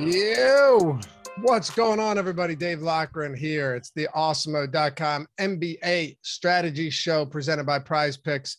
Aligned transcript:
Yo, 0.00 0.98
what's 1.42 1.70
going 1.70 2.00
on, 2.00 2.18
everybody? 2.18 2.56
Dave 2.56 2.82
Loughran 2.82 3.32
here. 3.32 3.76
It's 3.76 3.92
the 3.94 4.08
awesemo.com 4.16 5.28
NBA 5.40 6.16
strategy 6.20 6.90
show 6.90 7.24
presented 7.24 7.64
by 7.64 7.78
Prize 7.78 8.16
Picks. 8.16 8.56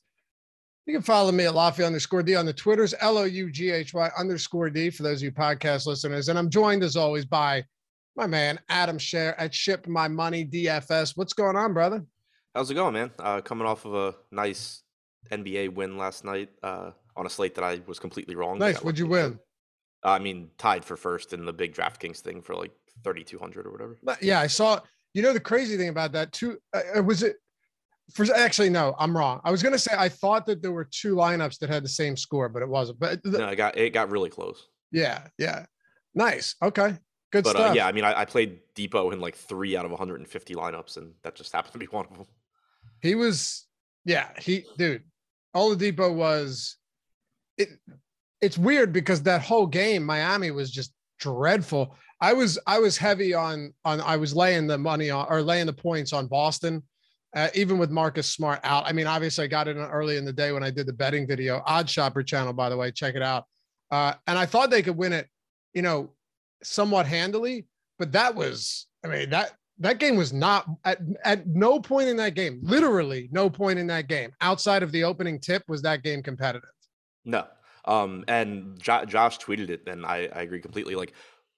You 0.85 0.93
can 0.93 1.01
follow 1.01 1.33
me 1.33 1.43
at 1.43 1.53
Lafayette 1.53 1.87
underscore 1.87 2.23
D 2.23 2.35
on 2.35 2.45
the 2.45 2.53
Twitters, 2.53 2.93
L 3.01 3.17
O 3.17 3.25
U 3.25 3.51
G 3.51 3.69
H 3.69 3.93
Y 3.93 4.09
underscore 4.17 4.69
D 4.69 4.89
for 4.89 5.03
those 5.03 5.19
of 5.19 5.23
you 5.23 5.31
podcast 5.33 5.85
listeners. 5.87 6.29
And 6.29 6.39
I'm 6.39 6.49
joined 6.49 6.83
as 6.83 6.95
always 6.95 7.25
by 7.25 7.65
my 8.15 8.27
man, 8.27 8.57
Adam 8.69 8.97
Scherer 8.97 9.37
at 9.37 9.53
Ship 9.53 9.85
My 9.87 10.07
Money 10.07 10.45
DFS. 10.45 11.17
What's 11.17 11.33
going 11.33 11.57
on, 11.57 11.73
brother? 11.73 12.05
How's 12.53 12.71
it 12.71 12.75
going, 12.75 12.93
man? 12.93 13.11
Uh, 13.19 13.41
coming 13.41 13.67
off 13.67 13.83
of 13.83 13.93
a 13.93 14.15
nice 14.31 14.83
NBA 15.31 15.73
win 15.73 15.97
last 15.97 16.23
night 16.23 16.47
uh, 16.63 16.91
on 17.17 17.25
a 17.25 17.29
slate 17.29 17.55
that 17.55 17.65
I 17.65 17.81
was 17.87 17.99
completely 17.99 18.35
wrong. 18.35 18.57
Nice. 18.57 18.81
What'd 18.81 18.97
you 18.97 19.07
win? 19.07 19.37
Uh, 20.05 20.11
I 20.11 20.19
mean, 20.19 20.49
tied 20.59 20.85
for 20.85 20.95
first 20.95 21.33
in 21.33 21.45
the 21.45 21.53
big 21.53 21.73
DraftKings 21.73 22.19
thing 22.19 22.41
for 22.41 22.55
like 22.55 22.71
3,200 23.03 23.65
or 23.65 23.71
whatever. 23.71 23.97
Yeah, 24.21 24.39
I 24.39 24.47
saw. 24.47 24.79
You 25.15 25.21
know, 25.21 25.33
the 25.33 25.39
crazy 25.39 25.77
thing 25.77 25.89
about 25.89 26.11
that 26.11 26.31
too, 26.31 26.57
uh, 26.73 27.01
was 27.01 27.23
it 27.23 27.37
for 28.13 28.25
actually, 28.35 28.69
no, 28.69 28.95
I'm 28.99 29.17
wrong. 29.17 29.41
I 29.43 29.51
was 29.51 29.63
gonna 29.63 29.79
say 29.79 29.95
I 29.97 30.09
thought 30.09 30.45
that 30.45 30.61
there 30.61 30.71
were 30.71 30.87
two 30.89 31.15
lineups 31.15 31.57
that 31.59 31.69
had 31.69 31.83
the 31.83 31.89
same 31.89 32.15
score, 32.15 32.49
but 32.49 32.61
it 32.61 32.69
wasn't. 32.69 32.99
But 32.99 33.23
the, 33.23 33.39
no, 33.39 33.47
it 33.47 33.55
got 33.55 33.77
it 33.77 33.91
got 33.93 34.11
really 34.11 34.29
close. 34.29 34.67
Yeah, 34.91 35.27
yeah, 35.37 35.65
nice. 36.13 36.55
Okay, 36.61 36.97
good 37.31 37.43
but, 37.43 37.51
stuff. 37.51 37.71
Uh, 37.71 37.73
yeah, 37.73 37.87
I 37.87 37.91
mean, 37.91 38.03
I, 38.03 38.21
I, 38.21 38.25
played 38.25 38.59
Depot 38.75 39.11
in 39.11 39.19
like 39.19 39.35
three 39.35 39.75
out 39.75 39.85
of 39.85 39.91
150 39.91 40.53
lineups, 40.53 40.97
and 40.97 41.13
that 41.23 41.35
just 41.35 41.51
happened 41.51 41.73
to 41.73 41.79
be 41.79 41.85
one 41.91 42.05
of 42.11 42.17
them. 42.17 42.27
He 43.01 43.15
was, 43.15 43.65
yeah, 44.05 44.29
he, 44.37 44.65
dude, 44.77 45.03
Oladipo 45.55 46.13
was. 46.13 46.77
It. 47.57 47.69
It's 48.45 48.57
weird 48.57 48.93
because 48.93 49.21
that 49.23 49.41
whole 49.41 49.67
game, 49.67 50.03
Miami 50.03 50.51
was 50.51 50.71
just 50.71 50.93
dreadful. 51.19 51.95
I 52.21 52.33
was 52.33 52.57
I 52.65 52.79
was 52.79 52.97
heavy 52.97 53.33
on 53.33 53.73
on 53.83 54.01
I 54.01 54.15
was 54.17 54.35
laying 54.35 54.67
the 54.67 54.77
money 54.77 55.09
on 55.09 55.27
or 55.29 55.41
laying 55.41 55.65
the 55.65 55.73
points 55.73 56.13
on 56.13 56.27
Boston 56.27 56.83
uh, 57.35 57.49
even 57.53 57.77
with 57.77 57.91
Marcus 57.91 58.29
Smart 58.29 58.61
out. 58.63 58.87
I 58.87 58.93
mean, 58.93 59.07
obviously, 59.07 59.43
I 59.43 59.47
got 59.47 59.67
it 59.67 59.75
early 59.75 60.15
in 60.17 60.25
the 60.25 60.33
day 60.33 60.53
when 60.53 60.63
I 60.63 60.71
did 60.71 60.87
the 60.87 60.93
betting 60.93 61.27
video. 61.27 61.61
OddsShopper 61.67 62.25
channel, 62.25 62.53
by 62.53 62.69
the 62.69 62.77
way, 62.77 62.91
check 62.91 63.15
it 63.15 63.21
out. 63.21 63.43
Uh, 63.91 64.13
and 64.25 64.39
I 64.39 64.45
thought 64.45 64.69
they 64.69 64.81
could 64.81 64.95
win 64.95 65.11
it, 65.13 65.27
you 65.73 65.81
know, 65.81 66.13
somewhat 66.63 67.05
handily. 67.05 67.67
But 67.99 68.13
that 68.13 68.33
was, 68.33 68.87
I 69.03 69.09
mean, 69.09 69.29
that 69.31 69.51
that 69.79 69.99
game 69.99 70.15
was 70.15 70.31
not 70.31 70.65
at 70.85 70.99
at 71.25 71.45
no 71.47 71.79
point 71.79 72.07
in 72.07 72.15
that 72.17 72.35
game, 72.35 72.59
literally 72.63 73.27
no 73.31 73.49
point 73.49 73.79
in 73.79 73.87
that 73.87 74.07
game, 74.07 74.31
outside 74.39 74.81
of 74.81 74.91
the 74.93 75.03
opening 75.03 75.39
tip, 75.39 75.63
was 75.67 75.81
that 75.81 76.03
game 76.03 76.23
competitive. 76.23 76.69
No. 77.25 77.45
Um, 77.87 78.23
and 78.27 78.79
jo- 78.79 79.05
Josh 79.05 79.37
tweeted 79.39 79.69
it, 79.69 79.87
and 79.87 80.05
I, 80.05 80.29
I 80.33 80.41
agree 80.41 80.61
completely. 80.61 80.95
Like 80.95 81.13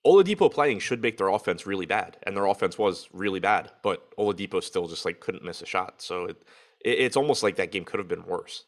Oladipo 0.06 0.52
playing 0.52 0.80
should 0.80 1.02
make 1.02 1.18
their 1.18 1.30
offense 1.30 1.66
really 1.66 1.86
bad, 1.86 2.18
and 2.24 2.36
their 2.36 2.46
offense 2.46 2.78
was 2.78 3.08
really 3.12 3.40
bad. 3.40 3.72
But 3.84 4.16
Oladipo 4.18 4.64
still 4.64 4.88
just 4.88 5.06
like 5.06 5.20
couldn't 5.20 5.44
miss 5.44 5.62
a 5.62 5.66
shot, 5.66 6.02
so 6.02 6.26
it, 6.26 6.38
it 6.84 7.00
it's 7.00 7.18
almost 7.18 7.44
like 7.44 7.56
that 7.58 7.72
game 7.72 7.86
could 7.86 8.00
have 8.00 8.08
been 8.08 8.26
worse. 8.26 8.66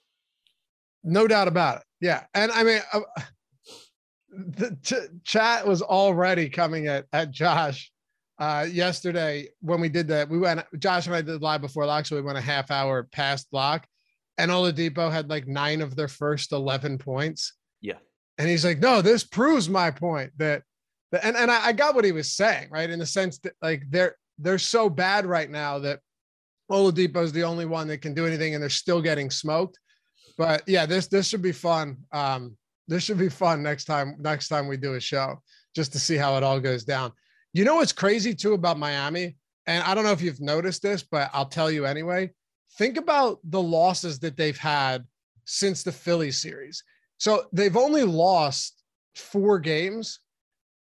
No 1.03 1.27
doubt 1.27 1.47
about 1.47 1.77
it. 1.77 1.83
Yeah, 2.01 2.23
and 2.33 2.51
I 2.51 2.63
mean, 2.63 2.81
uh, 2.93 3.01
the 4.29 4.77
ch- 4.81 5.23
chat 5.23 5.67
was 5.67 5.81
already 5.81 6.49
coming 6.49 6.87
at 6.87 7.05
at 7.13 7.31
Josh 7.31 7.91
uh, 8.39 8.65
yesterday 8.69 9.47
when 9.61 9.81
we 9.81 9.89
did 9.89 10.07
that. 10.07 10.29
We 10.29 10.39
went. 10.39 10.61
Josh 10.79 11.07
and 11.07 11.15
I 11.15 11.21
did 11.21 11.41
live 11.41 11.61
before 11.61 11.85
lock, 11.85 12.05
so 12.05 12.15
we 12.15 12.21
went 12.21 12.37
a 12.37 12.41
half 12.41 12.71
hour 12.71 13.03
past 13.03 13.47
lock, 13.51 13.85
and 14.39 14.49
Oladipo 14.49 15.11
had 15.11 15.29
like 15.29 15.47
nine 15.47 15.81
of 15.81 15.95
their 15.95 16.07
first 16.07 16.51
eleven 16.53 16.97
points. 16.97 17.53
Yeah, 17.81 17.97
and 18.37 18.49
he's 18.49 18.65
like, 18.65 18.79
"No, 18.79 19.01
this 19.01 19.23
proves 19.23 19.69
my 19.69 19.91
point 19.91 20.31
that." 20.37 20.63
and 21.23 21.35
and 21.35 21.51
I, 21.51 21.67
I 21.67 21.71
got 21.73 21.95
what 21.95 22.05
he 22.05 22.11
was 22.11 22.31
saying, 22.31 22.69
right? 22.71 22.89
In 22.89 22.99
the 22.99 23.05
sense 23.05 23.39
that 23.39 23.53
like 23.61 23.83
they're 23.89 24.15
they're 24.37 24.57
so 24.57 24.89
bad 24.89 25.25
right 25.25 25.49
now 25.49 25.79
that 25.79 25.99
Oladipo 26.71 27.23
is 27.23 27.31
the 27.31 27.43
only 27.43 27.65
one 27.65 27.87
that 27.87 28.01
can 28.01 28.13
do 28.13 28.25
anything, 28.25 28.53
and 28.53 28.61
they're 28.61 28.69
still 28.69 29.01
getting 29.01 29.29
smoked. 29.29 29.77
But 30.37 30.63
yeah, 30.67 30.85
this 30.85 31.07
this 31.07 31.27
should 31.27 31.41
be 31.41 31.51
fun. 31.51 31.97
Um, 32.11 32.55
this 32.87 33.03
should 33.03 33.17
be 33.17 33.29
fun 33.29 33.61
next 33.61 33.85
time. 33.85 34.15
Next 34.19 34.47
time 34.47 34.67
we 34.67 34.77
do 34.77 34.93
a 34.93 34.99
show, 34.99 35.41
just 35.75 35.91
to 35.93 35.99
see 35.99 36.15
how 36.15 36.37
it 36.37 36.43
all 36.43 36.59
goes 36.59 36.83
down. 36.83 37.11
You 37.53 37.65
know 37.65 37.75
what's 37.75 37.91
crazy 37.91 38.33
too 38.33 38.53
about 38.53 38.79
Miami, 38.79 39.35
and 39.67 39.83
I 39.83 39.93
don't 39.95 40.05
know 40.05 40.11
if 40.11 40.21
you've 40.21 40.41
noticed 40.41 40.81
this, 40.81 41.03
but 41.03 41.29
I'll 41.33 41.47
tell 41.47 41.69
you 41.69 41.85
anyway. 41.85 42.31
Think 42.77 42.97
about 42.97 43.39
the 43.43 43.61
losses 43.61 44.19
that 44.19 44.37
they've 44.37 44.57
had 44.57 45.05
since 45.45 45.83
the 45.83 45.91
Philly 45.91 46.31
series. 46.31 46.83
So 47.17 47.45
they've 47.51 47.75
only 47.75 48.03
lost 48.03 48.83
four 49.15 49.59
games 49.59 50.19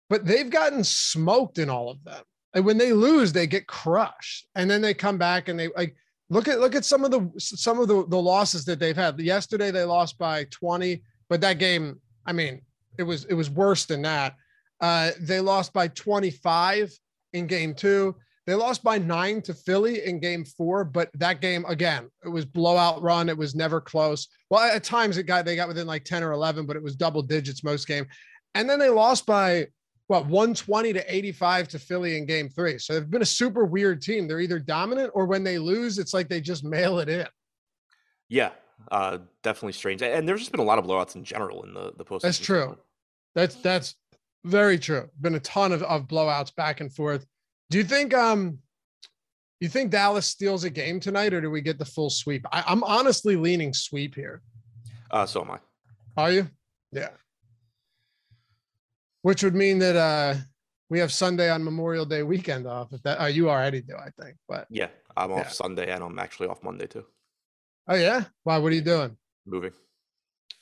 but 0.09 0.25
they've 0.25 0.50
gotten 0.50 0.83
smoked 0.83 1.59
in 1.59 1.71
all 1.71 1.91
of 1.91 2.03
them. 2.05 2.22
And 2.55 2.65
when 2.65 2.78
they 2.78 2.93
lose, 2.93 3.33
they 3.33 3.47
get 3.47 3.66
crushed. 3.66 4.49
And 4.55 4.71
then 4.71 4.81
they 4.81 4.94
come 4.94 5.19
back 5.19 5.49
and 5.49 5.59
they 5.59 5.69
like 5.77 5.94
look 6.31 6.49
at 6.49 6.61
look 6.61 6.75
at 6.75 6.84
some 6.84 7.05
of 7.05 7.11
the 7.11 7.31
some 7.39 7.78
of 7.78 7.89
the, 7.89 8.06
the 8.06 8.21
losses 8.21 8.65
that 8.65 8.78
they've 8.78 8.97
had. 8.97 9.19
Yesterday 9.21 9.71
they 9.71 9.84
lost 9.84 10.19
by 10.19 10.45
20, 10.45 11.03
but 11.28 11.41
that 11.43 11.59
game, 11.59 12.00
I 12.27 12.33
mean, 12.33 12.62
it 12.99 13.03
was 13.03 13.25
it 13.27 13.34
was 13.34 13.50
worse 13.50 13.84
than 13.84 14.03
that. 14.03 14.34
Uh, 14.81 15.10
they 15.21 15.41
lost 15.41 15.72
by 15.72 15.89
25 15.89 16.91
in 17.34 17.47
game 17.47 17.75
two. 17.75 18.16
They 18.48 18.54
lost 18.54 18.82
by 18.82 18.97
nine 18.97 19.42
to 19.42 19.53
Philly 19.53 20.06
in 20.06 20.20
game 20.20 20.42
four, 20.42 20.82
but 20.82 21.10
that 21.12 21.42
game 21.42 21.66
again, 21.69 22.09
it 22.25 22.31
was 22.31 22.47
blowout 22.47 23.03
run. 23.03 23.28
It 23.28 23.36
was 23.36 23.54
never 23.54 23.78
close. 23.78 24.26
Well, 24.48 24.62
at 24.62 24.82
times 24.82 25.19
it 25.19 25.25
got 25.25 25.44
they 25.44 25.54
got 25.54 25.69
within 25.69 25.86
like 25.86 26.04
10 26.04 26.22
or 26.22 26.32
11, 26.32 26.64
but 26.64 26.75
it 26.75 26.82
was 26.82 26.97
double 26.97 27.20
digits 27.20 27.62
most 27.62 27.86
game. 27.86 28.06
And 28.54 28.66
then 28.66 28.78
they 28.78 28.88
lost 28.88 29.26
by 29.26 29.66
what 30.06 30.25
120 30.25 30.94
to 30.94 31.14
85 31.14 31.69
to 31.69 31.78
Philly 31.78 32.16
in 32.16 32.25
game 32.25 32.48
three. 32.48 32.78
So 32.78 32.94
they've 32.94 33.10
been 33.10 33.20
a 33.20 33.26
super 33.26 33.66
weird 33.66 34.00
team. 34.00 34.26
They're 34.26 34.41
either 34.41 34.59
dominant 34.59 35.10
or 35.12 35.26
when 35.26 35.44
they 35.44 35.59
lose, 35.59 35.98
it's 35.98 36.15
like 36.15 36.30
they 36.30 36.41
just 36.41 36.65
mail 36.65 37.00
it 37.00 37.10
in. 37.10 37.26
Yeah, 38.30 38.53
uh, 38.91 39.19
definitely 39.42 39.75
strange. 39.75 40.00
And 40.00 40.26
there's 40.26 40.41
just 40.41 40.53
been 40.53 40.60
a 40.60 40.65
lot 40.65 40.78
of 40.78 40.86
blowouts 40.86 41.16
in 41.16 41.22
general 41.22 41.65
in 41.65 41.75
the 41.75 41.92
the 41.98 42.04
post. 42.04 42.22
That's 42.22 42.38
true. 42.38 42.78
That's 43.34 43.56
that's 43.56 43.94
very 44.47 44.78
true. 44.78 45.10
Been 45.20 45.34
a 45.34 45.41
ton 45.41 45.72
of, 45.72 45.82
of 45.82 46.09
blowouts 46.09 46.56
back 46.56 46.80
and 46.80 46.91
forth. 46.91 47.26
Do 47.70 47.78
you 47.78 47.84
think 47.84 48.14
um 48.14 48.58
you 49.60 49.68
think 49.68 49.90
Dallas 49.90 50.26
steals 50.26 50.64
a 50.64 50.70
game 50.70 51.00
tonight, 51.00 51.34
or 51.34 51.40
do 51.40 51.50
we 51.50 51.60
get 51.60 51.78
the 51.78 51.84
full 51.84 52.10
sweep? 52.10 52.46
I, 52.52 52.62
I'm 52.66 52.84
honestly 52.84 53.36
leaning 53.36 53.74
sweep 53.74 54.14
here. 54.14 54.40
Uh, 55.10 55.26
so 55.26 55.42
am 55.42 55.50
I. 55.50 55.58
Are 56.16 56.32
you? 56.32 56.48
Yeah 56.92 57.10
which 59.22 59.42
would 59.42 59.54
mean 59.54 59.78
that 59.78 59.96
uh 59.96 60.34
we 60.90 60.98
have 60.98 61.12
Sunday 61.12 61.50
on 61.50 61.62
Memorial 61.62 62.06
Day 62.06 62.22
weekend 62.22 62.66
off. 62.66 62.94
If 62.94 63.02
that, 63.02 63.18
oh, 63.20 63.26
you 63.26 63.50
already 63.50 63.82
do, 63.82 63.94
I 63.94 64.08
think. 64.18 64.38
But 64.48 64.66
yeah, 64.70 64.88
I'm 65.18 65.32
off 65.32 65.48
yeah. 65.48 65.50
Sunday 65.50 65.90
and 65.90 66.02
I'm 66.02 66.18
actually 66.18 66.48
off 66.48 66.62
Monday 66.62 66.86
too. 66.86 67.04
Oh 67.88 67.94
yeah, 67.94 68.24
why? 68.44 68.56
What 68.56 68.72
are 68.72 68.74
you 68.74 68.80
doing? 68.80 69.14
Moving. 69.46 69.72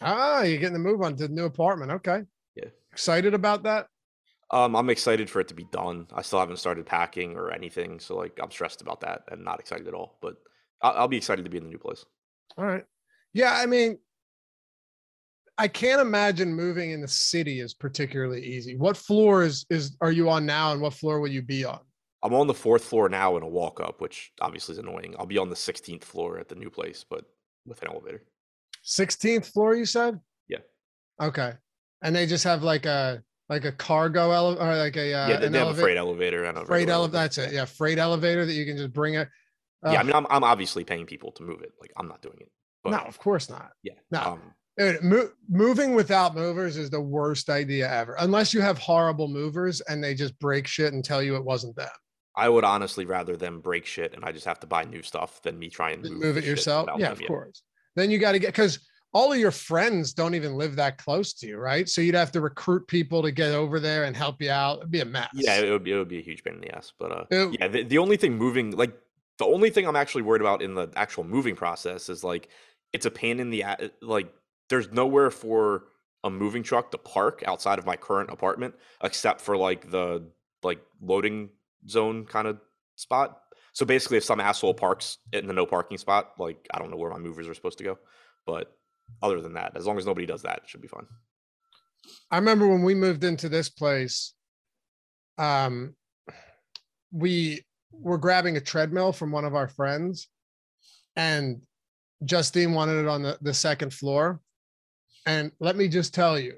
Ah, 0.00 0.42
you're 0.42 0.58
getting 0.58 0.72
the 0.72 0.80
move 0.80 1.00
on 1.02 1.14
to 1.16 1.28
the 1.28 1.32
new 1.32 1.44
apartment. 1.44 1.92
Okay. 1.92 2.22
Yeah. 2.56 2.70
Excited 2.90 3.34
about 3.34 3.62
that? 3.62 3.86
Um, 4.50 4.76
I'm 4.76 4.90
excited 4.90 5.28
for 5.28 5.40
it 5.40 5.48
to 5.48 5.54
be 5.54 5.66
done. 5.72 6.06
I 6.14 6.22
still 6.22 6.38
haven't 6.38 6.58
started 6.58 6.86
packing 6.86 7.36
or 7.36 7.50
anything, 7.50 7.98
so 7.98 8.16
like 8.16 8.38
I'm 8.40 8.50
stressed 8.50 8.80
about 8.80 9.00
that 9.00 9.22
and 9.30 9.44
not 9.44 9.58
excited 9.58 9.88
at 9.88 9.94
all. 9.94 10.18
But 10.22 10.36
I'll, 10.82 10.92
I'll 10.92 11.08
be 11.08 11.16
excited 11.16 11.44
to 11.44 11.50
be 11.50 11.56
in 11.56 11.64
the 11.64 11.70
new 11.70 11.78
place. 11.78 12.04
All 12.56 12.64
right. 12.64 12.84
Yeah, 13.32 13.54
I 13.54 13.66
mean, 13.66 13.98
I 15.58 15.68
can't 15.68 16.00
imagine 16.00 16.54
moving 16.54 16.92
in 16.92 17.00
the 17.00 17.08
city 17.08 17.60
is 17.60 17.74
particularly 17.74 18.44
easy. 18.44 18.76
What 18.76 18.96
floor 18.96 19.42
is 19.42 19.66
is 19.68 19.96
are 20.00 20.12
you 20.12 20.30
on 20.30 20.46
now, 20.46 20.72
and 20.72 20.80
what 20.80 20.94
floor 20.94 21.20
will 21.20 21.30
you 21.30 21.42
be 21.42 21.64
on? 21.64 21.80
I'm 22.22 22.34
on 22.34 22.46
the 22.46 22.54
fourth 22.54 22.84
floor 22.84 23.08
now 23.08 23.36
in 23.36 23.42
a 23.42 23.48
walk 23.48 23.80
up, 23.80 24.00
which 24.00 24.32
obviously 24.40 24.72
is 24.72 24.78
annoying. 24.78 25.14
I'll 25.18 25.26
be 25.26 25.38
on 25.38 25.48
the 25.48 25.54
16th 25.54 26.02
floor 26.02 26.38
at 26.38 26.48
the 26.48 26.54
new 26.54 26.70
place, 26.70 27.04
but 27.08 27.24
with 27.66 27.80
an 27.82 27.88
elevator. 27.88 28.24
16th 28.84 29.52
floor, 29.52 29.74
you 29.74 29.84
said? 29.84 30.18
Yeah. 30.48 30.58
Okay. 31.20 31.52
And 32.02 32.16
they 32.16 32.26
just 32.26 32.44
have 32.44 32.62
like 32.62 32.86
a 32.86 33.22
like 33.48 33.64
a 33.64 33.72
cargo 33.72 34.30
elevator 34.30 34.64
or 34.64 34.76
like 34.76 34.96
a 34.96 35.14
uh, 35.14 35.28
yeah. 35.28 35.36
They, 35.38 35.48
they 35.48 35.58
have 35.58 35.68
a 35.68 35.80
freight 35.80 35.96
elevator 35.96 36.44
and 36.44 36.58
a 36.58 36.64
freight 36.64 36.88
elevator. 36.88 37.12
That's 37.12 37.38
it. 37.38 37.52
Yeah, 37.52 37.64
freight 37.64 37.98
elevator 37.98 38.44
that 38.44 38.52
you 38.52 38.64
can 38.64 38.76
just 38.76 38.92
bring 38.92 39.14
it. 39.14 39.28
Uh, 39.84 39.90
yeah, 39.92 40.00
I 40.00 40.02
mean, 40.02 40.14
I'm 40.14 40.26
I'm 40.30 40.44
obviously 40.44 40.84
paying 40.84 41.06
people 41.06 41.32
to 41.32 41.42
move 41.42 41.62
it. 41.62 41.72
Like 41.80 41.92
I'm 41.96 42.08
not 42.08 42.22
doing 42.22 42.38
it. 42.40 42.50
But, 42.82 42.90
no, 42.90 42.98
of 42.98 43.18
course 43.18 43.50
not. 43.50 43.70
Yeah. 43.82 43.94
No. 44.10 44.20
Um, 44.20 44.40
Dude, 44.78 45.02
mo- 45.02 45.30
moving 45.48 45.94
without 45.94 46.34
movers 46.34 46.76
is 46.76 46.90
the 46.90 47.00
worst 47.00 47.48
idea 47.48 47.90
ever, 47.90 48.14
unless 48.18 48.52
you 48.52 48.60
have 48.60 48.76
horrible 48.76 49.26
movers 49.26 49.80
and 49.80 50.04
they 50.04 50.14
just 50.14 50.38
break 50.38 50.66
shit 50.66 50.92
and 50.92 51.02
tell 51.02 51.22
you 51.22 51.34
it 51.36 51.44
wasn't 51.44 51.74
them. 51.76 51.88
I 52.36 52.50
would 52.50 52.64
honestly 52.64 53.06
rather 53.06 53.36
them 53.38 53.60
break 53.60 53.86
shit 53.86 54.12
and 54.14 54.22
I 54.22 54.32
just 54.32 54.44
have 54.44 54.60
to 54.60 54.66
buy 54.66 54.84
new 54.84 55.00
stuff 55.00 55.40
than 55.40 55.58
me 55.58 55.70
trying 55.70 56.04
and 56.04 56.10
move, 56.10 56.22
move 56.22 56.36
it 56.36 56.44
yourself. 56.44 56.90
Yeah, 56.98 57.12
of 57.12 57.22
course. 57.26 57.62
Then 57.94 58.10
you 58.10 58.18
got 58.18 58.32
to 58.32 58.38
get 58.38 58.48
because 58.48 58.78
all 59.16 59.32
of 59.32 59.38
your 59.38 59.50
friends 59.50 60.12
don't 60.12 60.34
even 60.34 60.56
live 60.56 60.76
that 60.76 60.98
close 60.98 61.32
to 61.32 61.46
you, 61.46 61.56
right? 61.56 61.88
So 61.88 62.02
you'd 62.02 62.14
have 62.14 62.30
to 62.32 62.42
recruit 62.42 62.86
people 62.86 63.22
to 63.22 63.32
get 63.32 63.52
over 63.52 63.80
there 63.80 64.04
and 64.04 64.14
help 64.14 64.42
you 64.42 64.50
out. 64.50 64.80
It'd 64.80 64.90
be 64.90 65.00
a 65.00 65.06
mess. 65.06 65.30
Yeah, 65.32 65.58
it 65.58 65.70
would 65.70 65.84
be, 65.84 65.92
it 65.92 65.96
would 65.96 66.06
be 66.06 66.18
a 66.18 66.22
huge 66.22 66.44
pain 66.44 66.52
in 66.52 66.60
the 66.60 66.76
ass. 66.76 66.92
But 66.98 67.12
uh, 67.12 67.24
it, 67.30 67.56
yeah, 67.58 67.66
the, 67.66 67.82
the 67.82 67.96
only 67.96 68.18
thing 68.18 68.36
moving, 68.36 68.72
like 68.72 68.92
the 69.38 69.46
only 69.46 69.70
thing 69.70 69.88
I'm 69.88 69.96
actually 69.96 70.20
worried 70.20 70.42
about 70.42 70.60
in 70.60 70.74
the 70.74 70.90
actual 70.96 71.24
moving 71.24 71.56
process 71.56 72.10
is 72.10 72.22
like 72.22 72.50
it's 72.92 73.06
a 73.06 73.10
pain 73.10 73.40
in 73.40 73.48
the 73.48 73.64
like 74.02 74.30
there's 74.68 74.92
nowhere 74.92 75.30
for 75.30 75.84
a 76.22 76.28
moving 76.28 76.62
truck 76.62 76.90
to 76.90 76.98
park 76.98 77.42
outside 77.46 77.78
of 77.78 77.86
my 77.86 77.96
current 77.96 78.28
apartment, 78.28 78.74
except 79.02 79.40
for 79.40 79.56
like 79.56 79.90
the 79.90 80.28
like 80.62 80.82
loading 81.00 81.48
zone 81.88 82.26
kind 82.26 82.46
of 82.46 82.60
spot. 82.96 83.40
So 83.72 83.86
basically, 83.86 84.18
if 84.18 84.24
some 84.24 84.40
asshole 84.40 84.74
parks 84.74 85.16
in 85.32 85.46
the 85.46 85.54
no 85.54 85.64
parking 85.64 85.96
spot, 85.96 86.32
like 86.38 86.68
I 86.70 86.78
don't 86.78 86.90
know 86.90 86.98
where 86.98 87.10
my 87.10 87.18
movers 87.18 87.48
are 87.48 87.54
supposed 87.54 87.78
to 87.78 87.84
go, 87.84 87.98
but 88.44 88.75
other 89.22 89.40
than 89.40 89.54
that, 89.54 89.72
as 89.76 89.86
long 89.86 89.98
as 89.98 90.06
nobody 90.06 90.26
does 90.26 90.42
that, 90.42 90.60
it 90.64 90.68
should 90.68 90.82
be 90.82 90.88
fine. 90.88 91.06
I 92.30 92.36
remember 92.36 92.68
when 92.68 92.82
we 92.82 92.94
moved 92.94 93.24
into 93.24 93.48
this 93.48 93.68
place, 93.68 94.34
um, 95.38 95.94
we 97.12 97.64
were 97.92 98.18
grabbing 98.18 98.56
a 98.56 98.60
treadmill 98.60 99.12
from 99.12 99.32
one 99.32 99.44
of 99.44 99.54
our 99.54 99.68
friends, 99.68 100.28
and 101.16 101.62
Justine 102.24 102.72
wanted 102.72 103.00
it 103.00 103.08
on 103.08 103.22
the, 103.22 103.38
the 103.40 103.54
second 103.54 103.92
floor. 103.92 104.40
And 105.26 105.50
let 105.60 105.76
me 105.76 105.88
just 105.88 106.14
tell 106.14 106.38
you, 106.38 106.54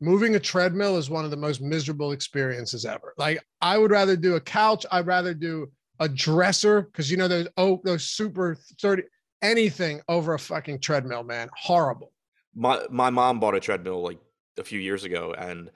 moving 0.00 0.34
a 0.36 0.40
treadmill 0.40 0.96
is 0.96 1.10
one 1.10 1.24
of 1.24 1.30
the 1.30 1.36
most 1.36 1.60
miserable 1.60 2.12
experiences 2.12 2.84
ever. 2.84 3.14
Like 3.18 3.44
I 3.60 3.78
would 3.78 3.90
rather 3.90 4.16
do 4.16 4.36
a 4.36 4.40
couch, 4.40 4.86
I'd 4.90 5.06
rather 5.06 5.34
do 5.34 5.70
a 6.00 6.08
dresser 6.08 6.82
because 6.82 7.10
you 7.10 7.16
know 7.16 7.28
those 7.28 7.48
oh 7.56 7.80
those 7.84 8.10
super 8.10 8.56
30 8.80 9.04
anything 9.44 10.00
over 10.08 10.34
a 10.34 10.38
fucking 10.38 10.80
treadmill, 10.80 11.22
man. 11.22 11.48
Horrible. 11.56 12.12
My 12.54 12.84
my 12.90 13.10
mom 13.10 13.40
bought 13.40 13.54
a 13.54 13.60
treadmill 13.60 14.02
like 14.02 14.18
a 14.58 14.64
few 14.64 14.80
years 14.80 15.04
ago 15.04 15.34
and 15.36 15.70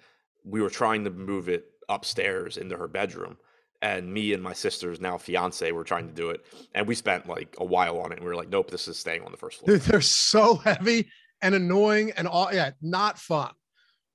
we 0.44 0.60
were 0.60 0.70
trying 0.70 1.04
to 1.04 1.10
move 1.10 1.48
it 1.48 1.66
upstairs 1.88 2.56
into 2.56 2.76
her 2.76 2.88
bedroom 2.88 3.36
and 3.82 4.12
me 4.12 4.32
and 4.32 4.42
my 4.42 4.52
sister's 4.52 5.00
now 5.00 5.16
fiance 5.16 5.70
were 5.72 5.84
trying 5.84 6.06
to 6.06 6.14
do 6.14 6.30
it 6.30 6.44
and 6.74 6.86
we 6.86 6.94
spent 6.94 7.28
like 7.28 7.54
a 7.58 7.64
while 7.64 7.98
on 7.98 8.12
it 8.12 8.16
and 8.16 8.22
we 8.22 8.28
were 8.28 8.36
like 8.36 8.48
nope 8.48 8.70
this 8.70 8.88
is 8.88 8.98
staying 8.98 9.22
on 9.24 9.30
the 9.30 9.38
first 9.38 9.58
floor 9.58 9.76
they're 9.78 10.00
so 10.00 10.56
heavy 10.56 11.08
and 11.42 11.54
annoying 11.54 12.12
and 12.12 12.28
all 12.28 12.52
yeah 12.52 12.70
not 12.82 13.18
fun 13.18 13.50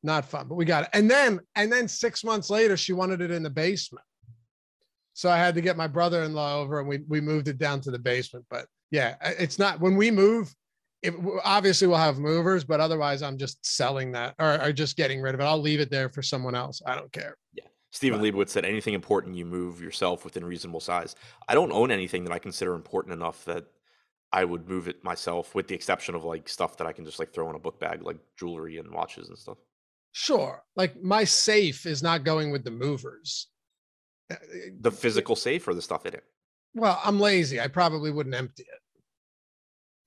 not 0.03 0.25
fun 0.25 0.47
but 0.47 0.55
we 0.55 0.65
got 0.65 0.83
it 0.83 0.89
and 0.93 1.09
then 1.09 1.39
and 1.55 1.71
then 1.71 1.87
six 1.87 2.23
months 2.23 2.49
later 2.49 2.77
she 2.77 2.93
wanted 2.93 3.21
it 3.21 3.31
in 3.31 3.43
the 3.43 3.49
basement 3.49 4.05
so 5.13 5.29
i 5.29 5.37
had 5.37 5.55
to 5.55 5.61
get 5.61 5.77
my 5.77 5.87
brother-in-law 5.87 6.59
over 6.59 6.79
and 6.79 6.87
we, 6.87 6.99
we 7.07 7.21
moved 7.21 7.47
it 7.47 7.57
down 7.57 7.79
to 7.79 7.91
the 7.91 7.99
basement 7.99 8.45
but 8.49 8.67
yeah 8.93 9.15
it's 9.39 9.59
not 9.59 9.81
when 9.81 9.97
we 9.97 10.09
move 10.09 10.53
it, 11.01 11.13
obviously 11.43 11.87
we'll 11.87 11.97
have 11.97 12.19
movers 12.19 12.63
but 12.63 12.79
otherwise 12.79 13.21
i'm 13.21 13.37
just 13.37 13.57
selling 13.65 14.11
that 14.11 14.35
or, 14.39 14.61
or 14.61 14.71
just 14.71 14.95
getting 14.95 15.19
rid 15.19 15.33
of 15.33 15.41
it 15.41 15.43
i'll 15.43 15.59
leave 15.59 15.81
it 15.81 15.89
there 15.89 16.07
for 16.07 16.21
someone 16.21 16.55
else 16.55 16.81
i 16.85 16.95
don't 16.95 17.11
care 17.11 17.35
yeah 17.53 17.65
Stephen 17.91 18.19
but, 18.19 18.25
Leibowitz 18.25 18.49
said 18.49 18.65
anything 18.65 18.95
important 18.95 19.35
you 19.35 19.45
move 19.45 19.79
yourself 19.79 20.25
within 20.25 20.43
reasonable 20.43 20.79
size. 20.79 21.15
I 21.47 21.53
don't 21.53 21.71
own 21.71 21.91
anything 21.91 22.23
that 22.23 22.33
I 22.33 22.39
consider 22.39 22.73
important 22.73 23.13
enough 23.13 23.45
that 23.45 23.65
I 24.31 24.45
would 24.45 24.67
move 24.67 24.87
it 24.87 25.03
myself, 25.03 25.53
with 25.53 25.67
the 25.67 25.75
exception 25.75 26.15
of 26.15 26.23
like 26.23 26.49
stuff 26.49 26.75
that 26.77 26.87
I 26.87 26.91
can 26.91 27.05
just 27.05 27.19
like 27.19 27.31
throw 27.31 27.47
in 27.51 27.55
a 27.55 27.59
book 27.59 27.79
bag, 27.79 28.01
like 28.01 28.17
jewelry 28.35 28.79
and 28.79 28.91
watches 28.91 29.29
and 29.29 29.37
stuff. 29.37 29.59
Sure. 30.11 30.63
Like 30.75 31.01
my 31.03 31.23
safe 31.23 31.85
is 31.85 32.01
not 32.01 32.23
going 32.23 32.51
with 32.51 32.63
the 32.63 32.71
movers. 32.71 33.47
Uh, 34.31 34.37
the 34.79 34.91
physical 34.91 35.35
safe 35.35 35.67
or 35.67 35.75
the 35.75 35.81
stuff 35.81 36.07
in 36.07 36.15
it? 36.15 36.23
Well, 36.73 36.99
I'm 37.03 37.19
lazy. 37.19 37.61
I 37.61 37.67
probably 37.67 38.09
wouldn't 38.09 38.33
empty 38.33 38.63
it. 38.63 38.79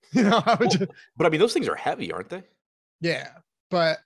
You 0.13 0.23
know, 0.23 0.41
I 0.45 0.51
would 0.51 0.59
well, 0.59 0.69
just... 0.69 0.91
but 1.17 1.27
I 1.27 1.29
mean, 1.29 1.39
those 1.39 1.53
things 1.53 1.67
are 1.67 1.75
heavy, 1.75 2.11
aren't 2.13 2.29
they? 2.29 2.43
Yeah, 3.01 3.29
but 3.69 3.99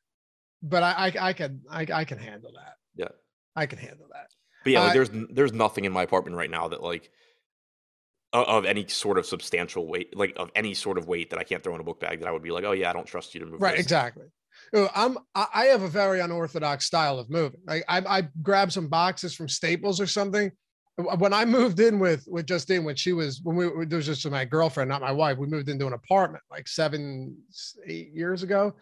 but 0.63 0.83
I 0.83 0.91
I, 0.91 1.29
I 1.29 1.33
can 1.33 1.61
I, 1.69 1.85
I 1.93 2.05
can 2.05 2.17
handle 2.17 2.51
that. 2.55 2.73
Yeah, 2.95 3.09
I 3.55 3.65
can 3.67 3.77
handle 3.77 4.07
that. 4.11 4.27
But 4.63 4.73
yeah, 4.73 4.81
like, 4.81 4.89
uh, 4.89 4.93
there's 4.93 5.09
there's 5.29 5.53
nothing 5.53 5.85
in 5.85 5.91
my 5.91 6.03
apartment 6.03 6.37
right 6.37 6.49
now 6.49 6.67
that 6.69 6.81
like 6.81 7.11
of 8.33 8.65
any 8.65 8.87
sort 8.87 9.17
of 9.17 9.25
substantial 9.25 9.87
weight, 9.87 10.15
like 10.15 10.33
of 10.37 10.51
any 10.55 10.73
sort 10.73 10.97
of 10.97 11.07
weight 11.07 11.31
that 11.31 11.39
I 11.39 11.43
can't 11.43 11.63
throw 11.63 11.75
in 11.75 11.81
a 11.81 11.83
book 11.83 11.99
bag 11.99 12.19
that 12.19 12.27
I 12.27 12.31
would 12.31 12.43
be 12.43 12.51
like, 12.51 12.63
oh 12.63 12.71
yeah, 12.71 12.89
I 12.89 12.93
don't 12.93 13.05
trust 13.05 13.33
you 13.33 13.41
to 13.41 13.45
move. 13.45 13.61
Right, 13.61 13.75
this. 13.75 13.85
exactly. 13.85 14.25
I'm 14.73 15.17
I 15.35 15.65
have 15.65 15.81
a 15.81 15.87
very 15.87 16.19
unorthodox 16.19 16.85
style 16.85 17.19
of 17.19 17.29
moving. 17.29 17.61
Like 17.65 17.83
I 17.87 17.99
I 17.99 18.27
grab 18.41 18.71
some 18.71 18.87
boxes 18.87 19.35
from 19.35 19.49
Staples 19.49 19.99
or 19.99 20.07
something. 20.07 20.51
When 21.01 21.33
I 21.33 21.45
moved 21.45 21.79
in 21.79 21.99
with 21.99 22.27
with 22.27 22.45
Justine, 22.47 22.83
when 22.83 22.95
she 22.95 23.13
was 23.13 23.41
when 23.43 23.55
we 23.55 23.85
there 23.85 23.97
was 23.97 24.05
just 24.05 24.29
my 24.29 24.45
girlfriend, 24.45 24.89
not 24.89 25.01
my 25.01 25.11
wife. 25.11 25.37
We 25.37 25.47
moved 25.47 25.69
into 25.69 25.87
an 25.87 25.93
apartment 25.93 26.43
like 26.49 26.67
seven 26.67 27.37
eight 27.87 28.11
years 28.13 28.43
ago, 28.43 28.75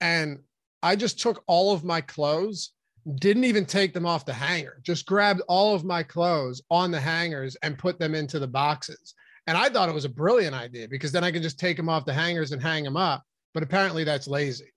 and 0.00 0.38
I 0.82 0.96
just 0.96 1.20
took 1.20 1.42
all 1.46 1.72
of 1.72 1.84
my 1.84 2.00
clothes 2.00 2.72
didn't 3.16 3.44
even 3.44 3.66
take 3.66 3.92
them 3.92 4.06
off 4.06 4.24
the 4.24 4.32
hanger, 4.32 4.80
just 4.82 5.06
grabbed 5.06 5.42
all 5.46 5.74
of 5.74 5.84
my 5.84 6.02
clothes 6.02 6.62
on 6.70 6.90
the 6.90 7.00
hangers 7.00 7.56
and 7.62 7.78
put 7.78 7.98
them 7.98 8.14
into 8.14 8.38
the 8.38 8.46
boxes. 8.46 9.14
And 9.46 9.58
I 9.58 9.68
thought 9.68 9.90
it 9.90 9.94
was 9.94 10.06
a 10.06 10.10
brilliant 10.10 10.54
idea 10.54 10.88
because 10.88 11.12
then 11.12 11.24
I 11.24 11.30
can 11.30 11.42
just 11.42 11.60
take 11.60 11.76
them 11.76 11.88
off 11.90 12.06
the 12.06 12.14
hangers 12.14 12.52
and 12.52 12.62
hang 12.62 12.82
them 12.82 12.96
up. 12.96 13.22
But 13.52 13.62
apparently 13.62 14.04
that's 14.04 14.26
lazy. 14.26 14.72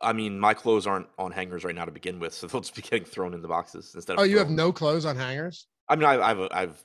I 0.00 0.12
mean, 0.12 0.38
my 0.38 0.54
clothes 0.54 0.86
aren't 0.86 1.08
on 1.18 1.32
hangers 1.32 1.64
right 1.64 1.74
now 1.74 1.84
to 1.84 1.92
begin 1.92 2.18
with, 2.18 2.34
so 2.34 2.46
they'll 2.46 2.60
just 2.60 2.74
be 2.74 2.82
getting 2.82 3.04
thrown 3.04 3.34
in 3.34 3.42
the 3.42 3.48
boxes 3.48 3.92
instead 3.94 4.14
of. 4.14 4.20
Oh, 4.20 4.24
you 4.24 4.38
have 4.38 4.50
no 4.50 4.72
clothes 4.72 5.04
on 5.04 5.16
hangers? 5.16 5.66
I 5.88 5.96
mean, 5.96 6.04
I, 6.04 6.20
I 6.20 6.28
have 6.28 6.38
a, 6.38 6.48
I 6.52 6.60
have 6.60 6.84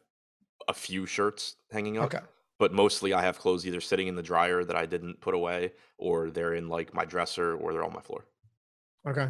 a 0.68 0.74
few 0.74 1.06
shirts 1.06 1.56
hanging 1.72 1.98
up. 1.98 2.06
Okay. 2.06 2.24
But 2.58 2.72
mostly, 2.72 3.14
I 3.14 3.22
have 3.22 3.38
clothes 3.38 3.68
either 3.68 3.82
sitting 3.82 4.08
in 4.08 4.16
the 4.16 4.24
dryer 4.24 4.64
that 4.64 4.78
I 4.78 4.86
didn't 4.86 5.20
put 5.20 5.34
away, 5.36 5.74
or 5.98 6.32
they're 6.32 6.54
in 6.54 6.70
like 6.70 6.94
my 6.94 7.04
dresser, 7.04 7.56
or 7.56 7.74
they're 7.74 7.84
on 7.84 7.94
my 7.94 8.02
floor. 8.02 8.26
Okay. 9.08 9.30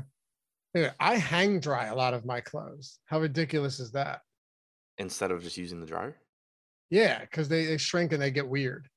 I 1.00 1.16
hang 1.16 1.60
dry 1.60 1.86
a 1.86 1.96
lot 1.96 2.14
of 2.14 2.26
my 2.26 2.42
clothes. 2.42 3.00
How 3.06 3.20
ridiculous 3.20 3.80
is 3.80 3.92
that? 3.94 4.22
Instead 4.98 5.32
of 5.32 5.42
just 5.42 5.58
using 5.58 5.80
the 5.80 5.86
dryer? 5.86 6.18
Yeah, 6.90 7.22
because 7.22 7.48
they, 7.48 7.66
they 7.66 7.78
shrink 7.78 8.12
and 8.12 8.22
they 8.22 8.32
get 8.32 8.48
weird. 8.48 8.90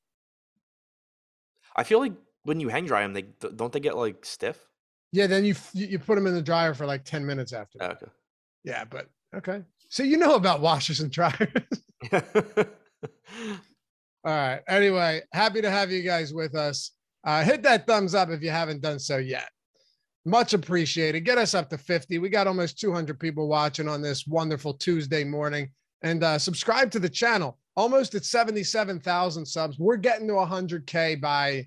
I 1.77 1.85
feel 1.85 2.01
like 2.01 2.15
when 2.43 2.61
you 2.61 2.69
hang 2.69 2.87
dry 2.87 3.03
them, 3.03 3.13
they 3.13 3.23
don't 3.55 3.73
they 3.73 3.81
get 3.81 3.97
like 3.97 4.25
stiff. 4.25 4.59
Yeah, 5.13 5.27
then 5.27 5.45
you 5.45 5.55
you 5.73 5.99
put 5.99 6.17
them 6.17 6.27
in 6.27 6.35
the 6.35 6.43
dryer 6.43 6.75
for 6.75 6.87
like 6.87 7.05
ten 7.05 7.25
minutes 7.25 7.53
after. 7.53 7.83
Okay. 7.83 8.07
Yeah, 8.65 8.85
but 8.85 9.09
okay. 9.35 9.63
So 9.89 10.03
you 10.03 10.19
know 10.19 10.35
about 10.35 10.61
washers 10.61 11.01
and 11.01 11.11
dryers. 11.11 11.49
All 14.25 14.35
right. 14.35 14.61
Anyway, 14.69 15.23
happy 15.33 15.63
to 15.63 15.71
have 15.71 15.91
you 15.91 16.03
guys 16.03 16.35
with 16.35 16.55
us. 16.55 16.91
Uh, 17.25 17.43
hit 17.43 17.63
that 17.63 17.87
thumbs 17.87 18.15
up 18.15 18.31
if 18.31 18.43
you 18.43 18.51
haven't 18.51 18.83
done 18.83 18.99
so 18.99 19.17
yet. 19.17 19.51
Much 20.25 20.53
appreciated. 20.53 21.25
Get 21.25 21.39
us 21.39 21.55
up 21.55 21.71
to 21.71 21.79
50. 21.79 22.19
We 22.19 22.29
got 22.29 22.47
almost 22.47 22.79
200 22.79 23.19
people 23.19 23.49
watching 23.49 23.89
on 23.89 24.03
this 24.03 24.27
wonderful 24.27 24.75
Tuesday 24.75 25.25
morning. 25.25 25.71
And 26.03 26.23
uh, 26.23 26.39
subscribe 26.39 26.91
to 26.93 26.99
the 26.99 27.09
channel. 27.09 27.59
Almost 27.77 28.15
at 28.15 28.25
77,000 28.25 29.47
subs. 29.47 29.79
We're 29.79 29.97
getting 29.97 30.27
to 30.29 30.35
100K 30.35 31.21
by, 31.21 31.67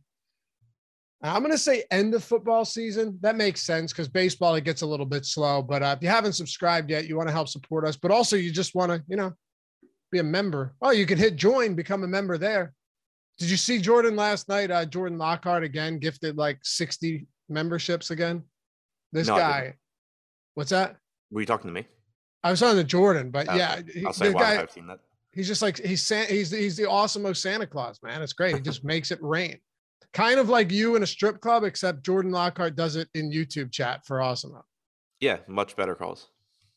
I'm 1.24 1.42
going 1.42 1.52
to 1.52 1.58
say 1.58 1.84
end 1.92 2.16
of 2.16 2.24
football 2.24 2.66
season. 2.66 3.20
That 3.22 3.36
makes 3.36 3.62
sense 3.62 3.92
because 3.94 4.08
baseball, 4.08 4.56
it 4.56 4.64
gets 4.64 4.82
a 4.82 4.88
little 4.88 5.06
bit 5.06 5.26
slow. 5.26 5.62
But 5.62 5.84
uh, 5.84 5.96
if 5.96 6.04
you 6.04 6.10
haven't 6.10 6.34
subscribed 6.34 6.90
yet, 6.90 7.08
you 7.08 7.16
want 7.16 7.30
to 7.30 7.34
help 7.34 7.48
support 7.48 7.86
us. 7.86 7.96
But 7.96 8.12
also, 8.12 8.36
you 8.36 8.52
just 8.52 8.74
want 8.74 8.92
to, 8.92 9.04
you 9.08 9.18
know, 9.18 9.34
be 10.12 10.20
a 10.20 10.24
member. 10.24 10.74
Oh, 10.82 10.92
you 10.92 11.06
can 11.06 11.18
hit 11.18 11.36
join, 11.36 11.76
become 11.76 12.04
a 12.04 12.08
member 12.08 12.38
there. 12.38 12.74
Did 13.38 13.50
you 13.50 13.58
see 13.58 13.80
Jordan 13.80 14.16
last 14.16 14.50
night? 14.50 14.72
Uh, 14.72 14.86
Jordan 14.86 15.18
Lockhart 15.18 15.64
again 15.64 16.00
gifted 16.00 16.38
like 16.38 16.60
60 16.64 17.28
memberships 17.50 18.12
again. 18.12 18.44
This 19.12 19.28
no, 19.28 19.36
guy, 19.36 19.76
what's 20.56 20.70
that? 20.72 20.98
Were 21.32 21.42
you 21.42 21.48
talking 21.48 21.68
to 21.68 21.74
me? 21.74 21.86
I 22.44 22.50
was 22.50 22.64
on 22.64 22.76
the 22.76 22.84
Jordan, 22.84 23.30
but 23.30 23.48
oh, 23.50 23.56
yeah, 23.56 23.82
he, 23.94 24.06
I'll 24.06 24.14
say 24.14 24.32
why 24.32 24.42
guy, 24.42 24.62
I've 24.62 24.72
seen 24.72 24.88
that. 24.88 25.00
He's 25.34 25.48
just 25.48 25.62
like 25.62 25.78
he's 25.78 26.08
he's 26.08 26.52
he's 26.52 26.76
the 26.76 26.84
Awesemo 26.84 27.36
Santa 27.36 27.68
Claus, 27.68 28.00
man. 28.04 28.22
It's 28.22 28.34
great. 28.34 28.56
He 28.56 28.62
just 28.62 28.84
makes 28.84 29.12
it 29.12 29.20
rain. 29.22 29.60
Kind 30.14 30.40
of 30.40 30.50
like 30.50 30.72
you 30.72 30.96
in 30.96 31.04
a 31.04 31.08
strip 31.08 31.40
club, 31.40 31.64
except 31.64 32.04
Jordan 32.04 32.32
Lockhart 32.32 32.76
does 32.76 32.96
it 32.96 33.08
in 33.14 33.32
YouTube 33.32 33.72
chat 33.72 34.06
for 34.06 34.18
Awesemo. 34.18 34.62
Yeah, 35.20 35.38
much 35.48 35.76
better 35.76 35.96
calls. 35.96 36.28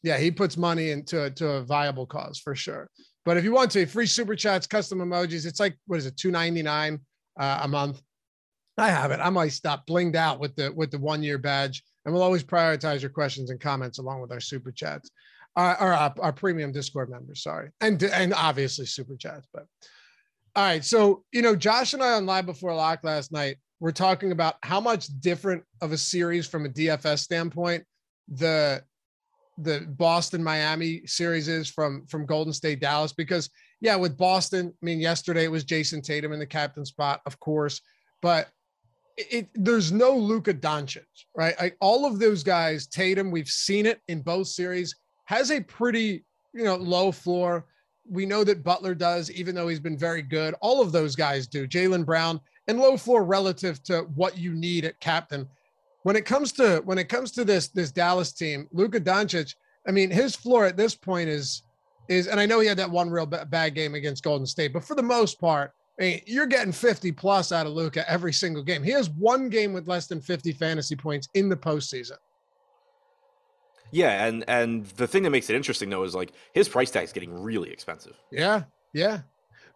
Yeah, 0.02 0.18
he 0.18 0.30
puts 0.30 0.56
money 0.56 0.90
into 0.90 1.30
to 1.30 1.48
a 1.48 1.62
viable 1.62 2.06
cause 2.06 2.38
for 2.38 2.54
sure. 2.54 2.90
But 3.24 3.38
if 3.38 3.44
you 3.44 3.52
want 3.52 3.70
to, 3.72 3.86
free 3.86 4.06
super 4.06 4.36
chats, 4.36 4.66
custom 4.66 4.98
emojis, 4.98 5.46
it's 5.46 5.60
like 5.60 5.76
what 5.86 5.98
is 5.98 6.06
it, 6.06 6.16
two 6.16 6.30
ninety 6.30 6.62
nine 6.62 7.00
uh, 7.40 7.60
a 7.62 7.68
month. 7.68 8.02
I 8.76 8.90
have 8.90 9.12
it. 9.12 9.20
I 9.20 9.30
might 9.30 9.52
stop 9.52 9.86
blinged 9.86 10.16
out 10.16 10.40
with 10.40 10.54
the 10.56 10.72
with 10.72 10.90
the 10.90 10.98
one 10.98 11.22
year 11.22 11.38
badge 11.38 11.82
and 12.04 12.12
we'll 12.12 12.22
always 12.22 12.44
prioritize 12.44 13.00
your 13.00 13.10
questions 13.10 13.50
and 13.50 13.60
comments 13.60 13.98
along 13.98 14.20
with 14.20 14.32
our 14.32 14.40
super 14.40 14.70
chats, 14.70 15.10
uh, 15.56 15.74
or 15.80 15.92
our, 15.92 16.14
our 16.20 16.32
premium 16.32 16.72
Discord 16.72 17.10
members. 17.10 17.42
Sorry, 17.42 17.70
and 17.80 18.02
and 18.02 18.34
obviously 18.34 18.86
super 18.86 19.16
chats. 19.16 19.48
But 19.52 19.66
all 20.56 20.64
right, 20.64 20.84
so 20.84 21.24
you 21.32 21.42
know, 21.42 21.56
Josh 21.56 21.94
and 21.94 22.02
I 22.02 22.12
on 22.12 22.26
live 22.26 22.46
before 22.46 22.74
lock 22.74 23.04
last 23.04 23.32
night, 23.32 23.56
we're 23.80 23.92
talking 23.92 24.32
about 24.32 24.56
how 24.62 24.80
much 24.80 25.08
different 25.20 25.62
of 25.80 25.92
a 25.92 25.98
series 25.98 26.46
from 26.46 26.66
a 26.66 26.68
DFS 26.68 27.20
standpoint 27.20 27.84
the 28.28 28.82
the 29.58 29.86
Boston 29.88 30.42
Miami 30.42 31.06
series 31.06 31.48
is 31.48 31.68
from 31.68 32.06
from 32.06 32.26
Golden 32.26 32.52
State 32.52 32.80
Dallas 32.80 33.12
because 33.12 33.50
yeah 33.80 33.94
with 33.94 34.16
Boston 34.16 34.72
I 34.82 34.84
mean 34.84 35.00
yesterday 35.00 35.44
it 35.44 35.50
was 35.50 35.64
Jayson 35.64 36.02
Tatum 36.02 36.32
in 36.32 36.38
the 36.38 36.46
captain 36.46 36.84
spot 36.84 37.20
of 37.26 37.38
course 37.38 37.80
but 38.22 38.48
it, 39.16 39.48
there's 39.54 39.92
no 39.92 40.16
Luka 40.16 40.54
Doncic, 40.54 41.04
right? 41.36 41.54
I, 41.60 41.72
all 41.80 42.04
of 42.04 42.18
those 42.18 42.42
guys, 42.42 42.86
Tatum, 42.86 43.30
we've 43.30 43.48
seen 43.48 43.86
it 43.86 44.00
in 44.08 44.22
both 44.22 44.48
series, 44.48 44.94
has 45.26 45.50
a 45.50 45.60
pretty, 45.60 46.24
you 46.52 46.64
know, 46.64 46.76
low 46.76 47.12
floor. 47.12 47.66
We 48.08 48.26
know 48.26 48.44
that 48.44 48.62
Butler 48.62 48.94
does, 48.94 49.30
even 49.30 49.54
though 49.54 49.68
he's 49.68 49.80
been 49.80 49.96
very 49.96 50.22
good. 50.22 50.54
All 50.60 50.82
of 50.82 50.92
those 50.92 51.16
guys 51.16 51.46
do. 51.46 51.66
Jaylen 51.66 52.04
Brown 52.04 52.40
and 52.68 52.78
low 52.78 52.96
floor 52.96 53.24
relative 53.24 53.82
to 53.84 54.02
what 54.14 54.38
you 54.38 54.52
need 54.52 54.84
at 54.84 55.00
captain. 55.00 55.48
when 56.02 56.16
it 56.16 56.26
comes 56.26 56.52
to 56.52 56.82
when 56.84 56.98
it 56.98 57.08
comes 57.08 57.32
to 57.32 57.44
this 57.44 57.68
this 57.68 57.90
Dallas 57.90 58.32
team, 58.32 58.68
Luka 58.72 59.00
Doncic, 59.00 59.54
I 59.88 59.90
mean, 59.90 60.10
his 60.10 60.36
floor 60.36 60.66
at 60.66 60.76
this 60.76 60.94
point 60.94 61.28
is 61.28 61.62
is, 62.08 62.26
and 62.26 62.38
I 62.38 62.44
know 62.46 62.60
he 62.60 62.68
had 62.68 62.76
that 62.78 62.90
one 62.90 63.08
real 63.08 63.26
bad 63.26 63.74
game 63.74 63.94
against 63.94 64.22
Golden 64.22 64.46
State, 64.46 64.74
but 64.74 64.84
for 64.84 64.94
the 64.94 65.02
most 65.02 65.40
part, 65.40 65.72
I 65.98 66.02
mean, 66.02 66.20
you're 66.26 66.46
getting 66.46 66.72
50 66.72 67.12
plus 67.12 67.52
out 67.52 67.66
of 67.66 67.72
Luka 67.72 68.08
every 68.10 68.32
single 68.32 68.62
game. 68.62 68.82
He 68.82 68.90
has 68.90 69.08
one 69.10 69.48
game 69.48 69.72
with 69.72 69.88
less 69.88 70.06
than 70.06 70.20
50 70.20 70.52
fantasy 70.52 70.96
points 70.96 71.28
in 71.34 71.48
the 71.48 71.56
postseason. 71.56 72.18
Yeah, 73.94 74.26
and 74.26 74.44
and 74.48 74.86
the 74.86 75.06
thing 75.06 75.22
that 75.22 75.30
makes 75.30 75.48
it 75.48 75.54
interesting 75.56 75.88
though 75.88 76.02
is 76.02 76.14
like 76.14 76.32
his 76.52 76.68
price 76.68 76.90
tag 76.90 77.04
is 77.04 77.12
getting 77.12 77.32
really 77.32 77.70
expensive. 77.70 78.16
Yeah, 78.32 78.64
yeah. 78.92 79.20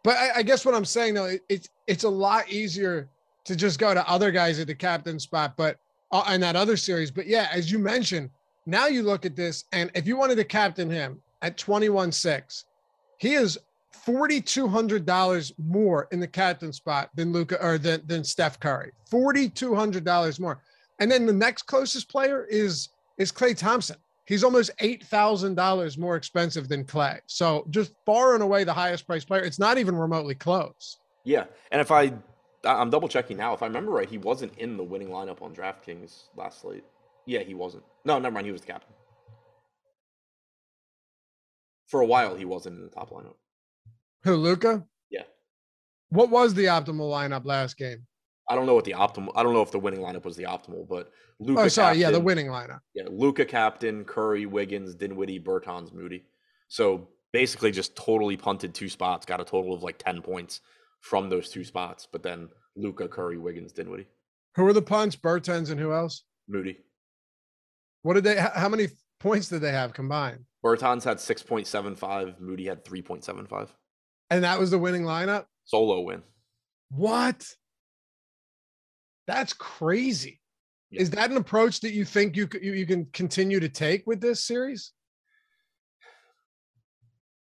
But 0.02 0.16
I, 0.16 0.30
I 0.36 0.42
guess 0.42 0.66
what 0.66 0.74
I'm 0.74 0.84
saying 0.84 1.14
though, 1.14 1.26
it, 1.26 1.42
it's 1.48 1.68
it's 1.86 2.02
a 2.04 2.08
lot 2.08 2.50
easier 2.50 3.08
to 3.44 3.54
just 3.54 3.78
go 3.78 3.94
to 3.94 4.08
other 4.10 4.32
guys 4.32 4.58
at 4.58 4.66
the 4.66 4.74
captain 4.74 5.20
spot, 5.20 5.56
but 5.56 5.78
uh, 6.10 6.24
in 6.32 6.40
that 6.40 6.56
other 6.56 6.76
series. 6.76 7.12
But 7.12 7.28
yeah, 7.28 7.48
as 7.52 7.70
you 7.70 7.78
mentioned, 7.78 8.30
now 8.66 8.88
you 8.88 9.04
look 9.04 9.24
at 9.24 9.36
this, 9.36 9.64
and 9.72 9.90
if 9.94 10.06
you 10.06 10.16
wanted 10.16 10.36
to 10.36 10.44
captain 10.44 10.90
him 10.90 11.22
at 11.42 11.56
21 11.56 12.10
6, 12.10 12.64
he 13.18 13.34
is 13.34 13.56
$4,200 14.04 15.52
more 15.58 16.08
in 16.10 16.18
the 16.18 16.26
captain 16.26 16.72
spot 16.72 17.10
than 17.14 17.32
Luka 17.32 17.62
or 17.62 17.78
than, 17.78 18.02
than 18.06 18.24
Steph 18.24 18.58
Curry. 18.58 18.90
$4,200 19.10 20.40
more. 20.40 20.60
And 20.98 21.10
then 21.10 21.24
the 21.24 21.32
next 21.32 21.62
closest 21.62 22.08
player 22.10 22.44
is 22.50 22.88
is 23.18 23.32
Klay 23.32 23.56
Thompson. 23.56 23.96
He's 24.28 24.44
almost 24.44 24.70
$8,000 24.78 25.98
more 25.98 26.14
expensive 26.14 26.68
than 26.68 26.84
Klay. 26.84 27.18
So 27.26 27.66
just 27.70 27.94
far 28.04 28.34
and 28.34 28.42
away 28.42 28.62
the 28.62 28.74
highest 28.74 29.06
priced 29.06 29.26
player. 29.26 29.42
It's 29.42 29.58
not 29.58 29.78
even 29.78 29.96
remotely 29.96 30.34
close. 30.34 30.98
Yeah. 31.24 31.46
And 31.72 31.80
if 31.80 31.90
I 31.90 32.12
I'm 32.64 32.90
double 32.90 33.08
checking 33.08 33.36
now. 33.36 33.54
If 33.54 33.62
I 33.62 33.66
remember 33.66 33.92
right, 33.92 34.08
he 34.08 34.18
wasn't 34.18 34.56
in 34.58 34.76
the 34.76 34.82
winning 34.82 35.08
lineup 35.08 35.42
on 35.42 35.54
DraftKings 35.54 36.24
last 36.36 36.60
slate. 36.60 36.84
Yeah, 37.26 37.40
he 37.40 37.54
wasn't. 37.54 37.84
No, 38.04 38.18
never 38.18 38.34
mind. 38.34 38.46
He 38.46 38.52
was 38.52 38.62
the 38.62 38.68
captain. 38.68 38.92
For 41.86 42.00
a 42.00 42.06
while, 42.06 42.34
he 42.34 42.44
wasn't 42.44 42.76
in 42.76 42.82
the 42.82 42.90
top 42.90 43.10
lineup. 43.10 43.36
Who, 44.24 44.36
Luka? 44.36 44.84
Yeah. 45.10 45.22
What 46.10 46.30
was 46.30 46.54
the 46.54 46.66
optimal 46.66 47.10
lineup 47.10 47.44
last 47.44 47.76
game? 47.76 48.06
I 48.48 48.54
don't 48.54 48.66
know 48.66 48.74
what 48.74 48.84
the 48.84 48.92
optimal. 48.92 49.28
I 49.36 49.42
don't 49.42 49.52
know 49.52 49.62
if 49.62 49.70
the 49.70 49.78
winning 49.78 50.00
lineup 50.00 50.24
was 50.24 50.36
the 50.36 50.44
optimal, 50.44 50.88
but 50.88 51.12
Luka. 51.38 51.62
Oh, 51.62 51.68
sorry, 51.68 51.96
captain, 51.96 52.00
yeah, 52.00 52.10
the 52.10 52.20
winning 52.20 52.46
lineup. 52.46 52.80
Yeah, 52.94 53.04
Luka 53.10 53.44
captain, 53.44 54.04
Curry, 54.04 54.46
Wiggins, 54.46 54.94
Dinwiddie, 54.94 55.40
Bertans, 55.40 55.92
Moody. 55.92 56.24
So 56.68 57.08
basically, 57.32 57.70
just 57.70 57.94
totally 57.94 58.36
punted 58.36 58.74
two 58.74 58.88
spots. 58.88 59.26
Got 59.26 59.40
a 59.40 59.44
total 59.44 59.74
of 59.74 59.82
like 59.82 59.98
ten 59.98 60.22
points 60.22 60.60
from 61.00 61.28
those 61.28 61.50
two 61.50 61.64
spots. 61.64 62.08
But 62.10 62.22
then 62.22 62.48
Luka, 62.74 63.08
Curry, 63.08 63.38
Wiggins, 63.38 63.72
Dinwiddie. 63.72 64.08
Who 64.56 64.64
were 64.64 64.72
the 64.72 64.82
punts? 64.82 65.14
Bertans 65.14 65.70
and 65.70 65.78
who 65.78 65.92
else? 65.92 66.24
Moody. 66.48 66.78
What 68.02 68.14
did 68.14 68.24
they? 68.24 68.36
How 68.36 68.68
many 68.68 68.88
points 69.20 69.48
did 69.48 69.60
they 69.60 69.72
have 69.72 69.92
combined? 69.92 70.44
Bertans 70.64 71.04
had 71.04 71.20
six 71.20 71.42
point 71.42 71.66
seven 71.66 71.94
five. 71.94 72.40
Moody 72.40 72.66
had 72.66 72.84
three 72.84 73.02
point 73.02 73.24
seven 73.24 73.46
five. 73.46 73.72
And 74.30 74.42
that 74.44 74.58
was 74.58 74.70
the 74.70 74.78
winning 74.78 75.04
lineup. 75.04 75.44
Solo 75.64 76.00
win. 76.00 76.22
What? 76.90 77.46
That's 79.28 79.52
crazy. 79.52 80.40
Yeah. 80.90 81.02
Is 81.02 81.10
that 81.10 81.30
an 81.30 81.36
approach 81.36 81.80
that 81.80 81.92
you 81.92 82.06
think 82.06 82.34
you, 82.34 82.48
you 82.60 82.72
you 82.72 82.86
can 82.86 83.06
continue 83.12 83.60
to 83.60 83.68
take 83.68 84.06
with 84.06 84.22
this 84.22 84.42
series? 84.42 84.92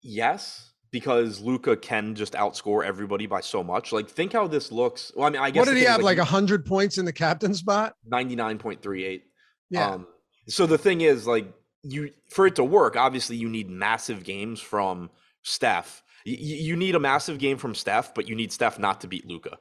Yes, 0.00 0.72
because 0.90 1.40
Luka 1.40 1.76
can 1.76 2.14
just 2.14 2.32
outscore 2.32 2.84
everybody 2.84 3.26
by 3.26 3.42
so 3.42 3.62
much. 3.62 3.92
Like, 3.92 4.08
think 4.08 4.32
how 4.32 4.46
this 4.46 4.72
looks. 4.72 5.12
Well, 5.14 5.26
I 5.26 5.30
mean, 5.30 5.42
I 5.42 5.50
guess 5.50 5.60
what 5.60 5.68
did 5.68 5.76
he 5.76 5.84
have? 5.84 6.00
Like, 6.00 6.16
like 6.16 6.26
hundred 6.26 6.64
points 6.64 6.96
in 6.96 7.04
the 7.04 7.12
captain 7.12 7.52
spot? 7.52 7.94
Ninety 8.06 8.34
nine 8.34 8.56
point 8.56 8.80
three 8.80 9.04
eight. 9.04 9.24
Yeah. 9.68 9.90
Um, 9.90 10.06
so 10.48 10.66
the 10.66 10.78
thing 10.78 11.02
is, 11.02 11.26
like, 11.26 11.52
you 11.82 12.12
for 12.30 12.46
it 12.46 12.56
to 12.56 12.64
work, 12.64 12.96
obviously, 12.96 13.36
you 13.36 13.50
need 13.50 13.68
massive 13.68 14.24
games 14.24 14.58
from 14.58 15.10
Steph. 15.42 16.02
You, 16.24 16.36
you 16.38 16.76
need 16.76 16.94
a 16.94 17.00
massive 17.00 17.38
game 17.38 17.58
from 17.58 17.74
Steph, 17.74 18.14
but 18.14 18.26
you 18.26 18.34
need 18.34 18.52
Steph 18.52 18.78
not 18.78 19.02
to 19.02 19.06
beat 19.06 19.26
Luka. 19.26 19.58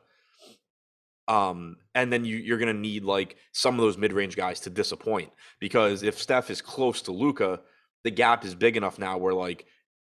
Um, 1.28 1.78
and 1.96 2.12
then 2.12 2.26
you, 2.26 2.38
you're 2.38 2.58
going 2.58 2.74
to 2.74 2.80
need 2.80 3.04
like 3.04 3.38
some 3.54 3.76
of 3.76 3.82
those 3.82 3.98
mid 3.98 4.14
range 4.14 4.36
guys 4.36 4.60
to 4.62 4.70
disappoint 4.70 5.32
because 5.60 6.04
if 6.04 6.20
Steph 6.20 6.50
is 6.50 6.62
close 6.62 7.02
to 7.04 7.12
Luka, 7.12 7.62
the 8.04 8.12
gap 8.12 8.44
is 8.44 8.56
big 8.56 8.76
enough 8.76 9.00
now 9.00 9.18
where 9.18 9.34
like 9.34 9.66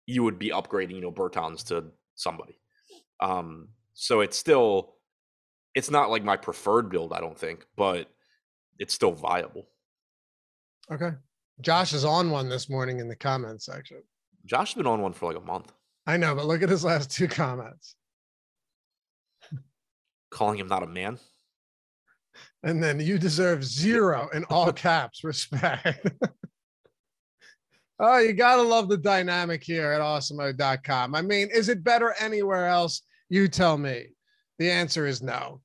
you 0.06 0.24
would 0.24 0.38
be 0.38 0.50
upgrading, 0.50 0.96
you 0.96 1.02
know, 1.02 1.12
Bertans 1.12 1.66
to 1.68 1.86
somebody. 2.16 2.60
Um, 3.20 3.70
so 3.94 4.22
it's 4.22 4.38
still, 4.38 4.96
it's 5.76 5.92
not 5.92 6.10
like 6.10 6.24
my 6.24 6.38
preferred 6.38 6.90
build, 6.90 7.14
I 7.14 7.20
don't 7.20 7.38
think, 7.38 7.66
but 7.76 8.08
it's 8.78 8.94
still 8.94 9.12
viable. 9.12 9.68
Okay. 10.92 11.12
Josh 11.62 11.94
is 11.94 12.06
on 12.06 12.32
one 12.32 12.50
this 12.50 12.70
morning 12.70 13.00
in 13.00 13.08
the 13.08 13.16
comments 13.16 13.66
section. 13.66 14.02
Josh 14.46 14.74
has 14.74 14.78
been 14.78 14.88
on 14.88 15.02
one 15.02 15.14
for 15.14 15.32
like 15.32 15.42
a 15.42 15.46
month. 15.46 15.74
I 16.08 16.18
know, 16.18 16.34
but 16.34 16.46
look 16.46 16.64
at 16.64 16.70
his 16.70 16.84
last 16.84 17.12
two 17.12 17.28
comments. 17.28 17.96
Calling 20.32 20.60
him 20.60 20.68
not 20.68 20.84
a 20.84 20.88
man. 20.88 21.18
And 22.64 22.84
then 22.84 23.00
you 23.00 23.18
deserve 23.18 23.64
zero 23.64 24.30
in 24.34 24.44
all 24.46 24.72
caps 24.72 25.24
respect. 25.24 26.12
Oh, 28.02 28.18
you 28.18 28.32
got 28.32 28.56
to 28.56 28.62
love 28.62 28.88
the 28.88 28.98
dynamic 28.98 29.62
here 29.62 29.92
at 29.92 30.00
awesemo.com. 30.00 31.16
I 31.16 31.22
mean, 31.22 31.50
is 31.54 31.68
it 31.68 31.84
better 31.84 32.16
anywhere 32.20 32.68
else? 32.68 33.02
You 33.28 33.48
tell 33.50 33.78
me. 33.78 34.08
The 34.58 34.72
answer 34.72 35.06
is 35.06 35.22
no. 35.22 35.62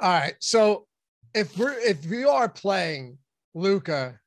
All 0.00 0.10
right. 0.10 0.34
So 0.40 0.86
if 1.34 1.56
we're 1.58 1.78
if 1.78 2.04
we 2.06 2.24
are 2.24 2.48
playing 2.48 3.18
Luka, 3.54 4.18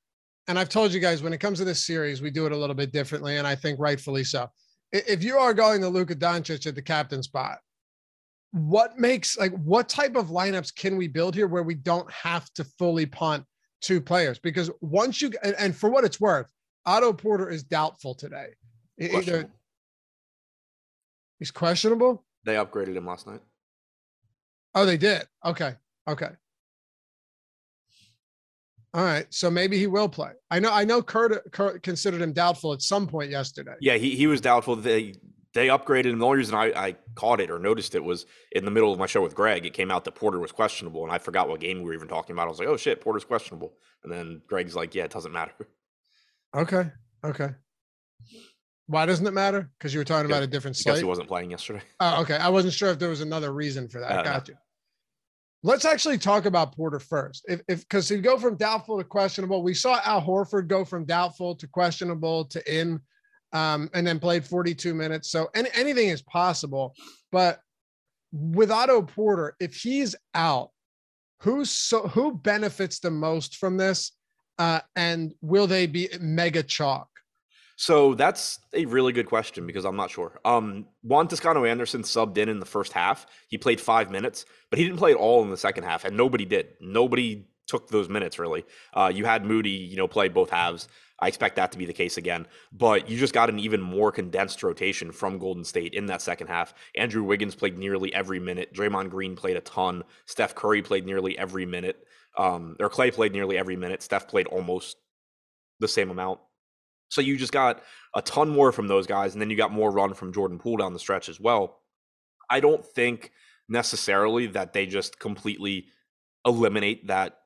and 0.47 0.59
I've 0.59 0.69
told 0.69 0.93
you 0.93 0.99
guys 0.99 1.23
when 1.23 1.33
it 1.33 1.39
comes 1.39 1.57
to 1.59 1.65
this 1.65 1.85
series, 1.85 2.21
we 2.21 2.29
do 2.29 2.45
it 2.45 2.51
a 2.51 2.57
little 2.57 2.75
bit 2.75 2.91
differently, 2.91 3.37
and 3.37 3.47
I 3.47 3.55
think 3.55 3.79
rightfully 3.79 4.23
so. 4.23 4.47
If 4.91 5.23
you 5.23 5.37
are 5.37 5.53
going 5.53 5.81
to 5.81 5.89
Luka 5.89 6.15
Doncic 6.15 6.67
at 6.67 6.75
the 6.75 6.81
captain 6.81 7.23
spot, 7.23 7.57
what 8.55 8.97
makes 8.97 9.37
like 9.37 9.51
what 9.51 9.89
type 9.89 10.15
of 10.15 10.27
lineups 10.27 10.73
can 10.73 10.95
we 10.95 11.09
build 11.09 11.35
here 11.35 11.45
where 11.45 11.63
we 11.63 11.75
don't 11.75 12.09
have 12.09 12.49
to 12.53 12.63
fully 12.79 13.05
punt 13.05 13.43
two 13.81 13.99
players? 13.99 14.39
Because 14.39 14.71
once 14.79 15.21
you 15.21 15.31
and, 15.43 15.55
and 15.59 15.75
for 15.75 15.89
what 15.89 16.05
it's 16.05 16.21
worth, 16.21 16.49
Otto 16.85 17.11
Porter 17.11 17.49
is 17.49 17.63
doubtful 17.63 18.15
today. 18.15 18.47
Either 18.97 19.49
he's 21.37 21.51
questionable. 21.51 22.23
They 22.45 22.55
upgraded 22.55 22.95
him 22.95 23.05
last 23.05 23.27
night. 23.27 23.41
Oh, 24.73 24.85
they 24.85 24.97
did. 24.97 25.25
Okay. 25.43 25.75
Okay. 26.07 26.29
All 28.93 29.03
right. 29.03 29.25
So 29.31 29.51
maybe 29.51 29.77
he 29.77 29.87
will 29.87 30.07
play. 30.07 30.31
I 30.49 30.59
know. 30.59 30.71
I 30.71 30.85
know. 30.85 31.01
Kurt, 31.01 31.51
Kurt 31.51 31.83
considered 31.83 32.21
him 32.21 32.31
doubtful 32.31 32.71
at 32.71 32.81
some 32.81 33.05
point 33.05 33.31
yesterday. 33.31 33.75
Yeah, 33.81 33.95
he 33.95 34.15
he 34.15 34.27
was 34.27 34.39
doubtful. 34.39 34.77
They 34.77 35.15
they 35.55 35.69
upgraded 35.69 36.07
him. 36.07 36.19
The 36.19 36.25
only 36.25 36.37
reason 36.39 36.53
I, 36.53 36.65
I 36.75 36.95
caught 37.15 37.39
it 37.39 37.49
or 37.49 37.57
noticed 37.57 37.95
it 37.95 38.03
was 38.03 38.25
in 38.51 38.65
the 38.65 38.71
middle 38.71 38.91
of 38.91 38.99
my 38.99 39.05
show 39.05 39.21
with 39.21 39.33
Greg. 39.33 39.65
It 39.65 39.73
came 39.73 39.89
out 39.89 40.03
that 40.03 40.13
Porter 40.13 40.37
was 40.37 40.51
questionable, 40.51 41.03
and 41.03 41.11
I 41.11 41.17
forgot 41.17 41.47
what 41.47 41.61
game 41.61 41.77
we 41.77 41.85
were 41.85 41.93
even 41.93 42.09
talking 42.09 42.33
about. 42.33 42.47
I 42.47 42.49
was 42.49 42.59
like, 42.59 42.67
"Oh 42.67 42.77
shit, 42.77 43.01
Porter's 43.01 43.23
questionable," 43.23 43.73
and 44.03 44.11
then 44.11 44.41
Greg's 44.47 44.75
like, 44.75 44.93
"Yeah, 44.93 45.05
it 45.05 45.11
doesn't 45.11 45.31
matter." 45.31 45.53
Okay. 46.55 46.89
Okay. 47.25 47.49
Why 48.87 49.05
doesn't 49.05 49.27
it 49.27 49.33
matter? 49.33 49.69
Because 49.77 49.93
you 49.93 49.99
were 49.99 50.05
talking 50.05 50.31
about 50.31 50.41
a 50.41 50.47
different 50.47 50.77
slate. 50.77 50.99
He 50.99 51.03
wasn't 51.03 51.27
playing 51.27 51.51
yesterday. 51.51 51.81
Oh, 51.99 52.21
okay. 52.21 52.37
I 52.37 52.47
wasn't 52.47 52.73
sure 52.73 52.91
if 52.91 52.97
there 52.97 53.09
was 53.09 53.19
another 53.19 53.51
reason 53.51 53.89
for 53.89 53.99
that. 53.99 54.19
Uh, 54.19 54.23
Got 54.23 54.47
you. 54.47 54.55
Let's 55.63 55.83
actually 55.83 56.17
talk 56.17 56.45
about 56.45 56.73
Porter 56.73 57.01
first. 57.01 57.43
If 57.49 57.59
if 57.67 57.81
because 57.81 58.07
he 58.07 58.19
go 58.19 58.37
from 58.37 58.55
doubtful 58.55 58.97
to 58.99 59.03
questionable. 59.03 59.63
We 59.63 59.73
saw 59.73 59.99
Al 60.05 60.21
Horford 60.21 60.69
go 60.69 60.85
from 60.85 61.03
doubtful 61.03 61.55
to 61.55 61.67
questionable 61.67 62.45
to 62.45 62.73
in, 62.73 63.01
um, 63.55 63.89
and 63.93 64.05
then 64.05 64.19
played 64.19 64.45
42 64.45 64.93
minutes. 64.93 65.31
So 65.31 65.49
any, 65.55 65.69
anything 65.73 66.09
is 66.09 66.21
possible. 66.21 66.93
But 67.31 67.61
with 68.33 68.69
Otto 68.69 69.01
Porter, 69.01 69.55
if 69.61 69.75
he's 69.75 70.13
out, 70.33 70.71
who's 71.39 71.71
so 71.71 72.01
who 72.09 72.33
benefits 72.33 72.99
the 72.99 73.11
most 73.11 73.55
from 73.55 73.77
this? 73.77 74.11
Uh, 74.59 74.81
and 74.97 75.33
will 75.41 75.67
they 75.67 75.87
be 75.87 76.09
mega 76.19 76.63
chalk? 76.63 77.07
So 77.77 78.13
that's 78.13 78.59
a 78.73 78.85
really 78.85 79.13
good 79.13 79.27
question 79.27 79.65
because 79.65 79.85
I'm 79.85 79.97
not 79.97 80.11
sure. 80.11 80.39
Um, 80.43 80.85
Juan 81.03 81.27
Toscano 81.27 81.65
Anderson 81.65 82.03
subbed 82.03 82.37
in 82.37 82.49
in 82.49 82.59
the 82.59 82.65
first 82.65 82.91
half. 82.91 83.25
He 83.47 83.57
played 83.57 83.79
five 83.79 84.11
minutes, 84.11 84.45
but 84.69 84.79
he 84.79 84.85
didn't 84.85 84.97
play 84.97 85.11
at 85.11 85.17
all 85.17 85.43
in 85.43 85.49
the 85.49 85.57
second 85.57 85.83
half, 85.83 86.03
and 86.03 86.17
nobody 86.17 86.45
did. 86.45 86.67
Nobody 86.81 87.47
took 87.67 87.89
those 87.89 88.09
minutes 88.09 88.37
really. 88.37 88.65
Uh, 88.93 89.11
you 89.13 89.25
had 89.25 89.45
Moody, 89.45 89.69
you 89.69 89.97
know, 89.97 90.07
play 90.07 90.29
both 90.29 90.49
halves. 90.49 90.87
I 91.19 91.29
expect 91.29 91.55
that 91.55 91.71
to 91.71 91.77
be 91.77 91.85
the 91.85 91.93
case 91.93 92.17
again, 92.17 92.45
but 92.73 93.09
you 93.09 93.17
just 93.17 93.33
got 93.33 93.49
an 93.49 93.59
even 93.59 93.81
more 93.81 94.11
condensed 94.11 94.61
rotation 94.63 95.11
from 95.11 95.39
Golden 95.39 95.63
State 95.63 95.93
in 95.93 96.07
that 96.07 96.21
second 96.21 96.47
half. 96.47 96.73
Andrew 96.95 97.23
Wiggins 97.23 97.55
played 97.55 97.77
nearly 97.77 98.13
every 98.13 98.39
minute. 98.39 98.73
Draymond 98.73 99.09
Green 99.09 99.35
played 99.35 99.55
a 99.55 99.61
ton. 99.61 100.03
Steph 100.25 100.55
Curry 100.55 100.81
played 100.81 101.05
nearly 101.05 101.37
every 101.37 101.65
minute. 101.65 102.05
Um, 102.37 102.75
or 102.81 102.89
Clay 102.89 103.11
played 103.11 103.31
nearly 103.31 103.57
every 103.57 103.77
minute. 103.77 104.01
Steph 104.01 104.27
played 104.27 104.47
almost 104.47 104.97
the 105.79 105.87
same 105.87 106.09
amount. 106.09 106.39
So 107.09 107.21
you 107.21 107.37
just 107.37 107.53
got 107.53 107.81
a 108.13 108.21
ton 108.21 108.49
more 108.49 108.71
from 108.71 108.87
those 108.87 109.07
guys, 109.07 109.33
and 109.33 109.41
then 109.41 109.49
you 109.49 109.55
got 109.55 109.71
more 109.71 109.91
run 109.91 110.13
from 110.13 110.33
Jordan 110.33 110.59
Poole 110.59 110.77
down 110.77 110.93
the 110.93 110.99
stretch 110.99 111.29
as 111.29 111.39
well. 111.39 111.79
I 112.49 112.59
don't 112.59 112.85
think 112.85 113.31
necessarily 113.69 114.47
that 114.47 114.73
they 114.73 114.85
just 114.85 115.19
completely 115.19 115.85
eliminate 116.45 117.07
that 117.07 117.39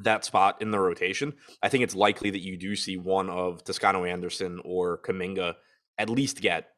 that 0.00 0.24
spot 0.24 0.60
in 0.60 0.70
the 0.70 0.80
rotation, 0.80 1.34
I 1.62 1.68
think 1.68 1.84
it's 1.84 1.94
likely 1.94 2.30
that 2.30 2.42
you 2.42 2.56
do 2.56 2.74
see 2.74 2.96
one 2.96 3.30
of 3.30 3.62
Toscano 3.64 4.04
Anderson 4.04 4.60
or 4.64 4.98
Kuminga 4.98 5.54
at 5.98 6.10
least 6.10 6.40
get 6.40 6.68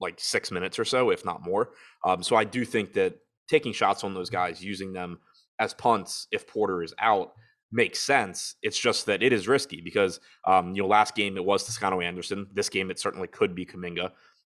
like 0.00 0.18
six 0.18 0.50
minutes 0.50 0.78
or 0.78 0.84
so, 0.84 1.10
if 1.10 1.24
not 1.24 1.42
more. 1.42 1.70
Um, 2.04 2.22
so 2.22 2.36
I 2.36 2.44
do 2.44 2.64
think 2.64 2.94
that 2.94 3.16
taking 3.48 3.72
shots 3.72 4.02
on 4.02 4.14
those 4.14 4.30
guys, 4.30 4.64
using 4.64 4.92
them 4.92 5.18
as 5.58 5.74
punts 5.74 6.26
if 6.32 6.46
Porter 6.46 6.82
is 6.82 6.94
out, 6.98 7.32
makes 7.70 8.00
sense. 8.00 8.56
It's 8.62 8.78
just 8.78 9.06
that 9.06 9.22
it 9.22 9.32
is 9.32 9.46
risky 9.46 9.80
because 9.80 10.20
um, 10.46 10.74
you 10.74 10.82
know 10.82 10.88
last 10.88 11.14
game 11.14 11.36
it 11.36 11.44
was 11.44 11.64
Toscano 11.64 12.00
Anderson. 12.00 12.46
This 12.52 12.68
game 12.68 12.90
it 12.90 12.98
certainly 12.98 13.28
could 13.28 13.54
be 13.54 13.66
Kuminga. 13.66 14.10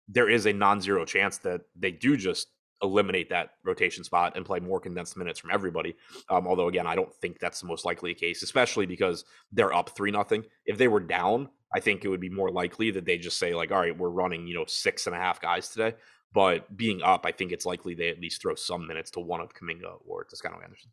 There 0.07 0.29
is 0.29 0.45
a 0.45 0.53
non-zero 0.53 1.05
chance 1.05 1.38
that 1.39 1.62
they 1.77 1.91
do 1.91 2.17
just 2.17 2.47
eliminate 2.83 3.29
that 3.29 3.51
rotation 3.63 4.03
spot 4.03 4.35
and 4.35 4.45
play 4.45 4.59
more 4.59 4.79
condensed 4.79 5.17
minutes 5.17 5.39
from 5.39 5.51
everybody. 5.51 5.95
Um, 6.29 6.45
although 6.45 6.67
again, 6.67 6.85
I 6.85 6.95
don't 6.95 7.13
think 7.15 7.39
that's 7.39 7.61
the 7.61 7.67
most 7.67 7.85
likely 7.85 8.13
case, 8.13 8.43
especially 8.43 8.85
because 8.85 9.25
they're 9.51 9.73
up 9.73 9.89
three 9.95 10.11
nothing. 10.11 10.43
If 10.65 10.77
they 10.77 10.87
were 10.87 10.99
down, 10.99 11.49
I 11.73 11.79
think 11.79 12.03
it 12.03 12.09
would 12.09 12.19
be 12.19 12.29
more 12.29 12.51
likely 12.51 12.91
that 12.91 13.05
they 13.05 13.17
just 13.17 13.39
say 13.39 13.55
like, 13.55 13.71
all 13.71 13.79
right, 13.79 13.97
we're 13.97 14.09
running 14.09 14.45
you 14.45 14.53
know 14.53 14.65
six 14.67 15.07
and 15.07 15.15
a 15.15 15.19
half 15.19 15.41
guys 15.41 15.69
today. 15.69 15.95
But 16.33 16.75
being 16.75 17.01
up, 17.01 17.25
I 17.25 17.31
think 17.31 17.51
it's 17.51 17.65
likely 17.65 17.93
they 17.93 18.09
at 18.09 18.19
least 18.19 18.41
throw 18.41 18.55
some 18.55 18.87
minutes 18.87 19.11
to 19.11 19.19
one 19.19 19.39
of 19.39 19.53
Kuminga 19.53 19.99
or 20.05 20.23
Toscano 20.23 20.59
Anderson. 20.63 20.91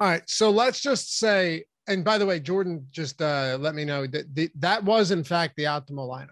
All 0.00 0.08
right, 0.08 0.22
so 0.26 0.50
let's 0.50 0.80
just 0.80 1.18
say, 1.18 1.64
and 1.86 2.02
by 2.02 2.16
the 2.16 2.24
way, 2.24 2.40
Jordan 2.40 2.86
just 2.90 3.20
uh, 3.20 3.58
let 3.60 3.74
me 3.74 3.84
know 3.84 4.06
that 4.06 4.34
the, 4.34 4.50
that 4.58 4.82
was 4.82 5.10
in 5.10 5.22
fact 5.22 5.56
the 5.56 5.64
optimal 5.64 6.08
lineup 6.08 6.28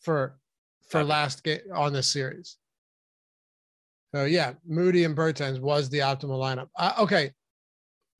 for 0.00 0.38
for 0.88 1.00
okay. 1.00 1.08
last 1.08 1.42
game 1.42 1.60
on 1.74 1.92
this 1.92 2.08
series. 2.08 2.56
So 4.14 4.24
yeah, 4.24 4.54
Moody 4.66 5.04
and 5.04 5.16
Bertans 5.16 5.60
was 5.60 5.88
the 5.90 5.98
optimal 5.98 6.38
lineup. 6.38 6.68
Uh, 6.76 6.92
okay, 7.00 7.32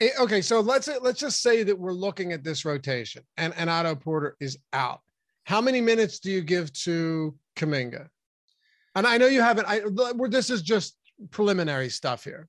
it, 0.00 0.12
okay. 0.20 0.42
So 0.42 0.60
let's 0.60 0.88
let's 1.00 1.20
just 1.20 1.42
say 1.42 1.62
that 1.62 1.78
we're 1.78 1.92
looking 1.92 2.32
at 2.32 2.44
this 2.44 2.64
rotation, 2.64 3.22
and 3.36 3.54
and 3.56 3.70
Otto 3.70 3.94
Porter 3.94 4.36
is 4.40 4.58
out. 4.72 5.00
How 5.44 5.60
many 5.60 5.80
minutes 5.80 6.18
do 6.18 6.30
you 6.30 6.42
give 6.42 6.72
to 6.84 7.34
Kuminga? 7.56 8.08
And 8.94 9.06
I 9.06 9.16
know 9.16 9.26
you 9.26 9.40
haven't. 9.40 9.66
I 9.66 9.80
where 9.80 10.28
this 10.28 10.50
is 10.50 10.62
just 10.62 10.96
preliminary 11.30 11.88
stuff 11.88 12.24
here. 12.24 12.48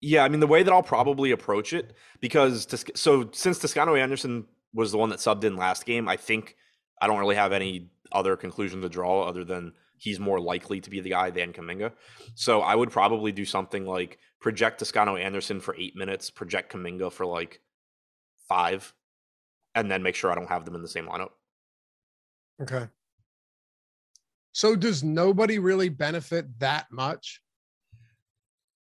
Yeah, 0.00 0.24
I 0.24 0.28
mean 0.28 0.40
the 0.40 0.46
way 0.46 0.62
that 0.62 0.72
I'll 0.72 0.82
probably 0.82 1.32
approach 1.32 1.72
it 1.72 1.94
because 2.20 2.66
so 2.94 3.28
since 3.32 3.58
Toscano 3.58 3.94
Anderson 3.96 4.46
was 4.72 4.92
the 4.92 4.98
one 4.98 5.08
that 5.08 5.18
subbed 5.18 5.44
in 5.44 5.56
last 5.56 5.86
game, 5.86 6.08
I 6.08 6.16
think 6.16 6.56
I 7.00 7.06
don't 7.06 7.18
really 7.18 7.36
have 7.36 7.52
any 7.52 7.88
other 8.12 8.36
conclusion 8.36 8.80
to 8.82 8.88
draw 8.88 9.22
other 9.22 9.44
than 9.44 9.72
he's 9.98 10.20
more 10.20 10.40
likely 10.40 10.80
to 10.80 10.90
be 10.90 11.00
the 11.00 11.10
guy 11.10 11.30
than 11.30 11.52
Kuminga. 11.52 11.92
So 12.34 12.60
I 12.60 12.74
would 12.74 12.90
probably 12.90 13.32
do 13.32 13.44
something 13.44 13.86
like 13.86 14.18
project 14.40 14.78
Toscano 14.78 15.16
Anderson 15.16 15.60
for 15.60 15.74
eight 15.76 15.96
minutes, 15.96 16.30
project 16.30 16.72
Kuminga 16.72 17.12
for 17.12 17.26
like 17.26 17.60
five, 18.48 18.92
and 19.74 19.90
then 19.90 20.02
make 20.02 20.14
sure 20.14 20.30
I 20.30 20.34
don't 20.34 20.48
have 20.48 20.64
them 20.64 20.74
in 20.74 20.82
the 20.82 20.88
same 20.88 21.06
lineup. 21.06 21.30
Okay. 22.60 22.88
So 24.52 24.74
does 24.74 25.04
nobody 25.04 25.58
really 25.58 25.90
benefit 25.90 26.46
that 26.60 26.86
much? 26.90 27.42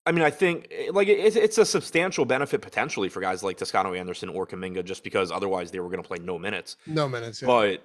I 0.06 0.12
mean, 0.12 0.24
I 0.24 0.30
think 0.30 0.68
eh, 0.70 0.90
like 0.92 1.08
it's, 1.08 1.36
it's 1.36 1.58
a 1.58 1.66
substantial 1.66 2.26
benefit 2.26 2.62
potentially 2.62 3.10
for 3.10 3.22
guys 3.22 3.42
like 3.42 3.58
Toscano 3.58 3.94
Anderson 3.94 4.30
or 4.30 4.46
Kuminga, 4.46 4.84
just 4.84 5.04
because 5.04 5.32
otherwise 5.32 5.72
they 5.72 5.80
were 5.80 5.90
going 5.90 6.04
to 6.04 6.08
play 6.08 6.20
no 6.20 6.38
minutes. 6.38 6.78
No 6.86 7.08
minutes. 7.08 7.42
Yeah. 7.42 7.48
But 7.48 7.84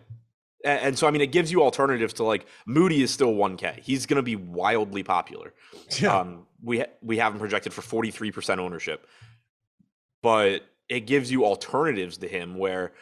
and 0.68 0.98
so, 0.98 1.06
I 1.06 1.10
mean, 1.10 1.22
it 1.22 1.32
gives 1.32 1.50
you 1.50 1.62
alternatives 1.62 2.14
to 2.14 2.24
like 2.24 2.46
Moody 2.66 3.02
is 3.02 3.10
still 3.10 3.32
1K. 3.32 3.80
He's 3.80 4.06
going 4.06 4.16
to 4.16 4.22
be 4.22 4.36
wildly 4.36 5.02
popular. 5.02 5.54
Yeah. 5.98 6.18
Um, 6.18 6.46
we 6.62 6.84
we 7.02 7.18
have 7.18 7.32
him 7.32 7.38
projected 7.38 7.72
for 7.72 7.82
43% 7.82 8.58
ownership, 8.58 9.06
but 10.22 10.62
it 10.88 11.00
gives 11.00 11.30
you 11.30 11.44
alternatives 11.44 12.18
to 12.18 12.28
him 12.28 12.58
where, 12.58 12.92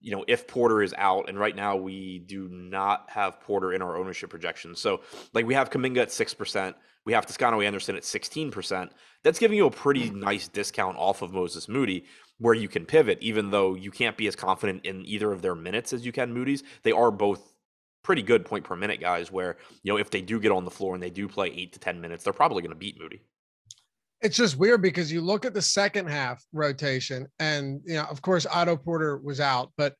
you 0.00 0.10
know, 0.10 0.24
if 0.26 0.46
Porter 0.46 0.82
is 0.82 0.94
out, 0.96 1.28
and 1.28 1.38
right 1.38 1.54
now 1.54 1.76
we 1.76 2.18
do 2.18 2.48
not 2.48 3.08
have 3.08 3.40
Porter 3.40 3.72
in 3.72 3.82
our 3.82 3.96
ownership 3.96 4.30
projections. 4.30 4.80
So, 4.80 5.02
like, 5.32 5.46
we 5.46 5.54
have 5.54 5.70
Kuminga 5.70 6.02
at 6.02 6.08
6%, 6.08 6.74
we 7.04 7.12
have 7.12 7.26
Toscano 7.26 7.60
Anderson 7.60 7.96
at 7.96 8.02
16%. 8.02 8.90
That's 9.22 9.38
giving 9.38 9.56
you 9.56 9.66
a 9.66 9.70
pretty 9.70 10.10
mm. 10.10 10.16
nice 10.16 10.48
discount 10.48 10.96
off 10.96 11.22
of 11.22 11.32
Moses 11.32 11.68
Moody 11.68 12.06
where 12.38 12.54
you 12.54 12.68
can 12.68 12.84
pivot, 12.84 13.18
even 13.20 13.50
though 13.50 13.74
you 13.74 13.90
can't 13.90 14.16
be 14.16 14.26
as 14.26 14.36
confident 14.36 14.84
in 14.84 15.06
either 15.06 15.32
of 15.32 15.42
their 15.42 15.54
minutes 15.54 15.92
as 15.92 16.04
you 16.04 16.12
can 16.12 16.32
Moody's. 16.32 16.62
They 16.82 16.92
are 16.92 17.10
both 17.10 17.54
pretty 18.02 18.22
good 18.22 18.44
point 18.44 18.64
per 18.64 18.76
minute 18.76 19.00
guys 19.00 19.32
where, 19.32 19.56
you 19.82 19.92
know, 19.92 19.98
if 19.98 20.10
they 20.10 20.20
do 20.20 20.38
get 20.38 20.52
on 20.52 20.64
the 20.64 20.70
floor 20.70 20.94
and 20.94 21.02
they 21.02 21.10
do 21.10 21.28
play 21.28 21.48
eight 21.48 21.72
to 21.72 21.78
10 21.78 22.00
minutes, 22.00 22.24
they're 22.24 22.32
probably 22.32 22.62
going 22.62 22.70
to 22.70 22.78
beat 22.78 23.00
Moody. 23.00 23.22
It's 24.20 24.36
just 24.36 24.56
weird 24.56 24.82
because 24.82 25.12
you 25.12 25.20
look 25.20 25.44
at 25.44 25.54
the 25.54 25.62
second 25.62 26.08
half 26.08 26.42
rotation 26.52 27.26
and, 27.38 27.80
you 27.84 27.94
know, 27.94 28.04
of 28.04 28.22
course, 28.22 28.46
Otto 28.46 28.76
Porter 28.76 29.18
was 29.18 29.40
out, 29.40 29.70
but 29.76 29.94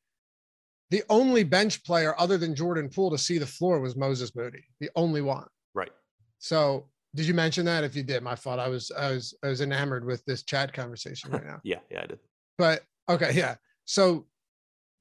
the 0.90 1.02
only 1.08 1.44
bench 1.44 1.84
player 1.84 2.14
other 2.18 2.38
than 2.38 2.54
Jordan 2.54 2.88
Poole 2.88 3.10
to 3.10 3.18
see 3.18 3.38
the 3.38 3.46
floor 3.46 3.80
was 3.80 3.96
Moses 3.96 4.34
Moody, 4.34 4.64
the 4.80 4.90
only 4.96 5.22
one. 5.22 5.46
Right. 5.74 5.90
So 6.38 6.88
did 7.14 7.26
you 7.26 7.34
mention 7.34 7.64
that? 7.66 7.84
If 7.84 7.94
you 7.94 8.02
did, 8.02 8.22
my 8.22 8.34
fault. 8.34 8.58
I 8.58 8.68
was 8.68 8.90
I 8.90 9.12
was 9.12 9.34
I 9.42 9.48
was 9.48 9.60
enamored 9.60 10.04
with 10.04 10.24
this 10.24 10.42
chat 10.42 10.72
conversation 10.72 11.30
right 11.30 11.44
now. 11.44 11.60
yeah, 11.64 11.78
yeah, 11.90 12.02
I 12.02 12.06
did. 12.06 12.18
But 12.58 12.82
okay, 13.08 13.32
yeah. 13.32 13.54
So 13.84 14.26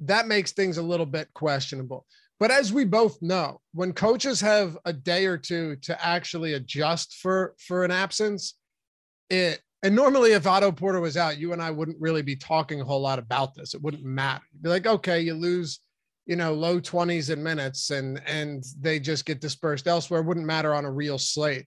that 0.01 0.27
makes 0.27 0.51
things 0.51 0.77
a 0.77 0.83
little 0.83 1.05
bit 1.05 1.33
questionable. 1.33 2.05
But 2.39 2.51
as 2.51 2.73
we 2.73 2.83
both 2.85 3.21
know, 3.21 3.61
when 3.73 3.93
coaches 3.93 4.41
have 4.41 4.77
a 4.85 4.93
day 4.93 5.25
or 5.25 5.37
two 5.37 5.77
to 5.77 6.05
actually 6.05 6.53
adjust 6.53 7.15
for 7.15 7.55
for 7.57 7.83
an 7.83 7.91
absence, 7.91 8.55
it 9.29 9.61
and 9.81 9.95
normally 9.95 10.33
if 10.33 10.45
Otto 10.45 10.71
Porter 10.71 10.99
was 10.99 11.17
out, 11.17 11.37
you 11.37 11.53
and 11.53 11.61
I 11.61 11.71
wouldn't 11.71 11.99
really 11.99 12.21
be 12.21 12.35
talking 12.35 12.81
a 12.81 12.85
whole 12.85 13.01
lot 13.01 13.19
about 13.19 13.55
this. 13.55 13.73
It 13.73 13.81
wouldn't 13.81 14.03
matter. 14.03 14.43
You'd 14.51 14.63
be 14.63 14.69
like, 14.69 14.87
okay, 14.87 15.21
you 15.21 15.33
lose, 15.33 15.79
you 16.25 16.35
know, 16.35 16.53
low 16.53 16.79
20s 16.79 17.31
in 17.31 17.41
minutes 17.41 17.89
and 17.89 18.21
and 18.27 18.63
they 18.79 18.99
just 18.99 19.25
get 19.25 19.41
dispersed 19.41 19.87
elsewhere. 19.87 20.21
It 20.21 20.25
wouldn't 20.25 20.45
matter 20.45 20.73
on 20.75 20.85
a 20.85 20.91
real 20.91 21.17
slate. 21.17 21.65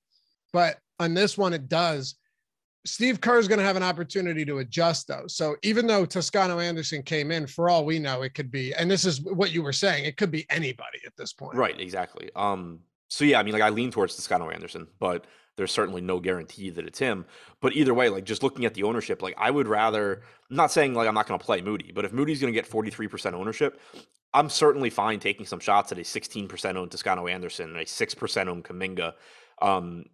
But 0.52 0.78
on 0.98 1.14
this 1.14 1.36
one, 1.36 1.52
it 1.52 1.68
does. 1.68 2.16
Steve 2.84 3.20
Kerr 3.20 3.38
is 3.38 3.48
going 3.48 3.58
to 3.58 3.64
have 3.64 3.76
an 3.76 3.82
opportunity 3.82 4.44
to 4.44 4.58
adjust 4.58 5.08
those. 5.08 5.36
So 5.36 5.56
even 5.62 5.86
though 5.86 6.06
Toscano 6.06 6.60
Anderson 6.60 7.02
came 7.02 7.32
in, 7.32 7.46
for 7.46 7.68
all 7.68 7.84
we 7.84 7.98
know, 7.98 8.22
it 8.22 8.34
could 8.34 8.50
be, 8.50 8.72
and 8.74 8.88
this 8.88 9.04
is 9.04 9.20
what 9.20 9.52
you 9.52 9.62
were 9.62 9.72
saying, 9.72 10.04
it 10.04 10.16
could 10.16 10.30
be 10.30 10.46
anybody 10.50 11.00
at 11.04 11.16
this 11.16 11.32
point. 11.32 11.56
Right, 11.56 11.78
exactly. 11.80 12.30
Um, 12.36 12.80
so 13.08 13.24
yeah, 13.24 13.40
I 13.40 13.42
mean, 13.42 13.52
like 13.52 13.62
I 13.62 13.70
lean 13.70 13.90
towards 13.90 14.14
Toscano 14.14 14.50
Anderson, 14.50 14.86
but 15.00 15.26
there's 15.56 15.72
certainly 15.72 16.00
no 16.00 16.20
guarantee 16.20 16.70
that 16.70 16.86
it's 16.86 16.98
him. 16.98 17.24
But 17.60 17.74
either 17.74 17.94
way, 17.94 18.08
like 18.08 18.24
just 18.24 18.42
looking 18.42 18.64
at 18.64 18.74
the 18.74 18.82
ownership, 18.84 19.22
like 19.22 19.34
I 19.38 19.50
would 19.50 19.68
rather 19.68 20.22
I'm 20.50 20.56
not 20.56 20.72
saying 20.72 20.94
like 20.94 21.08
I'm 21.08 21.14
not 21.14 21.26
going 21.26 21.38
to 21.38 21.44
play 21.44 21.60
Moody, 21.60 21.92
but 21.92 22.04
if 22.04 22.12
Moody's 22.12 22.40
going 22.40 22.52
to 22.52 22.60
get 22.60 22.70
43% 22.70 23.32
ownership, 23.32 23.80
I'm 24.34 24.50
certainly 24.50 24.90
fine 24.90 25.18
taking 25.18 25.46
some 25.46 25.60
shots 25.60 25.92
at 25.92 25.98
a 25.98 26.02
16% 26.02 26.76
owned 26.76 26.90
Toscano 26.90 27.26
Anderson 27.26 27.70
and 27.70 27.78
a 27.78 27.84
6% 27.84 28.48
owned 28.48 28.64
Kuminga. 28.64 29.14
Um, 29.62 30.04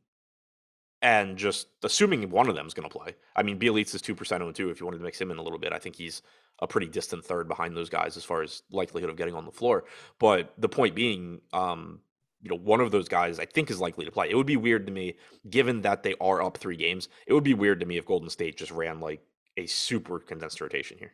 and 1.03 1.37
just 1.37 1.67
assuming 1.83 2.31
one 2.31 2.49
of 2.49 2.55
them 2.55 2.67
is 2.67 2.75
going 2.75 2.89
to 2.89 2.99
play. 2.99 3.15
I 3.35 3.43
mean, 3.43 3.59
Bjelica 3.59 3.95
is 3.95 4.01
two 4.01 4.15
percent 4.15 4.43
owned 4.43 4.55
too. 4.55 4.71
If 4.71 4.81
you 4.81 4.87
wanted 4.87 4.99
to 4.99 5.05
mix 5.05 5.21
him 5.21 5.31
in 5.31 5.37
a 5.37 5.43
little 5.43 5.59
bit, 5.59 5.73
I 5.73 5.79
think 5.79 5.97
he's 5.97 6.23
a 6.61 6.67
pretty 6.67 6.87
distant 6.87 7.25
third 7.25 7.49
behind 7.49 7.77
those 7.77 7.91
guys 7.91 8.17
as 8.17 8.25
far 8.25 8.43
as 8.43 8.63
likelihood 8.71 9.11
of 9.11 9.17
getting 9.17 9.35
on 9.35 9.45
the 9.45 9.51
floor. 9.51 9.85
But 10.21 10.55
the 10.57 10.69
point 10.69 10.95
being, 10.95 11.41
um, 11.53 12.01
you 12.41 12.51
know, 12.51 12.57
one 12.57 12.81
of 12.81 12.93
those 12.93 13.09
guys 13.09 13.41
I 13.41 13.47
think 13.47 13.71
is 13.71 13.81
likely 13.81 14.05
to 14.05 14.13
play. 14.13 14.31
It 14.31 14.37
would 14.37 14.47
be 14.47 14.57
weird 14.57 14.87
to 14.87 14.93
me, 14.93 15.17
given 15.51 15.83
that 15.83 16.05
they 16.05 16.15
are 16.21 16.41
up 16.41 16.57
three 16.57 16.77
games. 16.77 17.09
It 17.27 17.33
would 17.33 17.45
be 17.45 17.55
weird 17.55 17.81
to 17.81 17.87
me 17.87 17.99
if 17.99 18.07
Golden 18.07 18.31
State 18.31 18.57
just 18.57 18.71
ran 18.71 19.01
like 19.01 19.21
a 19.57 19.67
super 19.67 20.21
condensed 20.21 20.61
rotation 20.61 20.99
here. 20.99 21.13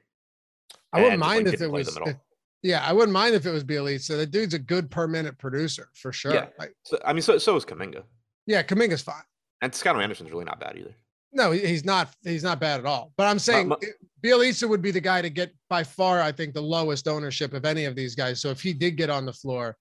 I 0.93 1.03
wouldn't 1.03 1.21
mind 1.21 1.47
like, 1.47 1.55
if 1.55 1.63
it 1.63 1.71
was. 1.71 1.97
If, 1.97 2.17
yeah, 2.63 2.83
I 2.87 2.93
wouldn't 2.93 3.13
mind 3.13 3.35
if 3.35 3.47
it 3.47 3.51
was 3.51 3.65
Bjelica. 3.65 4.01
So 4.01 4.19
the 4.19 4.27
dude's 4.27 4.55
a 4.55 4.59
good 4.59 4.91
per 4.91 5.07
minute 5.07 5.39
producer 5.39 5.89
for 5.95 6.13
sure. 6.13 6.35
Yeah. 6.35 6.47
Like, 6.59 6.75
so, 6.83 6.99
I 7.05 7.15
mean, 7.15 7.23
so 7.23 7.39
so 7.39 7.57
is 7.57 7.65
Kuminga. 7.65 8.03
Yeah, 8.47 8.63
Kuminga's 8.63 9.03
fine. 9.03 9.23
And 9.63 9.75
Scott 9.75 10.01
Anderson's 10.01 10.31
really 10.31 10.45
not 10.45 10.61
bad 10.61 10.77
either. 10.79 10.95
No, 11.33 11.51
he's 11.51 11.85
not. 11.85 12.15
He's 12.23 12.43
not 12.43 12.61
bad 12.61 12.81
at 12.81 12.87
all. 12.87 13.13
But 13.17 13.27
I'm 13.27 13.39
saying 13.39 13.69
but, 13.69 13.83
Bjelica 14.25 14.69
would 14.69 14.83
be 14.83 14.91
the 14.91 15.01
guy 15.01 15.21
to 15.21 15.31
get 15.31 15.53
by 15.69 15.85
far, 15.85 16.21
I 16.23 16.33
think, 16.33 16.55
the 16.55 16.63
lowest 16.63 17.07
ownership 17.07 17.53
of 17.53 17.65
any 17.65 17.85
of 17.85 17.95
these 17.95 18.15
guys. 18.15 18.41
So 18.41 18.49
if 18.49 18.63
he 18.63 18.73
did 18.73 18.97
get 18.97 19.11
on 19.11 19.27
the 19.27 19.33
floor 19.33 19.77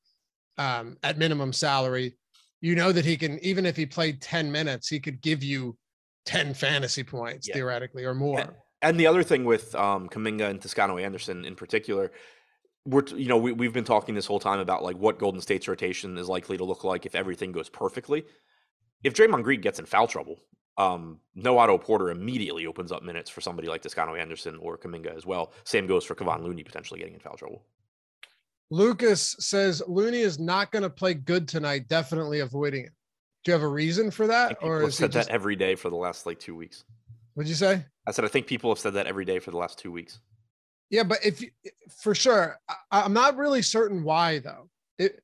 um, 0.58 0.98
at 1.04 1.18
minimum 1.18 1.54
salary, 1.54 2.18
you 2.62 2.76
know 2.76 2.92
that 2.92 3.06
he 3.06 3.16
can, 3.16 3.40
even 3.44 3.66
if 3.66 3.78
he 3.78 3.86
played 3.86 4.22
10 4.22 4.52
minutes, 4.52 4.88
he 4.88 5.00
could 5.00 5.22
give 5.22 5.44
you 5.44 5.78
10 6.26 6.54
fantasy 6.54 7.04
points 7.04 7.48
yeah. 7.48 7.54
theoretically 7.54 8.04
or 8.04 8.14
more. 8.14 8.40
And, 8.40 8.52
and, 8.82 9.00
the 9.00 9.08
other 9.08 9.24
thing 9.24 9.46
with 9.46 9.74
um, 9.76 10.10
Kuminga 10.10 10.50
and 10.50 10.62
Toscano 10.62 10.98
Anderson 10.98 11.46
in 11.46 11.56
particular, 11.56 12.12
we're 12.86 13.04
you 13.16 13.28
know 13.28 13.38
we, 13.38 13.52
we've 13.52 13.74
been 13.74 13.84
talking 13.84 14.16
this 14.16 14.26
whole 14.26 14.40
time 14.40 14.60
about 14.60 14.82
like 14.82 14.98
what 14.98 15.20
Golden 15.20 15.42
State's 15.42 15.68
rotation 15.68 16.18
is 16.18 16.30
likely 16.30 16.58
to 16.58 16.64
look 16.64 16.84
like 16.84 17.06
if 17.06 17.16
everything 17.16 17.52
goes 17.52 17.70
perfectly 17.70 18.26
if 19.08 19.14
Draymond 19.14 19.44
Green 19.44 19.62
gets 19.62 19.80
in 19.80 19.86
foul 19.86 20.08
trouble, 20.08 20.38
um, 20.78 21.20
no 21.34 21.58
Otto 21.58 21.78
Porter 21.78 22.12
immediately 22.12 22.68
opens 22.68 22.92
up 22.92 23.02
minutes 23.02 23.30
for 23.30 23.42
somebody 23.42 23.68
like 23.68 23.82
Toscano 23.82 24.16
Anderson 24.16 24.58
or 24.58 24.78
Kuminga 24.78 25.16
as 25.16 25.26
well. 25.26 25.54
Same 25.64 25.88
goes 25.88 26.04
for 26.04 26.14
Kevon 26.14 26.44
Looney 26.44 26.64
potentially 26.64 27.00
getting 27.00 27.16
in 27.16 27.20
foul 27.20 27.38
trouble. 27.38 27.64
Lucas 28.70 29.36
says 29.40 29.82
Looney 29.88 30.20
is 30.20 30.40
not 30.40 30.72
going 30.72 30.84
to 30.84 30.90
play 30.90 31.14
good 31.14 31.48
tonight. 31.48 31.88
Definitely 31.88 32.42
avoiding 32.42 32.86
it. 32.86 32.92
Do 33.44 33.52
you 33.52 33.54
have 33.54 33.64
a 33.64 33.68
reason 33.68 34.12
for 34.12 34.28
that, 34.28 34.58
or 34.62 34.84
is 34.84 34.98
said 34.98 35.14
just... 35.14 35.30
that 35.30 35.34
every 35.34 35.56
day 35.56 35.76
for 35.76 35.90
the 35.90 35.96
last 35.96 36.26
like 36.26 36.38
two 36.38 36.56
weeks? 36.56 36.84
What'd 37.34 37.48
you 37.48 37.56
say? 37.56 37.86
I 38.06 38.12
said 38.12 38.26
I 38.26 38.28
think 38.28 38.46
people 38.46 38.70
have 38.70 38.80
said 38.80 38.94
that 38.96 39.08
every 39.08 39.24
day 39.24 39.40
for 39.40 39.52
the 39.52 39.58
last 39.58 39.80
two 39.80 39.92
weeks. 39.92 40.20
Yeah, 40.90 41.04
but 41.04 41.20
if 41.24 41.42
for 42.02 42.14
sure, 42.14 42.60
I, 42.92 43.06
am 43.06 43.14
not 43.14 43.38
really 43.38 43.62
certain 43.62 44.04
why 44.04 44.40
though. 44.40 44.70
It 45.00 45.22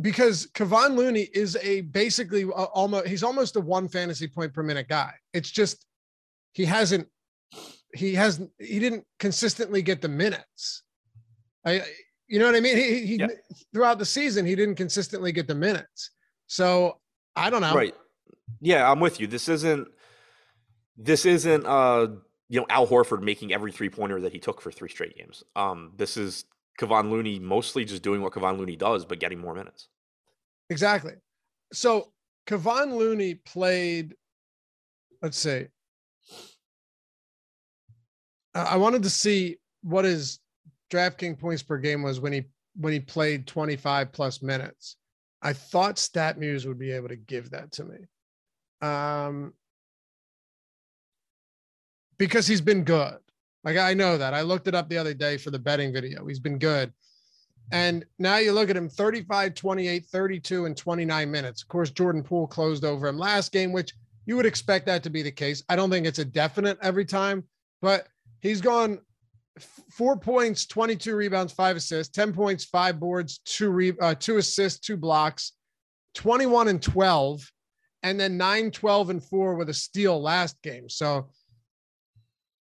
because 0.00 0.46
Kevon 0.48 0.96
Looney 0.96 1.28
is 1.32 1.56
a 1.62 1.82
basically 1.82 2.44
almost 2.44 3.06
he's 3.06 3.22
almost 3.22 3.56
a 3.56 3.60
one 3.60 3.88
fantasy 3.88 4.26
point 4.26 4.52
per 4.52 4.62
minute 4.62 4.88
guy. 4.88 5.12
It's 5.32 5.50
just 5.50 5.86
he 6.52 6.64
hasn't 6.64 7.08
he 7.94 8.14
hasn't 8.14 8.50
he 8.58 8.78
didn't 8.78 9.04
consistently 9.18 9.82
get 9.82 10.02
the 10.02 10.08
minutes. 10.08 10.82
I 11.64 11.82
you 12.26 12.38
know 12.38 12.46
what 12.46 12.56
I 12.56 12.60
mean? 12.60 12.76
He, 12.76 13.06
he 13.06 13.16
yeah. 13.16 13.28
throughout 13.72 13.98
the 13.98 14.04
season 14.04 14.44
he 14.44 14.54
didn't 14.54 14.76
consistently 14.76 15.32
get 15.32 15.46
the 15.46 15.54
minutes. 15.54 16.10
So 16.46 17.00
I 17.36 17.50
don't 17.50 17.60
know. 17.60 17.74
Right. 17.74 17.94
Yeah, 18.60 18.90
I'm 18.90 19.00
with 19.00 19.20
you. 19.20 19.26
This 19.26 19.48
isn't 19.48 19.88
this 20.96 21.24
isn't 21.24 21.66
uh 21.66 22.08
you 22.48 22.60
know 22.60 22.66
Al 22.68 22.86
Horford 22.86 23.22
making 23.22 23.52
every 23.52 23.72
three 23.72 23.90
pointer 23.90 24.20
that 24.22 24.32
he 24.32 24.38
took 24.38 24.60
for 24.60 24.70
three 24.70 24.88
straight 24.88 25.16
games. 25.16 25.42
Um, 25.56 25.92
this 25.96 26.16
is 26.16 26.44
Kevon 26.78 27.10
Looney 27.10 27.38
mostly 27.38 27.84
just 27.84 28.02
doing 28.02 28.20
what 28.20 28.32
Kevon 28.32 28.58
Looney 28.58 28.76
does, 28.76 29.04
but 29.04 29.20
getting 29.20 29.38
more 29.38 29.54
minutes. 29.54 29.88
Exactly. 30.70 31.14
So 31.72 32.12
Kevon 32.46 32.96
Looney 32.96 33.34
played. 33.34 34.14
Let's 35.22 35.38
see. 35.38 35.66
I 38.54 38.76
wanted 38.76 39.02
to 39.02 39.10
see 39.10 39.56
what 39.82 40.04
his 40.04 40.38
DraftKings 40.90 41.38
points 41.38 41.62
per 41.62 41.78
game 41.78 42.02
was 42.02 42.20
when 42.20 42.32
he 42.32 42.44
when 42.76 42.92
he 42.92 43.00
played 43.00 43.46
25 43.46 44.12
plus 44.12 44.42
minutes. 44.42 44.96
I 45.42 45.52
thought 45.52 45.96
StatMuse 45.96 46.66
would 46.66 46.78
be 46.78 46.92
able 46.92 47.08
to 47.08 47.16
give 47.16 47.50
that 47.50 47.72
to 47.72 47.84
me. 47.84 47.96
Um, 48.80 49.52
because 52.18 52.46
he's 52.46 52.60
been 52.60 52.84
good. 52.84 53.18
Like 53.64 53.76
I 53.78 53.94
know 53.94 54.18
that. 54.18 54.34
I 54.34 54.42
looked 54.42 54.68
it 54.68 54.74
up 54.74 54.88
the 54.88 54.98
other 54.98 55.14
day 55.14 55.36
for 55.38 55.50
the 55.50 55.58
betting 55.58 55.92
video. 55.92 56.26
He's 56.26 56.38
been 56.38 56.58
good. 56.58 56.92
And 57.72 58.04
now 58.18 58.36
you 58.36 58.52
look 58.52 58.68
at 58.68 58.76
him 58.76 58.90
35, 58.90 59.54
28, 59.54 60.04
32, 60.04 60.66
and 60.66 60.76
29 60.76 61.30
minutes. 61.30 61.62
Of 61.62 61.68
course, 61.68 61.90
Jordan 61.90 62.22
Poole 62.22 62.46
closed 62.46 62.84
over 62.84 63.06
him 63.08 63.18
last 63.18 63.52
game, 63.52 63.72
which 63.72 63.94
you 64.26 64.36
would 64.36 64.46
expect 64.46 64.86
that 64.86 65.02
to 65.04 65.10
be 65.10 65.22
the 65.22 65.30
case. 65.30 65.62
I 65.68 65.76
don't 65.76 65.90
think 65.90 66.06
it's 66.06 66.18
a 66.18 66.24
definite 66.24 66.78
every 66.82 67.06
time, 67.06 67.44
but 67.80 68.06
he's 68.40 68.60
gone 68.60 69.00
four 69.90 70.16
points, 70.18 70.66
22 70.66 71.14
rebounds, 71.14 71.52
five 71.52 71.76
assists, 71.76 72.14
10 72.14 72.32
points, 72.32 72.64
five 72.64 73.00
boards, 73.00 73.40
two, 73.44 73.70
re- 73.70 73.96
uh, 74.00 74.14
two 74.14 74.36
assists, 74.36 74.80
two 74.80 74.96
blocks, 74.96 75.52
21 76.14 76.68
and 76.68 76.82
12, 76.82 77.50
and 78.02 78.20
then 78.20 78.36
9, 78.36 78.70
12, 78.70 79.10
and 79.10 79.24
four 79.24 79.54
with 79.54 79.68
a 79.70 79.74
steal 79.74 80.20
last 80.20 80.60
game. 80.62 80.88
So 80.88 81.28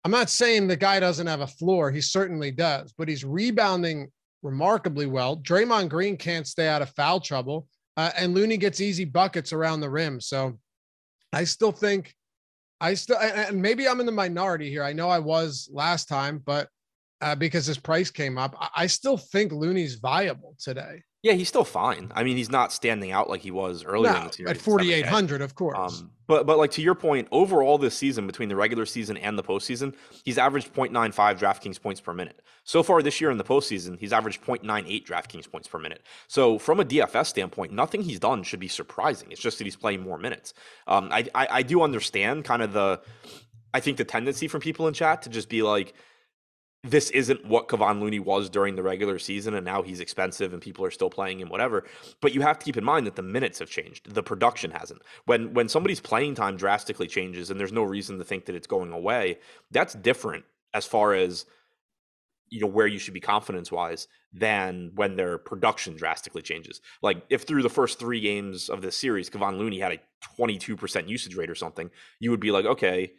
I'm 0.03 0.11
not 0.11 0.29
saying 0.29 0.67
the 0.67 0.77
guy 0.77 0.99
doesn't 0.99 1.27
have 1.27 1.41
a 1.41 1.47
floor. 1.47 1.91
He 1.91 2.01
certainly 2.01 2.51
does, 2.51 2.93
but 2.97 3.09
he's 3.09 3.25
rebounding 3.25 4.09
remarkably 4.41 5.05
well. 5.05 5.37
Draymond 5.37 5.89
Green 5.89 6.15
can't 6.15 6.47
stay 6.47 6.67
out 6.67 6.81
of 6.81 6.89
foul 6.91 7.19
trouble, 7.19 7.67
uh, 7.97 8.11
and 8.17 8.33
Looney 8.33 8.57
gets 8.57 8.79
easy 8.79 9.05
buckets 9.05 9.51
around 9.51 9.81
the 9.81 9.89
rim. 9.89 10.21
So 10.21 10.57
I 11.33 11.43
still 11.43 11.71
think 11.71 12.13
I 12.79 12.93
still, 12.93 13.17
and 13.17 13.61
maybe 13.61 13.87
I'm 13.87 13.99
in 13.99 14.05
the 14.05 14.11
minority 14.11 14.69
here. 14.69 14.83
I 14.83 14.93
know 14.93 15.09
I 15.09 15.19
was 15.19 15.69
last 15.71 16.07
time, 16.07 16.41
but 16.45 16.69
uh, 17.21 17.35
because 17.35 17.65
his 17.65 17.79
price 17.79 18.11
came 18.11 18.37
up, 18.37 18.55
I 18.75 18.87
still 18.87 19.17
think 19.17 19.51
Looney's 19.51 19.95
viable 19.95 20.55
today. 20.59 21.01
Yeah, 21.27 21.33
he's 21.33 21.49
still 21.49 21.65
fine. 21.65 22.09
I 22.15 22.23
mean, 22.23 22.37
he's 22.37 22.49
not 22.49 22.71
standing 22.71 23.11
out 23.11 23.29
like 23.29 23.41
he 23.41 23.51
was 23.51 23.83
earlier 23.83 24.13
no, 24.13 24.17
in 24.19 24.27
the 24.27 24.31
series. 24.31 24.51
At 24.51 24.57
4,800, 24.61 25.41
of 25.41 25.55
course. 25.55 25.99
Um, 25.99 26.09
but 26.25 26.45
but 26.45 26.57
like 26.57 26.71
to 26.71 26.81
your 26.81 26.95
point, 26.95 27.27
overall 27.33 27.77
this 27.77 27.97
season, 27.97 28.25
between 28.27 28.47
the 28.47 28.55
regular 28.55 28.85
season 28.85 29.17
and 29.17 29.37
the 29.37 29.43
postseason, 29.43 29.93
he's 30.23 30.37
averaged 30.37 30.73
0.95 30.73 31.37
DraftKings 31.37 31.81
points 31.81 31.99
per 31.99 32.13
minute. 32.13 32.41
So 32.63 32.81
far 32.81 33.01
this 33.01 33.19
year 33.19 33.29
in 33.29 33.37
the 33.37 33.43
postseason, 33.43 33.99
he's 33.99 34.13
averaged 34.13 34.41
0.98 34.41 35.05
DraftKings 35.05 35.51
points 35.51 35.67
per 35.67 35.79
minute. 35.79 36.01
So 36.29 36.57
from 36.57 36.79
a 36.79 36.85
DFS 36.85 37.25
standpoint, 37.25 37.73
nothing 37.73 38.03
he's 38.03 38.21
done 38.21 38.43
should 38.43 38.61
be 38.61 38.69
surprising. 38.69 39.29
It's 39.29 39.41
just 39.41 39.57
that 39.57 39.65
he's 39.65 39.75
playing 39.75 40.03
more 40.03 40.17
minutes. 40.17 40.53
Um, 40.87 41.09
I, 41.11 41.27
I 41.35 41.47
I 41.51 41.61
do 41.61 41.81
understand 41.81 42.45
kind 42.45 42.61
of 42.61 42.71
the, 42.71 43.01
I 43.73 43.81
think 43.81 43.97
the 43.97 44.05
tendency 44.05 44.47
from 44.47 44.61
people 44.61 44.87
in 44.87 44.93
chat 44.93 45.23
to 45.23 45.29
just 45.29 45.49
be 45.49 45.61
like, 45.61 45.93
this 46.89 47.09
isn't 47.11 47.45
what 47.45 47.67
Kevon 47.67 47.99
Looney 47.99 48.19
was 48.19 48.49
during 48.49 48.75
the 48.75 48.83
regular 48.83 49.19
season, 49.19 49.53
and 49.53 49.65
now 49.65 49.81
he's 49.81 49.99
expensive 49.99 50.53
and 50.53 50.61
people 50.61 50.85
are 50.85 50.91
still 50.91 51.09
playing 51.09 51.39
him, 51.39 51.49
whatever. 51.49 51.83
But 52.21 52.33
you 52.33 52.41
have 52.41 52.59
to 52.59 52.65
keep 52.65 52.77
in 52.77 52.83
mind 52.83 53.05
that 53.07 53.15
the 53.15 53.21
minutes 53.21 53.59
have 53.59 53.69
changed, 53.69 54.13
the 54.13 54.23
production 54.23 54.71
hasn't. 54.71 55.01
When 55.25 55.53
when 55.53 55.69
somebody's 55.69 55.99
playing 55.99 56.35
time 56.35 56.57
drastically 56.57 57.07
changes, 57.07 57.49
and 57.49 57.59
there's 57.59 57.71
no 57.71 57.83
reason 57.83 58.17
to 58.17 58.23
think 58.23 58.45
that 58.45 58.55
it's 58.55 58.67
going 58.67 58.91
away, 58.91 59.39
that's 59.71 59.93
different 59.93 60.45
as 60.73 60.85
far 60.85 61.13
as 61.13 61.45
you 62.49 62.61
know 62.61 62.67
where 62.67 62.87
you 62.87 62.99
should 62.99 63.13
be 63.13 63.19
confidence 63.19 63.71
wise 63.71 64.07
than 64.31 64.91
when 64.95 65.15
their 65.15 65.37
production 65.37 65.95
drastically 65.95 66.41
changes. 66.41 66.81
Like 67.01 67.23
if 67.29 67.43
through 67.43 67.63
the 67.63 67.69
first 67.69 67.99
three 67.99 68.21
games 68.21 68.69
of 68.69 68.81
this 68.81 68.95
series, 68.95 69.29
Kevon 69.29 69.57
Looney 69.57 69.79
had 69.79 69.93
a 69.93 69.99
22% 70.39 71.09
usage 71.09 71.35
rate 71.35 71.49
or 71.49 71.55
something, 71.55 71.89
you 72.19 72.31
would 72.31 72.39
be 72.39 72.51
like, 72.51 72.65
okay, 72.65 73.11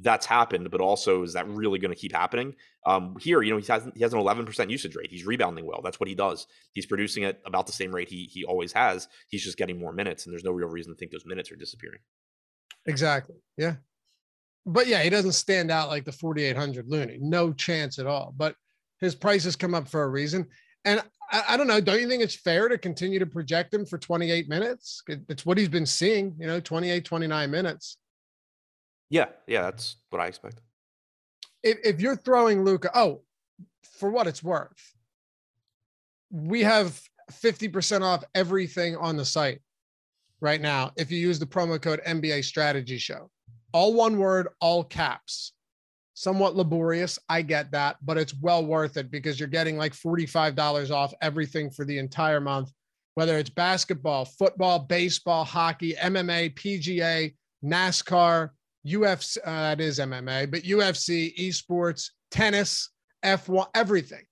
that's 0.00 0.26
happened, 0.26 0.70
but 0.70 0.80
also 0.80 1.22
is 1.22 1.32
that 1.32 1.48
really 1.48 1.78
going 1.78 1.92
to 1.92 1.98
keep 1.98 2.12
happening? 2.12 2.54
Um, 2.86 3.16
here, 3.20 3.42
you 3.42 3.52
know, 3.52 3.58
he 3.58 3.66
has 3.66 3.88
he 3.94 4.02
has 4.02 4.12
an 4.12 4.20
11% 4.20 4.70
usage 4.70 4.96
rate. 4.96 5.10
He's 5.10 5.26
rebounding 5.26 5.66
well. 5.66 5.80
That's 5.82 6.00
what 6.00 6.08
he 6.08 6.14
does. 6.14 6.46
He's 6.72 6.86
producing 6.86 7.24
at 7.24 7.40
about 7.44 7.66
the 7.66 7.72
same 7.72 7.94
rate 7.94 8.08
he 8.08 8.24
he 8.24 8.44
always 8.44 8.72
has. 8.72 9.08
He's 9.28 9.44
just 9.44 9.58
getting 9.58 9.78
more 9.78 9.92
minutes, 9.92 10.26
and 10.26 10.32
there's 10.32 10.44
no 10.44 10.52
real 10.52 10.68
reason 10.68 10.92
to 10.92 10.98
think 10.98 11.10
those 11.10 11.26
minutes 11.26 11.50
are 11.50 11.56
disappearing. 11.56 12.00
Exactly. 12.86 13.36
Yeah. 13.56 13.76
But 14.66 14.86
yeah, 14.86 15.02
he 15.02 15.10
doesn't 15.10 15.32
stand 15.32 15.70
out 15.70 15.88
like 15.88 16.04
the 16.04 16.12
4,800 16.12 16.88
Looney. 16.88 17.18
No 17.20 17.52
chance 17.52 17.98
at 17.98 18.06
all. 18.06 18.34
But 18.36 18.54
his 19.00 19.14
prices 19.14 19.56
come 19.56 19.74
up 19.74 19.88
for 19.88 20.02
a 20.02 20.08
reason. 20.08 20.46
And 20.84 21.02
I, 21.30 21.42
I, 21.48 21.56
don't 21.56 21.68
know. 21.68 21.80
Don't 21.80 22.00
you 22.00 22.08
think 22.08 22.22
it's 22.22 22.34
fair 22.34 22.68
to 22.68 22.76
continue 22.76 23.18
to 23.18 23.26
project 23.26 23.72
him 23.72 23.86
for 23.86 23.98
28 23.98 24.48
minutes? 24.48 25.02
It's 25.28 25.46
what 25.46 25.58
he's 25.58 25.68
been 25.68 25.86
seeing, 25.86 26.34
you 26.38 26.46
know, 26.46 26.60
28, 26.60 27.04
29 27.04 27.50
minutes. 27.50 27.96
Yeah, 29.10 29.26
yeah, 29.46 29.62
that's 29.62 29.96
what 30.10 30.20
I 30.20 30.26
expect. 30.26 30.60
If, 31.62 31.78
if 31.84 32.00
you're 32.00 32.16
throwing 32.16 32.64
Luka, 32.64 32.90
oh, 32.94 33.22
for 33.98 34.10
what 34.10 34.26
it's 34.26 34.42
worth, 34.42 34.94
we 36.30 36.62
have 36.62 37.00
50% 37.32 38.02
off 38.02 38.24
everything 38.34 38.96
on 38.96 39.16
the 39.16 39.24
site 39.24 39.60
right 40.40 40.60
now 40.60 40.92
if 40.96 41.10
you 41.10 41.18
use 41.18 41.38
the 41.38 41.46
promo 41.46 41.80
code 41.80 42.00
NBA 42.06 42.44
Strategy 42.44 42.98
Show. 42.98 43.30
All 43.72 43.94
one 43.94 44.18
word, 44.18 44.48
all 44.60 44.84
caps. 44.84 45.52
Somewhat 46.14 46.56
laborious, 46.56 47.18
I 47.28 47.42
get 47.42 47.70
that, 47.72 47.96
but 48.02 48.18
it's 48.18 48.34
well 48.34 48.64
worth 48.66 48.96
it 48.96 49.08
because 49.10 49.38
you're 49.38 49.48
getting 49.48 49.76
like 49.76 49.92
$45 49.92 50.90
off 50.90 51.14
everything 51.22 51.70
for 51.70 51.84
the 51.84 51.98
entire 51.98 52.40
month, 52.40 52.72
whether 53.14 53.38
it's 53.38 53.50
basketball, 53.50 54.24
football, 54.24 54.80
baseball, 54.80 55.44
hockey, 55.44 55.92
MMA, 55.94 56.54
PGA, 56.54 57.34
NASCAR, 57.64 58.50
UFC, 58.88 59.38
uh, 59.44 59.50
that 59.50 59.80
is 59.80 59.98
MMA, 59.98 60.50
but 60.50 60.62
UFC, 60.62 61.36
esports, 61.38 62.10
tennis, 62.30 62.90
F1, 63.24 63.66
everything. 63.74 64.24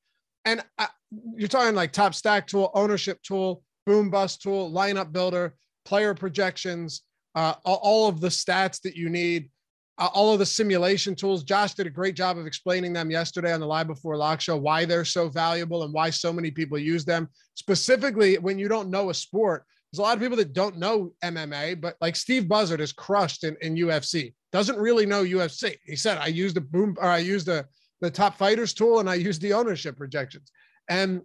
And 0.44 0.62
I, 0.78 0.88
you're 1.36 1.48
talking 1.48 1.74
like 1.74 1.92
top 1.92 2.14
stack 2.14 2.46
tool, 2.46 2.70
ownership 2.74 3.20
tool, 3.22 3.62
boom 3.84 4.10
bust 4.10 4.42
tool, 4.42 4.70
lineup 4.70 5.12
builder, 5.12 5.54
player 5.84 6.14
projections, 6.14 7.02
uh, 7.34 7.54
all 7.64 8.08
of 8.08 8.20
the 8.20 8.28
stats 8.28 8.80
that 8.82 8.96
you 8.96 9.08
need, 9.08 9.50
uh, 9.98 10.08
all 10.12 10.32
of 10.32 10.38
the 10.38 10.46
simulation 10.46 11.14
tools. 11.14 11.42
Josh 11.42 11.74
did 11.74 11.86
a 11.86 11.90
great 11.90 12.16
job 12.16 12.38
of 12.38 12.46
explaining 12.46 12.92
them 12.92 13.10
yesterday 13.10 13.52
on 13.52 13.60
the 13.60 13.66
Live 13.66 13.86
Before 13.86 14.16
Lock 14.16 14.40
show, 14.40 14.56
why 14.56 14.84
they're 14.84 15.04
so 15.04 15.28
valuable 15.28 15.84
and 15.84 15.92
why 15.92 16.10
so 16.10 16.32
many 16.32 16.50
people 16.50 16.78
use 16.78 17.04
them. 17.04 17.28
Specifically, 17.54 18.36
when 18.38 18.58
you 18.58 18.68
don't 18.68 18.90
know 18.90 19.10
a 19.10 19.14
sport, 19.14 19.64
there's 19.96 20.04
a 20.04 20.08
lot 20.10 20.16
of 20.18 20.22
people 20.22 20.36
that 20.36 20.52
don't 20.52 20.76
know 20.76 21.14
MMA, 21.24 21.80
but 21.80 21.96
like 22.02 22.16
Steve 22.16 22.46
Buzzard 22.46 22.82
is 22.82 22.92
crushed 22.92 23.44
in, 23.44 23.56
in 23.62 23.76
UFC 23.76 24.34
doesn't 24.52 24.78
really 24.78 25.06
know 25.06 25.24
UFC. 25.24 25.76
He 25.86 25.96
said, 25.96 26.18
I 26.18 26.26
used 26.26 26.54
the 26.54 26.60
boom 26.60 26.98
or 27.00 27.08
I 27.08 27.16
used 27.16 27.46
the, 27.46 27.64
the 28.02 28.10
top 28.10 28.36
fighters 28.36 28.74
tool 28.74 29.00
and 29.00 29.08
I 29.08 29.14
used 29.14 29.40
the 29.40 29.54
ownership 29.54 29.96
projections. 29.96 30.52
And 30.90 31.22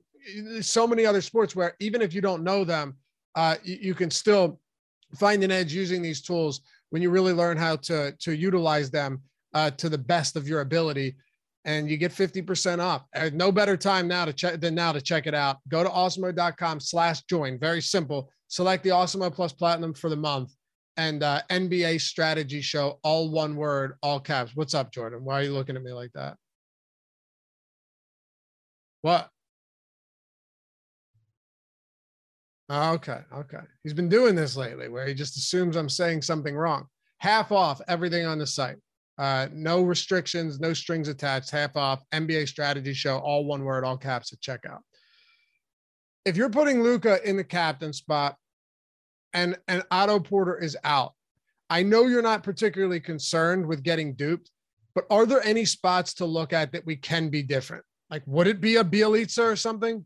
so 0.61 0.87
many 0.87 1.05
other 1.05 1.19
sports 1.19 1.53
where 1.53 1.75
even 1.81 2.01
if 2.01 2.13
you 2.13 2.21
don't 2.21 2.45
know 2.45 2.63
them, 2.63 2.95
uh, 3.35 3.55
you, 3.61 3.77
you 3.81 3.93
can 3.93 4.09
still 4.09 4.61
find 5.15 5.43
an 5.43 5.51
edge 5.51 5.73
using 5.73 6.01
these 6.01 6.21
tools 6.21 6.61
when 6.91 7.01
you 7.01 7.09
really 7.09 7.33
learn 7.33 7.57
how 7.57 7.75
to, 7.75 8.13
to 8.19 8.33
utilize 8.33 8.89
them 8.89 9.21
uh, 9.53 9.71
to 9.71 9.89
the 9.89 9.97
best 9.97 10.37
of 10.37 10.47
your 10.47 10.61
ability 10.61 11.17
and 11.65 11.89
you 11.89 11.97
get 11.97 12.11
50% 12.11 12.79
off. 12.79 13.03
No 13.33 13.51
better 13.51 13.75
time 13.75 14.07
now 14.07 14.25
to 14.25 14.33
check 14.33 14.61
than 14.61 14.75
now 14.75 14.93
to 14.93 15.01
check 15.01 15.27
it 15.27 15.35
out. 15.35 15.57
Go 15.67 15.83
to 15.83 15.89
awesemo.com 15.89 16.79
slash 16.79 17.21
join. 17.23 17.59
Very 17.59 17.81
simple. 17.81 18.31
Select 18.51 18.83
the 18.83 18.89
Awesemo 18.89 19.33
Plus 19.33 19.53
Platinum 19.53 19.93
for 19.93 20.09
the 20.09 20.17
month 20.17 20.53
and 20.97 21.23
uh, 21.23 21.39
NBA 21.49 22.01
strategy 22.01 22.59
show, 22.59 22.99
all 23.01 23.31
one 23.31 23.55
word, 23.55 23.93
all 24.03 24.19
caps. 24.19 24.51
What's 24.55 24.73
up, 24.73 24.91
Jordan? 24.91 25.23
Why 25.23 25.39
are 25.39 25.43
you 25.43 25.53
looking 25.53 25.77
at 25.77 25.81
me 25.81 25.93
like 25.93 26.11
that? 26.15 26.35
What? 29.03 29.29
Okay, 32.69 33.19
okay. 33.33 33.61
He's 33.83 33.93
been 33.93 34.09
doing 34.09 34.35
this 34.35 34.57
lately 34.57 34.89
where 34.89 35.07
he 35.07 35.13
just 35.13 35.37
assumes 35.37 35.77
I'm 35.77 35.87
saying 35.87 36.21
something 36.21 36.53
wrong. 36.53 36.87
Half 37.19 37.53
off 37.53 37.79
everything 37.87 38.25
on 38.25 38.37
the 38.37 38.45
site. 38.45 38.79
Uh, 39.17 39.47
no 39.53 39.81
restrictions, 39.81 40.59
no 40.59 40.73
strings 40.73 41.07
attached, 41.07 41.51
half 41.51 41.77
off, 41.77 42.01
NBA 42.11 42.49
strategy 42.49 42.93
show, 42.93 43.17
all 43.19 43.45
one 43.45 43.63
word, 43.63 43.85
all 43.85 43.97
caps 43.97 44.33
at 44.33 44.41
checkout. 44.41 44.79
If 46.25 46.35
you're 46.35 46.49
putting 46.49 46.83
Luka 46.83 47.17
in 47.27 47.37
the 47.37 47.45
captain 47.45 47.93
spot 47.93 48.35
and, 49.33 49.57
and 49.67 49.83
Otto 49.91 50.19
Porter 50.19 50.57
is 50.57 50.77
out, 50.83 51.13
I 51.69 51.83
know 51.83 52.07
you're 52.07 52.21
not 52.21 52.43
particularly 52.43 52.99
concerned 52.99 53.65
with 53.65 53.83
getting 53.83 54.13
duped, 54.13 54.51
but 54.93 55.05
are 55.09 55.25
there 55.25 55.45
any 55.45 55.65
spots 55.65 56.13
to 56.15 56.25
look 56.25 56.53
at 56.53 56.71
that 56.73 56.85
we 56.85 56.97
can 56.97 57.29
be 57.29 57.43
different? 57.43 57.83
Like, 58.09 58.23
would 58.25 58.47
it 58.47 58.59
be 58.59 58.75
a 58.75 58.83
Bjelica 58.83 59.43
or 59.43 59.55
something? 59.55 60.05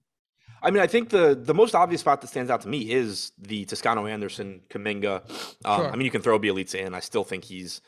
I 0.62 0.72
mean, 0.72 0.82
I 0.82 0.88
think 0.88 1.10
the 1.10 1.36
the 1.36 1.54
most 1.54 1.76
obvious 1.76 2.02
spot 2.02 2.22
that 2.22 2.28
stands 2.28 2.50
out 2.50 2.62
to 2.62 2.68
me 2.68 2.92
is 2.92 3.32
the 3.38 3.66
Toscano 3.66 4.08
Anderson 4.08 4.62
Kuminga. 4.70 5.22
Um, 5.64 5.82
sure. 5.82 5.92
I 5.92 5.96
mean, 5.96 6.06
you 6.06 6.12
can 6.12 6.22
throw 6.22 6.40
Bjelica 6.40 6.76
in. 6.76 6.94
I 6.94 7.02
still 7.02 7.24
think 7.24 7.44
he's 7.44 7.82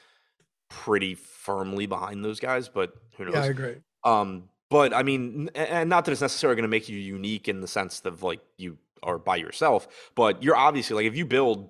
pretty 0.70 1.16
firmly 1.16 1.86
behind 1.86 2.24
those 2.24 2.40
guys, 2.40 2.70
but 2.70 2.94
who 3.18 3.26
knows? 3.26 3.36
Yeah, 3.36 3.42
I 3.42 3.46
agree. 3.46 3.76
Um, 4.04 4.50
but 4.70 4.94
I 4.94 5.04
mean, 5.04 5.50
and 5.56 5.90
not 5.90 6.06
that 6.06 6.12
it's 6.12 6.22
necessarily 6.22 6.56
going 6.56 6.64
to 6.64 6.70
make 6.70 6.90
you 6.90 6.98
unique 6.98 7.48
in 7.48 7.62
the 7.62 7.68
sense 7.68 8.02
of 8.06 8.22
like 8.22 8.42
you 8.58 8.78
are 9.04 9.18
by 9.18 9.36
yourself, 9.36 9.88
but 10.16 10.42
you're 10.44 10.56
obviously 10.56 10.96
like 10.96 11.06
if 11.06 11.16
you 11.16 11.26
build 11.26 11.70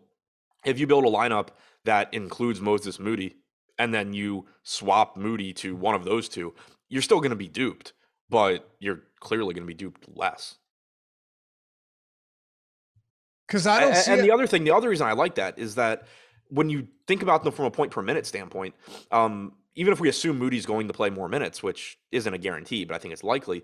if 0.66 0.80
you 0.80 0.88
build 0.88 1.06
a 1.06 1.10
lineup 1.10 1.50
that 1.86 2.14
includes 2.14 2.60
Moses 2.60 3.00
Moody 3.00 3.38
and 3.78 3.94
then 3.94 4.14
you 4.14 4.46
swap 4.64 5.16
Moody 5.16 5.54
to 5.54 5.76
one 5.76 5.96
of 5.96 6.04
those 6.04 6.28
two, 6.28 6.54
you're 6.90 7.02
still 7.02 7.20
going 7.20 7.30
to 7.30 7.36
be 7.36 7.48
duped, 7.48 7.94
but 8.30 8.70
you're 8.80 9.04
clearly 9.20 9.54
going 9.54 9.64
to 9.64 9.68
be 9.68 9.74
duped 9.74 10.06
less. 10.16 10.56
Because 13.48 13.66
I 13.66 13.80
don't. 13.80 13.94
And, 13.94 14.08
and 14.08 14.24
the 14.24 14.32
other 14.32 14.48
thing, 14.48 14.64
the 14.64 14.72
other 14.72 14.90
reason 14.90 15.08
I 15.08 15.14
like 15.14 15.36
that 15.36 15.58
is 15.58 15.76
that 15.76 16.08
when 16.50 16.70
you 16.70 16.88
think 17.08 17.22
about 17.22 17.44
them 17.44 17.54
from 17.54 17.66
a 17.66 17.72
point 17.72 17.92
per 17.92 18.02
minute 18.02 18.26
standpoint, 18.26 18.76
um, 19.12 19.54
even 19.76 19.94
if 19.94 20.00
we 20.00 20.10
assume 20.10 20.38
Moody's 20.38 20.66
going 20.66 20.88
to 20.88 20.94
play 20.94 21.10
more 21.10 21.30
minutes, 21.30 21.62
which 21.64 21.98
isn't 22.12 22.34
a 22.34 22.38
guarantee, 22.38 22.84
but 22.84 22.96
I 22.96 22.98
think 22.98 23.14
it's 23.14 23.24
likely, 23.24 23.64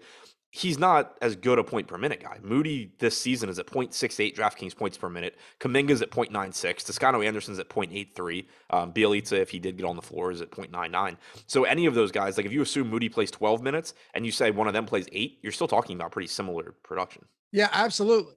he's 0.56 0.78
not 0.78 1.18
as 1.20 1.36
good 1.36 1.58
a 1.58 1.64
point 1.64 1.88
per 1.88 1.98
minute 1.98 2.22
guy. 2.22 2.38
Moody 2.44 2.94
this 3.00 3.18
season 3.18 3.50
is 3.50 3.58
at 3.58 3.66
0.68 3.66 4.36
DraftKings 4.36 4.78
points 4.78 4.96
per 4.96 5.10
minute. 5.10 5.36
Kuminga's 5.60 6.04
at 6.04 6.12
0.96. 6.12 6.86
Toscano 6.86 7.24
Anderson's 7.24 7.58
at 7.58 7.70
0.83. 7.70 8.46
Um, 8.70 8.94
Bjelica, 8.94 9.34
if 9.34 9.50
he 9.50 9.58
did 9.58 9.78
get 9.78 9.86
on 9.86 9.96
the 9.96 10.02
floor, 10.04 10.30
is 10.30 10.42
at 10.42 10.52
0.99. 10.52 11.18
So 11.48 11.64
any 11.64 11.88
of 11.88 11.96
those 11.96 12.12
guys, 12.12 12.38
like 12.38 12.46
if 12.46 12.52
you 12.52 12.62
assume 12.62 12.88
Moody 12.88 13.10
plays 13.10 13.32
12 13.32 13.64
minutes 13.64 13.96
and 14.14 14.28
you 14.28 14.32
say 14.32 14.52
one 14.52 14.68
of 14.68 14.74
them 14.74 14.86
plays 14.86 15.08
eight, 15.12 15.40
you're 15.42 15.52
still 15.52 15.68
talking 15.68 15.96
about 15.96 16.12
pretty 16.12 16.28
similar 16.28 16.76
production. 16.84 17.26
Yeah, 17.52 17.70
absolutely. 17.72 18.34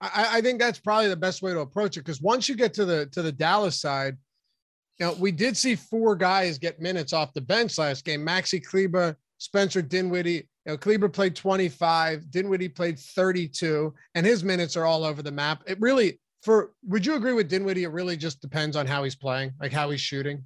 I, 0.00 0.28
I 0.34 0.40
think 0.40 0.60
that's 0.60 0.78
probably 0.78 1.08
the 1.08 1.16
best 1.16 1.42
way 1.42 1.52
to 1.52 1.58
approach 1.58 1.96
it 1.96 2.00
because 2.00 2.22
once 2.22 2.48
you 2.48 2.54
get 2.54 2.72
to 2.74 2.84
the 2.84 3.06
to 3.06 3.20
the 3.20 3.32
Dallas 3.32 3.80
side, 3.80 4.16
you 5.00 5.06
know, 5.06 5.14
we 5.14 5.32
did 5.32 5.56
see 5.56 5.74
four 5.74 6.14
guys 6.14 6.56
get 6.56 6.80
minutes 6.80 7.12
off 7.12 7.34
the 7.34 7.40
bench 7.40 7.78
last 7.78 8.04
game. 8.04 8.24
Maxi 8.24 8.64
Kleber, 8.64 9.16
Spencer 9.38 9.82
Dinwiddie. 9.82 10.46
You 10.68 10.74
know, 10.74 10.78
Kleber 10.78 11.08
played 11.08 11.34
25, 11.34 12.30
Dinwiddie 12.30 12.68
played 12.68 12.98
32, 12.98 13.94
and 14.14 14.26
his 14.26 14.44
minutes 14.44 14.76
are 14.76 14.84
all 14.84 15.02
over 15.02 15.22
the 15.22 15.32
map. 15.32 15.62
It 15.66 15.80
really, 15.80 16.20
for 16.42 16.72
would 16.86 17.06
you 17.06 17.14
agree 17.14 17.32
with 17.32 17.48
Dinwiddie? 17.48 17.84
It 17.84 17.90
really 17.90 18.18
just 18.18 18.42
depends 18.42 18.76
on 18.76 18.86
how 18.86 19.02
he's 19.02 19.14
playing, 19.14 19.54
like 19.58 19.72
how 19.72 19.88
he's 19.88 20.02
shooting. 20.02 20.44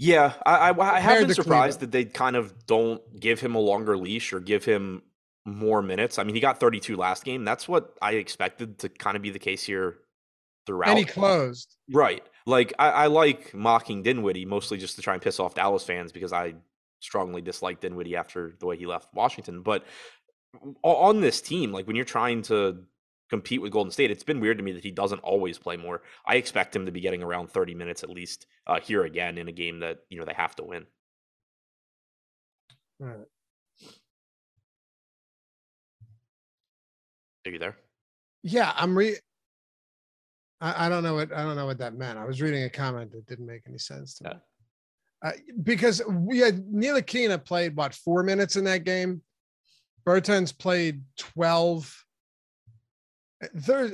Yeah, 0.00 0.32
I, 0.44 0.70
I, 0.70 0.96
I 0.96 0.98
have 0.98 1.28
been 1.28 1.34
surprised 1.36 1.78
Kleber. 1.78 1.86
that 1.86 1.92
they 1.92 2.04
kind 2.04 2.34
of 2.34 2.66
don't 2.66 3.00
give 3.20 3.38
him 3.38 3.54
a 3.54 3.60
longer 3.60 3.96
leash 3.96 4.32
or 4.32 4.40
give 4.40 4.64
him 4.64 5.02
more 5.44 5.82
minutes. 5.82 6.18
I 6.18 6.24
mean, 6.24 6.34
he 6.34 6.40
got 6.40 6.58
32 6.58 6.96
last 6.96 7.22
game. 7.22 7.44
That's 7.44 7.68
what 7.68 7.96
I 8.02 8.14
expected 8.14 8.80
to 8.80 8.88
kind 8.88 9.14
of 9.14 9.22
be 9.22 9.30
the 9.30 9.38
case 9.38 9.62
here 9.62 9.98
throughout. 10.66 10.88
And 10.88 10.98
he 10.98 11.04
closed. 11.04 11.76
Right. 11.92 12.24
Like 12.44 12.72
I, 12.76 12.90
I 12.90 13.06
like 13.06 13.54
mocking 13.54 14.02
Dinwiddie 14.02 14.46
mostly 14.46 14.78
just 14.78 14.96
to 14.96 15.02
try 15.02 15.14
and 15.14 15.22
piss 15.22 15.38
off 15.38 15.54
Dallas 15.54 15.84
fans 15.84 16.10
because 16.10 16.32
I 16.32 16.54
strongly 17.04 17.42
dislike 17.42 17.80
Dinwiddie 17.80 18.16
after 18.16 18.54
the 18.58 18.66
way 18.66 18.76
he 18.76 18.86
left 18.86 19.12
Washington. 19.14 19.62
But 19.62 19.84
on 20.82 21.20
this 21.20 21.40
team, 21.40 21.72
like 21.72 21.86
when 21.86 21.96
you're 21.96 22.04
trying 22.04 22.42
to 22.42 22.84
compete 23.30 23.60
with 23.60 23.72
Golden 23.72 23.90
State, 23.90 24.10
it's 24.10 24.24
been 24.24 24.40
weird 24.40 24.58
to 24.58 24.64
me 24.64 24.72
that 24.72 24.82
he 24.82 24.90
doesn't 24.90 25.18
always 25.20 25.58
play 25.58 25.76
more. 25.76 26.02
I 26.26 26.36
expect 26.36 26.74
him 26.74 26.86
to 26.86 26.92
be 26.92 27.00
getting 27.00 27.22
around 27.22 27.50
30 27.50 27.74
minutes 27.74 28.02
at 28.02 28.10
least 28.10 28.46
uh, 28.66 28.80
here 28.80 29.04
again 29.04 29.38
in 29.38 29.48
a 29.48 29.52
game 29.52 29.80
that 29.80 29.98
you 30.08 30.18
know 30.18 30.24
they 30.24 30.34
have 30.34 30.56
to 30.56 30.64
win. 30.64 30.86
All 33.00 33.08
right. 33.08 33.26
Are 37.46 37.50
you 37.50 37.58
there? 37.58 37.76
Yeah, 38.42 38.72
I'm 38.74 38.96
re. 38.96 39.16
I, 40.60 40.86
I, 40.86 40.88
don't 40.88 41.02
know 41.02 41.14
what 41.14 41.32
I 41.32 41.42
don't 41.42 41.56
know 41.56 41.66
what 41.66 41.78
that 41.78 41.94
meant. 41.94 42.18
I 42.18 42.24
was 42.24 42.40
reading 42.40 42.62
a 42.64 42.70
comment 42.70 43.12
that 43.12 43.26
didn't 43.26 43.46
make 43.46 43.62
any 43.68 43.78
sense 43.78 44.14
to 44.14 44.24
me. 44.24 44.30
Uh, 45.24 45.32
because 45.62 46.02
we 46.06 46.38
had 46.38 46.62
Ntilikina 46.66 47.42
played 47.42 47.74
what 47.74 47.94
four 47.94 48.22
minutes 48.22 48.56
in 48.56 48.64
that 48.64 48.84
game. 48.84 49.22
Bertans 50.06 50.56
played 50.56 51.00
twelve. 51.18 52.04
There, 53.54 53.90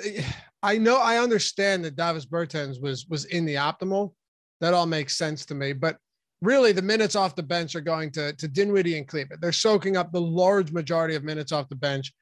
I 0.62 0.76
know 0.76 0.98
I 0.98 1.18
understand 1.18 1.84
that 1.84 1.94
Davis 1.94 2.26
Bertans 2.26 2.82
was 2.82 3.06
was 3.06 3.26
in 3.26 3.44
the 3.44 3.54
optimal. 3.54 4.12
That 4.60 4.74
all 4.74 4.86
makes 4.86 5.16
sense 5.16 5.46
to 5.46 5.54
me, 5.54 5.72
but 5.72 5.98
really 6.42 6.72
the 6.72 6.82
minutes 6.82 7.14
off 7.14 7.36
the 7.36 7.44
bench 7.44 7.76
are 7.76 7.80
going 7.80 8.10
to 8.12 8.32
to 8.32 8.48
Dinwiddie 8.48 8.98
and 8.98 9.06
Cleveland. 9.06 9.40
They're 9.40 9.52
soaking 9.52 9.96
up 9.96 10.10
the 10.10 10.20
large 10.20 10.72
majority 10.72 11.14
of 11.14 11.22
minutes 11.22 11.52
off 11.52 11.68
the 11.68 11.76
bench. 11.76 12.12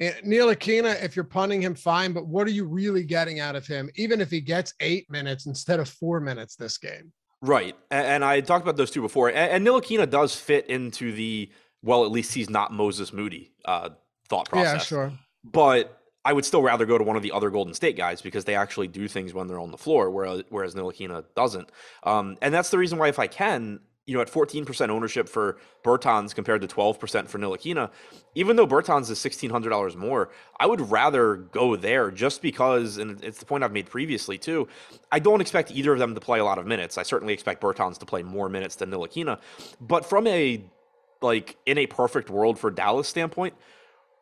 Ntilikina, 0.00 1.02
if 1.04 1.14
you're 1.14 1.24
punting 1.24 1.62
him, 1.62 1.74
fine, 1.74 2.12
but 2.12 2.26
what 2.26 2.46
are 2.46 2.50
you 2.50 2.64
really 2.64 3.04
getting 3.04 3.40
out 3.40 3.56
of 3.56 3.66
him, 3.66 3.90
even 3.94 4.20
if 4.20 4.30
he 4.30 4.40
gets 4.40 4.72
eight 4.80 5.08
minutes 5.10 5.46
instead 5.46 5.80
of 5.80 5.88
four 5.88 6.18
minutes 6.18 6.56
this 6.56 6.78
game? 6.78 7.12
Right. 7.44 7.76
And, 7.90 8.06
and 8.06 8.24
I 8.24 8.40
talked 8.40 8.62
about 8.62 8.76
those 8.76 8.90
two 8.90 9.02
before. 9.02 9.28
And, 9.28 9.36
and 9.36 9.66
Ntilikina 9.66 10.08
does 10.08 10.34
fit 10.34 10.66
into 10.68 11.12
the, 11.12 11.50
well, 11.82 12.04
at 12.04 12.10
least 12.10 12.32
he's 12.32 12.48
not 12.48 12.72
Moses 12.72 13.12
Moody 13.12 13.52
uh, 13.64 13.90
thought 14.28 14.48
process. 14.48 14.72
Yeah, 14.72 14.78
sure. 14.78 15.12
But 15.44 16.00
I 16.24 16.32
would 16.32 16.46
still 16.46 16.62
rather 16.62 16.86
go 16.86 16.96
to 16.96 17.04
one 17.04 17.16
of 17.16 17.22
the 17.22 17.32
other 17.32 17.50
Golden 17.50 17.74
State 17.74 17.98
guys 17.98 18.22
because 18.22 18.46
they 18.46 18.54
actually 18.54 18.88
do 18.88 19.08
things 19.08 19.34
when 19.34 19.46
they're 19.46 19.60
on 19.60 19.70
the 19.70 19.76
floor, 19.76 20.10
whereas, 20.10 20.42
whereas 20.48 20.74
Ntilikina 20.74 21.24
doesn't. 21.36 21.70
Um, 22.02 22.38
and 22.40 22.54
that's 22.54 22.70
the 22.70 22.78
reason 22.78 22.98
why, 22.98 23.08
if 23.08 23.18
I 23.18 23.26
can, 23.26 23.80
you 24.06 24.14
know, 24.14 24.20
at 24.20 24.30
14% 24.30 24.90
ownership 24.90 25.28
for 25.28 25.56
Bertans 25.82 26.34
compared 26.34 26.60
to 26.60 26.66
12% 26.66 27.26
for 27.26 27.38
Ntilikina, 27.38 27.90
even 28.34 28.56
though 28.56 28.66
Bertans 28.66 29.10
is 29.10 29.18
$1,600 29.18 29.96
more, 29.96 30.30
I 30.60 30.66
would 30.66 30.90
rather 30.90 31.36
go 31.36 31.74
there 31.76 32.10
just 32.10 32.42
because, 32.42 32.98
and 32.98 33.22
it's 33.24 33.38
the 33.38 33.46
point 33.46 33.64
I've 33.64 33.72
made 33.72 33.88
previously 33.88 34.36
too, 34.36 34.68
I 35.10 35.20
don't 35.20 35.40
expect 35.40 35.70
either 35.70 35.94
of 35.94 35.98
them 35.98 36.14
to 36.14 36.20
play 36.20 36.38
a 36.38 36.44
lot 36.44 36.58
of 36.58 36.66
minutes. 36.66 36.98
I 36.98 37.02
certainly 37.02 37.32
expect 37.32 37.62
Bertans 37.62 37.98
to 37.98 38.06
play 38.06 38.22
more 38.22 38.50
minutes 38.50 38.76
than 38.76 38.90
Ntilikina. 38.90 39.40
But 39.80 40.04
from 40.04 40.26
a, 40.26 40.62
like, 41.22 41.56
in 41.64 41.78
a 41.78 41.86
perfect 41.86 42.28
world 42.28 42.58
for 42.58 42.70
Dallas 42.70 43.08
standpoint, 43.08 43.54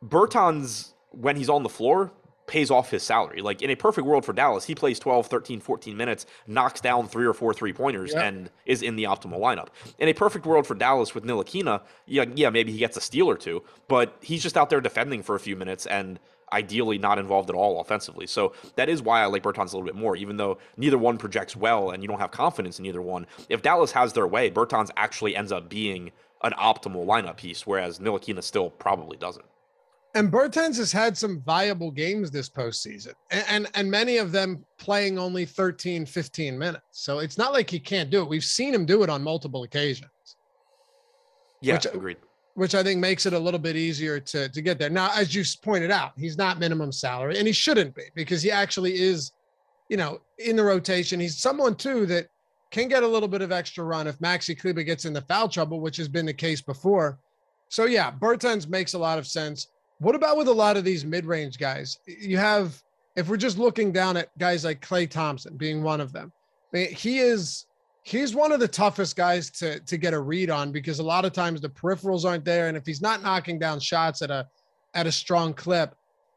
Bertans, 0.04 0.92
when 1.10 1.34
he's 1.36 1.48
on 1.48 1.64
the 1.64 1.68
floor, 1.68 2.12
pays 2.46 2.70
off 2.70 2.90
his 2.90 3.02
salary. 3.02 3.40
Like 3.40 3.62
in 3.62 3.70
a 3.70 3.76
perfect 3.76 4.06
world 4.06 4.24
for 4.24 4.32
Dallas, 4.32 4.64
he 4.64 4.74
plays 4.74 4.98
12, 4.98 5.26
13, 5.26 5.60
14 5.60 5.96
minutes, 5.96 6.26
knocks 6.46 6.80
down 6.80 7.08
three 7.08 7.24
or 7.24 7.34
four 7.34 7.54
three 7.54 7.72
pointers, 7.72 8.12
yep. 8.12 8.24
and 8.24 8.50
is 8.66 8.82
in 8.82 8.96
the 8.96 9.04
optimal 9.04 9.38
lineup. 9.38 9.68
In 9.98 10.08
a 10.08 10.12
perfect 10.12 10.46
world 10.46 10.66
for 10.66 10.74
Dallas 10.74 11.14
with 11.14 11.24
Ntilikina, 11.24 11.82
yeah, 12.06 12.24
yeah, 12.34 12.50
maybe 12.50 12.72
he 12.72 12.78
gets 12.78 12.96
a 12.96 13.00
steal 13.00 13.28
or 13.28 13.36
two, 13.36 13.62
but 13.88 14.16
he's 14.20 14.42
just 14.42 14.56
out 14.56 14.70
there 14.70 14.80
defending 14.80 15.22
for 15.22 15.34
a 15.34 15.40
few 15.40 15.56
minutes 15.56 15.86
and 15.86 16.18
ideally 16.52 16.98
not 16.98 17.18
involved 17.18 17.48
at 17.48 17.56
all 17.56 17.80
offensively. 17.80 18.26
So 18.26 18.52
that 18.76 18.88
is 18.88 19.02
why 19.02 19.22
I 19.22 19.26
like 19.26 19.42
Bertans 19.42 19.72
a 19.72 19.76
little 19.76 19.84
bit 19.84 19.94
more, 19.94 20.16
even 20.16 20.36
though 20.36 20.58
neither 20.76 20.98
one 20.98 21.16
projects 21.16 21.56
well 21.56 21.90
and 21.90 22.02
you 22.02 22.08
don't 22.08 22.20
have 22.20 22.30
confidence 22.30 22.78
in 22.78 22.86
either 22.86 23.02
one. 23.02 23.26
If 23.48 23.62
Dallas 23.62 23.92
has 23.92 24.12
their 24.12 24.26
way, 24.26 24.50
Bertans 24.50 24.90
actually 24.96 25.34
ends 25.34 25.50
up 25.50 25.68
being 25.68 26.12
an 26.42 26.52
optimal 26.52 27.06
lineup 27.06 27.36
piece, 27.36 27.66
whereas 27.66 27.98
Ntilikina 27.98 28.42
still 28.42 28.70
probably 28.70 29.16
doesn't. 29.16 29.46
And 30.14 30.30
Bertans 30.30 30.76
has 30.76 30.92
had 30.92 31.16
some 31.16 31.40
viable 31.40 31.90
games 31.90 32.30
this 32.30 32.48
postseason, 32.48 33.14
and, 33.30 33.44
and, 33.48 33.68
and 33.74 33.90
many 33.90 34.18
of 34.18 34.30
them 34.30 34.62
playing 34.76 35.18
only 35.18 35.46
13, 35.46 36.04
15 36.04 36.58
minutes. 36.58 36.84
So 36.90 37.20
it's 37.20 37.38
not 37.38 37.54
like 37.54 37.70
he 37.70 37.78
can't 37.78 38.10
do 38.10 38.20
it. 38.20 38.28
We've 38.28 38.44
seen 38.44 38.74
him 38.74 38.84
do 38.84 39.02
it 39.02 39.08
on 39.08 39.22
multiple 39.22 39.62
occasions. 39.62 40.10
Yeah, 41.62 41.74
which, 41.74 41.86
uh, 41.86 41.90
agreed. 41.94 42.18
Which 42.54 42.74
I 42.74 42.82
think 42.82 43.00
makes 43.00 43.24
it 43.24 43.32
a 43.32 43.38
little 43.38 43.60
bit 43.60 43.74
easier 43.74 44.20
to, 44.20 44.50
to 44.50 44.60
get 44.60 44.78
there. 44.78 44.90
Now, 44.90 45.10
as 45.14 45.34
you 45.34 45.44
pointed 45.62 45.90
out, 45.90 46.12
he's 46.18 46.36
not 46.36 46.58
minimum 46.58 46.92
salary, 46.92 47.38
and 47.38 47.46
he 47.46 47.52
shouldn't 47.54 47.94
be 47.94 48.04
because 48.14 48.42
he 48.42 48.50
actually 48.50 49.00
is, 49.00 49.32
you 49.88 49.96
know, 49.96 50.20
in 50.36 50.56
the 50.56 50.62
rotation. 50.62 51.20
He's 51.20 51.38
someone 51.38 51.74
too 51.74 52.04
that 52.06 52.28
can 52.70 52.88
get 52.88 53.02
a 53.02 53.08
little 53.08 53.28
bit 53.28 53.40
of 53.40 53.50
extra 53.50 53.84
run 53.84 54.06
if 54.06 54.18
Maxi 54.18 54.58
Kleber 54.58 54.82
gets 54.82 55.06
into 55.06 55.22
foul 55.22 55.48
trouble, 55.48 55.80
which 55.80 55.96
has 55.96 56.08
been 56.08 56.26
the 56.26 56.34
case 56.34 56.60
before. 56.60 57.18
So 57.68 57.86
yeah, 57.86 58.10
Bertans 58.10 58.68
makes 58.68 58.92
a 58.92 58.98
lot 58.98 59.18
of 59.18 59.26
sense. 59.26 59.68
What 60.02 60.16
about 60.16 60.36
with 60.36 60.48
a 60.48 60.52
lot 60.52 60.76
of 60.76 60.82
these 60.82 61.04
mid-range 61.04 61.58
guys? 61.58 61.98
You 62.06 62.36
have, 62.36 62.82
if 63.14 63.28
we're 63.28 63.36
just 63.36 63.56
looking 63.56 63.92
down 63.92 64.16
at 64.16 64.36
guys 64.36 64.64
like 64.64 64.84
Klay 64.84 65.08
Thompson 65.08 65.56
being 65.56 65.80
one 65.80 66.00
of 66.00 66.12
them, 66.12 66.32
I 66.72 66.76
mean, 66.76 66.92
he 66.92 67.20
is 67.20 67.66
he's 68.02 68.34
one 68.34 68.50
of 68.50 68.58
the 68.58 68.66
toughest 68.66 69.14
guys 69.14 69.48
to 69.50 69.78
to 69.78 69.96
get 69.96 70.12
a 70.12 70.18
read 70.18 70.50
on 70.50 70.72
because 70.72 70.98
a 70.98 71.04
lot 71.04 71.24
of 71.24 71.32
times 71.32 71.60
the 71.60 71.68
peripherals 71.68 72.24
aren't 72.24 72.44
there, 72.44 72.66
and 72.66 72.76
if 72.76 72.84
he's 72.84 73.00
not 73.00 73.22
knocking 73.22 73.60
down 73.60 73.78
shots 73.78 74.22
at 74.22 74.30
a 74.32 74.48
at 74.94 75.06
a 75.06 75.12
strong 75.12 75.54
clip, 75.54 75.94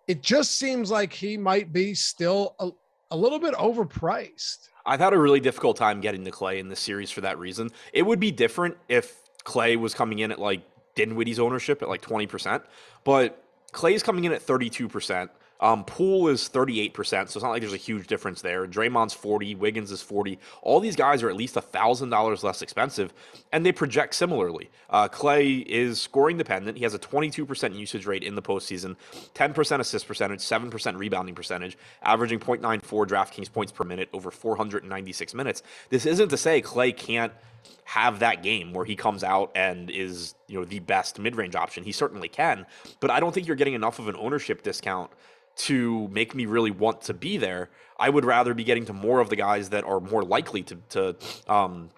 it 0.08 0.22
just 0.22 0.60
seems 0.60 0.92
like 0.92 1.12
he 1.12 1.36
might 1.36 1.74
be 1.74 1.96
still 1.96 2.56
a, 2.60 2.70
a 3.10 3.18
little 3.18 3.40
bit 3.40 3.56
overpriced. 3.56 4.70
I've 4.86 5.00
had 5.00 5.14
a 5.14 5.18
really 5.18 5.40
difficult 5.40 5.76
time 5.76 6.02
getting 6.02 6.24
to 6.26 6.32
Klay 6.32 6.60
in 6.60 6.70
this 6.70 6.80
series 6.80 7.10
for 7.10 7.22
that 7.22 7.40
reason. 7.40 7.72
It 7.94 8.04
would 8.04 8.20
be 8.20 8.32
different 8.32 8.78
if 8.90 9.24
Klay 9.44 9.76
was 9.76 9.96
coming 9.96 10.20
in 10.20 10.32
at 10.32 10.38
like 10.38 10.62
Dinwiddie's 10.94 11.40
ownership 11.40 11.82
at 11.82 11.90
like 11.90 12.04
20%, 12.04 12.62
but 13.04 13.42
Klay's 13.76 14.02
coming 14.02 14.24
in 14.24 14.32
at 14.32 14.42
32%. 14.42 15.30
Um, 15.60 15.86
Poole 15.86 16.28
is 16.28 16.50
38%, 16.50 16.94
so 16.96 17.22
it's 17.22 17.36
not 17.36 17.50
like 17.50 17.62
there's 17.62 17.74
a 17.74 17.78
huge 17.78 18.08
difference 18.08 18.42
there. 18.42 18.68
Draymond's 18.68 19.14
40, 19.14 19.56
Wiggins 19.56 19.90
is 19.90 20.02
40. 20.02 20.38
All 20.62 20.80
these 20.80 20.98
guys 20.98 21.24
are 21.24 21.30
at 21.30 21.36
least 21.36 21.56
$1,000 21.56 22.44
less 22.44 22.62
expensive, 22.62 23.14
and 23.54 23.66
they 23.66 23.72
project 23.72 24.16
similarly. 24.16 24.70
Uh, 24.90 25.08
Klay 25.08 25.66
is 25.66 26.02
scoring 26.02 26.38
dependent. 26.38 26.78
He 26.78 26.84
has 26.84 26.94
a 26.94 27.00
22% 27.00 27.78
usage 27.78 28.06
rate 28.06 28.24
in 28.24 28.36
the 28.36 28.42
postseason, 28.42 28.98
10% 29.34 29.80
assist 29.80 30.08
percentage, 30.08 30.42
7% 30.42 30.98
rebounding 30.98 31.36
percentage, 31.36 31.78
averaging 32.02 32.40
0.94 32.40 33.08
DraftKings 33.08 33.52
points 33.52 33.72
per 33.72 33.86
minute 33.86 34.10
over 34.12 34.32
496 34.32 35.34
minutes. 35.34 35.64
This 35.90 36.06
isn't 36.06 36.30
to 36.30 36.38
say 36.38 36.62
Klay 36.62 36.96
can't 36.96 37.32
have 37.86 38.20
that 38.20 38.44
game 38.44 38.74
where 38.74 38.86
he 38.86 38.96
comes 38.96 39.24
out 39.24 39.52
and 39.56 39.90
is, 39.90 40.36
you 40.48 40.60
know, 40.60 40.66
the 40.66 40.80
best 40.80 41.20
mid-range 41.20 41.56
option. 41.56 41.84
He 41.84 41.92
certainly 41.92 42.28
can, 42.28 42.66
but 43.00 43.10
I 43.10 43.20
don't 43.20 43.34
think 43.34 43.48
you're 43.48 43.56
getting 43.56 43.74
enough 43.74 44.00
of 44.00 44.08
an 44.08 44.16
ownership 44.18 44.64
discount 44.64 45.12
to 45.58 46.08
make 46.10 46.36
me 46.36 46.46
really 46.46 46.72
want 46.72 47.02
to 47.02 47.14
be 47.14 47.38
there. 47.38 47.70
I 47.98 48.10
would 48.10 48.26
rather 48.26 48.54
be 48.54 48.64
getting 48.64 48.86
to 48.88 48.94
more 48.94 49.20
of 49.20 49.30
the 49.30 49.36
guys 49.36 49.70
that 49.70 49.84
are 49.86 50.00
more 50.00 50.24
likely 50.24 50.64
to 50.64 50.76
to 50.90 51.16
um, 51.48 51.90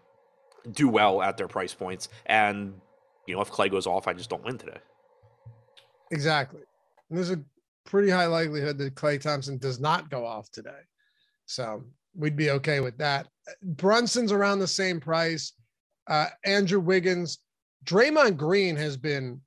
do 0.71 0.87
well 0.87 1.21
at 1.21 1.37
their 1.37 1.47
price 1.47 1.73
points. 1.73 2.09
And 2.25 2.79
you 3.25 3.35
know, 3.35 3.41
if 3.41 3.51
Klay 3.51 3.69
goes 3.71 3.87
off, 3.87 4.07
I 4.07 4.13
just 4.13 4.29
don't 4.29 4.43
win 4.43 4.57
today. 4.57 4.77
Exactly. 6.11 6.61
And 7.09 7.17
there's 7.17 7.31
a 7.31 7.41
pretty 7.85 8.09
high 8.09 8.27
likelihood 8.27 8.77
that 8.77 8.95
Klay 8.95 9.19
Thompson 9.19 9.57
does 9.57 9.79
not 9.79 10.09
go 10.09 10.25
off 10.25 10.51
today. 10.51 10.81
So 11.45 11.83
we'd 12.15 12.35
be 12.35 12.51
okay 12.51 12.79
with 12.79 12.97
that. 12.99 13.27
Brunson's 13.61 14.31
around 14.31 14.59
the 14.59 14.67
same 14.67 14.99
price. 14.99 15.53
Uh, 16.07 16.27
Andrew 16.45 16.79
Wiggins, 16.79 17.39
Draymond 17.85 18.37
Green 18.37 18.75
has 18.75 18.97
been. 18.97 19.41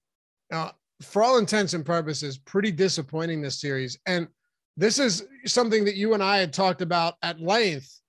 Now, 0.50 0.72
for 1.02 1.22
all 1.22 1.38
intents 1.38 1.74
and 1.74 1.84
purposes, 1.84 2.38
pretty 2.38 2.70
disappointing 2.70 3.40
this 3.40 3.60
series. 3.60 3.98
And 4.06 4.28
this 4.76 4.98
is 4.98 5.26
something 5.46 5.84
that 5.84 5.96
you 5.96 6.14
and 6.14 6.22
I 6.22 6.38
had 6.38 6.52
talked 6.52 6.82
about 6.82 7.14
at 7.22 7.40
length. 7.40 8.00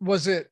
Was 0.00 0.26
it 0.26 0.48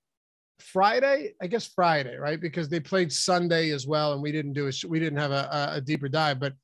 Friday? 0.61 1.35
I 1.41 1.47
guess 1.47 1.67
Friday, 1.67 2.17
right? 2.17 2.41
Because 2.41 2.69
they 2.69 2.81
played 2.81 3.13
Sunday 3.13 3.71
as 3.71 3.87
well, 3.87 4.13
and 4.13 4.23
we 4.23 4.33
didn't 4.33 4.53
do 4.53 4.69
a 4.69 4.73
we 4.89 5.01
didn't 5.01 5.19
have 5.19 5.33
a, 5.33 5.71
a 5.75 5.81
deeper 5.81 6.09
dive. 6.09 6.41
But 6.41 6.55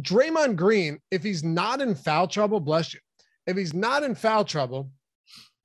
Draymond 0.00 0.56
Green, 0.56 0.98
if 1.10 1.22
he's 1.22 1.42
not 1.42 1.80
in 1.80 1.94
foul 1.94 2.28
trouble, 2.28 2.60
bless 2.60 2.94
you. 2.94 3.00
If 3.46 3.56
he's 3.56 3.74
not 3.74 4.02
in 4.02 4.14
foul 4.14 4.44
trouble, 4.44 4.90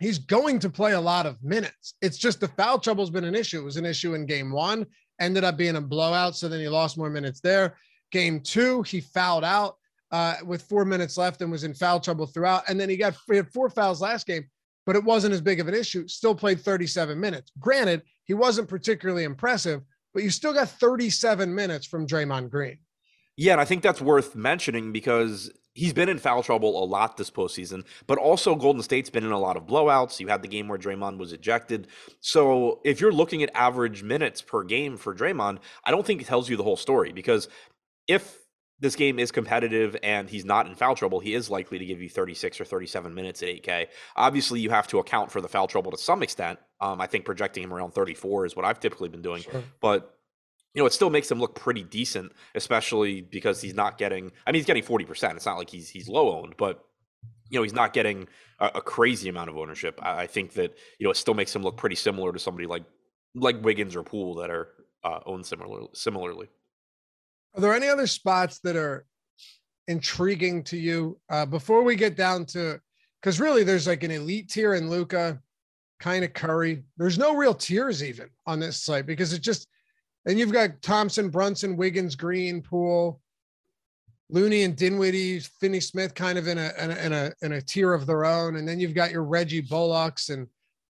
he's 0.01 0.17
going 0.17 0.57
to 0.57 0.69
play 0.69 0.93
a 0.93 0.99
lot 0.99 1.27
of 1.27 1.41
minutes. 1.43 1.93
It's 2.01 2.17
just 2.17 2.39
the 2.39 2.47
foul 2.47 2.79
trouble's 2.79 3.11
been 3.11 3.23
an 3.23 3.35
issue. 3.35 3.59
It 3.59 3.63
was 3.63 3.77
an 3.77 3.85
issue 3.85 4.15
in 4.15 4.25
game 4.25 4.51
one, 4.51 4.87
ended 5.19 5.43
up 5.43 5.57
being 5.57 5.75
a 5.75 5.81
blowout. 5.81 6.35
So 6.35 6.49
then 6.49 6.59
he 6.59 6.67
lost 6.67 6.97
more 6.97 7.09
minutes 7.09 7.39
there. 7.39 7.77
Game 8.11 8.41
two, 8.41 8.81
he 8.81 8.99
fouled 8.99 9.43
out 9.43 9.77
uh, 10.11 10.37
with 10.43 10.63
four 10.63 10.85
minutes 10.85 11.17
left 11.17 11.41
and 11.41 11.51
was 11.51 11.63
in 11.63 11.75
foul 11.75 11.99
trouble 11.99 12.25
throughout. 12.25 12.63
And 12.67 12.79
then 12.79 12.89
he 12.89 12.97
got 12.97 13.15
he 13.29 13.37
had 13.37 13.53
four 13.53 13.69
fouls 13.69 14.01
last 14.01 14.25
game, 14.25 14.45
but 14.87 14.95
it 14.95 15.03
wasn't 15.03 15.35
as 15.35 15.39
big 15.39 15.59
of 15.59 15.67
an 15.67 15.75
issue. 15.75 16.07
Still 16.07 16.33
played 16.33 16.59
37 16.59 17.17
minutes. 17.17 17.51
Granted, 17.59 18.01
he 18.25 18.33
wasn't 18.33 18.67
particularly 18.67 19.23
impressive, 19.23 19.81
but 20.15 20.23
you 20.23 20.31
still 20.31 20.51
got 20.51 20.67
37 20.67 21.53
minutes 21.53 21.85
from 21.85 22.07
Draymond 22.07 22.49
Green. 22.49 22.79
Yeah, 23.37 23.53
and 23.53 23.61
I 23.61 23.65
think 23.65 23.81
that's 23.81 24.01
worth 24.01 24.35
mentioning 24.35 24.91
because 24.91 25.51
he's 25.73 25.93
been 25.93 26.09
in 26.09 26.17
foul 26.17 26.43
trouble 26.43 26.83
a 26.83 26.85
lot 26.85 27.17
this 27.17 27.31
postseason, 27.31 27.85
but 28.07 28.17
also 28.17 28.55
Golden 28.55 28.81
State's 28.81 29.09
been 29.09 29.23
in 29.23 29.31
a 29.31 29.39
lot 29.39 29.57
of 29.57 29.65
blowouts. 29.65 30.19
You 30.19 30.27
had 30.27 30.41
the 30.41 30.47
game 30.47 30.67
where 30.67 30.77
Draymond 30.77 31.17
was 31.17 31.31
ejected. 31.33 31.87
So 32.19 32.81
if 32.83 32.99
you're 32.99 33.11
looking 33.11 33.41
at 33.41 33.49
average 33.55 34.03
minutes 34.03 34.41
per 34.41 34.63
game 34.63 34.97
for 34.97 35.15
Draymond, 35.15 35.59
I 35.85 35.91
don't 35.91 36.05
think 36.05 36.21
it 36.21 36.27
tells 36.27 36.49
you 36.49 36.57
the 36.57 36.63
whole 36.63 36.77
story 36.77 37.13
because 37.13 37.47
if 38.07 38.37
this 38.79 38.95
game 38.95 39.19
is 39.19 39.31
competitive 39.31 39.95
and 40.03 40.29
he's 40.29 40.43
not 40.43 40.65
in 40.65 40.75
foul 40.75 40.95
trouble, 40.95 41.19
he 41.19 41.33
is 41.33 41.49
likely 41.49 41.77
to 41.77 41.85
give 41.85 42.01
you 42.01 42.09
36 42.09 42.59
or 42.59 42.65
37 42.65 43.13
minutes 43.13 43.43
at 43.43 43.49
8K. 43.49 43.87
Obviously, 44.15 44.59
you 44.59 44.71
have 44.71 44.87
to 44.87 44.97
account 44.97 45.31
for 45.31 45.39
the 45.39 45.47
foul 45.47 45.67
trouble 45.67 45.91
to 45.91 45.97
some 45.97 46.23
extent. 46.23 46.59
Um, 46.81 46.99
I 46.99 47.05
think 47.05 47.23
projecting 47.23 47.63
him 47.63 47.73
around 47.73 47.91
34 47.91 48.47
is 48.47 48.55
what 48.55 48.65
I've 48.65 48.79
typically 48.79 49.07
been 49.07 49.21
doing. 49.21 49.43
Sure. 49.43 49.63
But 49.79 50.17
you 50.73 50.81
know, 50.81 50.85
it 50.85 50.93
still 50.93 51.09
makes 51.09 51.29
him 51.29 51.39
look 51.39 51.55
pretty 51.55 51.83
decent, 51.83 52.31
especially 52.55 53.21
because 53.21 53.61
he's 53.61 53.75
not 53.75 53.97
getting. 53.97 54.31
I 54.45 54.51
mean, 54.51 54.59
he's 54.59 54.65
getting 54.65 54.83
40%. 54.83 55.35
It's 55.35 55.45
not 55.45 55.57
like 55.57 55.69
he's 55.69 55.89
he's 55.89 56.07
low 56.07 56.39
owned, 56.39 56.55
but 56.57 56.85
you 57.49 57.59
know, 57.59 57.63
he's 57.63 57.73
not 57.73 57.91
getting 57.91 58.27
a, 58.59 58.71
a 58.75 58.81
crazy 58.81 59.27
amount 59.27 59.49
of 59.49 59.57
ownership. 59.57 59.99
I, 60.01 60.21
I, 60.21 60.27
think 60.27 60.53
that 60.53 60.77
you 60.97 61.05
know 61.05 61.11
it 61.11 61.17
still 61.17 61.33
makes 61.33 61.53
him 61.53 61.63
look 61.63 61.75
pretty 61.75 61.97
similar 61.97 62.31
to 62.31 62.39
somebody 62.39 62.67
like 62.67 62.83
like 63.35 63.61
Wiggins 63.63 63.95
or 63.95 64.03
Poole 64.03 64.35
that 64.35 64.49
are 64.49 64.69
uh, 65.03 65.19
owned 65.25 65.45
similar 65.45 65.87
similarly. 65.93 66.47
Are 67.55 67.61
there 67.61 67.73
any 67.73 67.89
other 67.89 68.07
spots 68.07 68.59
that 68.63 68.77
are 68.77 69.05
intriguing 69.87 70.63
to 70.63 70.77
you 70.77 71.19
uh, 71.29 71.45
before 71.45 71.83
we 71.83 71.95
get 71.95 72.15
down 72.15 72.45
to? 72.47 72.79
Because 73.21 73.39
really, 73.39 73.63
there's 73.63 73.87
like 73.87 74.03
an 74.03 74.11
elite 74.11 74.49
tier 74.49 74.73
in 74.75 74.89
Luka, 74.89 75.39
kind 75.99 76.23
of 76.23 76.33
Curry. 76.33 76.83
There's 76.97 77.17
no 77.17 77.35
real 77.35 77.53
tiers 77.53 78.03
even 78.03 78.29
on 78.47 78.59
this 78.59 78.81
site 78.81 79.05
because 79.05 79.33
it 79.33 79.41
just, 79.41 79.67
and 80.25 80.37
you've 80.37 80.51
got 80.51 80.81
Thompson, 80.81 81.29
Brunson, 81.29 81.75
Wiggins, 81.75 82.15
Green, 82.15 82.61
Poole, 82.61 83.21
Looney, 84.29 84.63
and 84.63 84.75
Dinwiddie, 84.75 85.39
Finney 85.39 85.79
Smith, 85.79 86.15
kind 86.15 86.37
of 86.37 86.47
in 86.47 86.57
a, 86.57 86.71
in 86.79 86.91
a 86.91 86.95
in 87.05 87.13
a 87.13 87.31
in 87.41 87.51
a 87.53 87.61
tier 87.61 87.93
of 87.93 88.05
their 88.05 88.25
own, 88.25 88.55
and 88.55 88.67
then 88.67 88.79
you've 88.79 88.93
got 88.93 89.11
your 89.11 89.23
Reggie 89.23 89.61
Bullocks, 89.61 90.29
and 90.29 90.47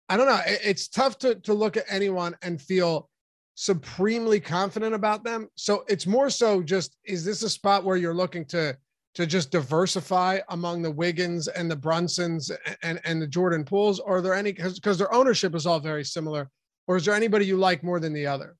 I 0.08 0.16
don't 0.16 0.26
know. 0.26 0.40
It's 0.46 0.88
tough 0.88 1.18
to 1.18 1.36
to 1.36 1.54
look 1.54 1.76
at 1.76 1.84
anyone 1.88 2.36
and 2.42 2.60
feel 2.60 3.08
supremely 3.54 4.40
confident 4.40 4.94
about 4.94 5.22
them. 5.22 5.48
So 5.54 5.84
it's 5.88 6.06
more 6.06 6.30
so 6.30 6.62
just 6.62 6.96
is 7.04 7.24
this 7.24 7.42
a 7.42 7.50
spot 7.50 7.84
where 7.84 7.96
you're 7.96 8.14
looking 8.14 8.44
to 8.46 8.76
to 9.14 9.26
just 9.26 9.50
diversify 9.50 10.38
among 10.50 10.82
the 10.82 10.90
Wiggins 10.90 11.48
and 11.48 11.70
the 11.70 11.76
Brunsons 11.76 12.50
and 12.82 13.00
and 13.04 13.22
the 13.22 13.26
Jordan 13.26 13.64
Pooles? 13.64 14.00
Or 14.00 14.18
are 14.18 14.22
there 14.22 14.34
any 14.34 14.52
because 14.52 14.98
their 14.98 15.12
ownership 15.14 15.54
is 15.54 15.66
all 15.66 15.80
very 15.80 16.04
similar? 16.04 16.50
Or 16.86 16.96
is 16.96 17.04
there 17.04 17.14
anybody 17.14 17.46
you 17.46 17.56
like 17.56 17.84
more 17.84 18.00
than 18.00 18.12
the 18.12 18.26
other? 18.26 18.56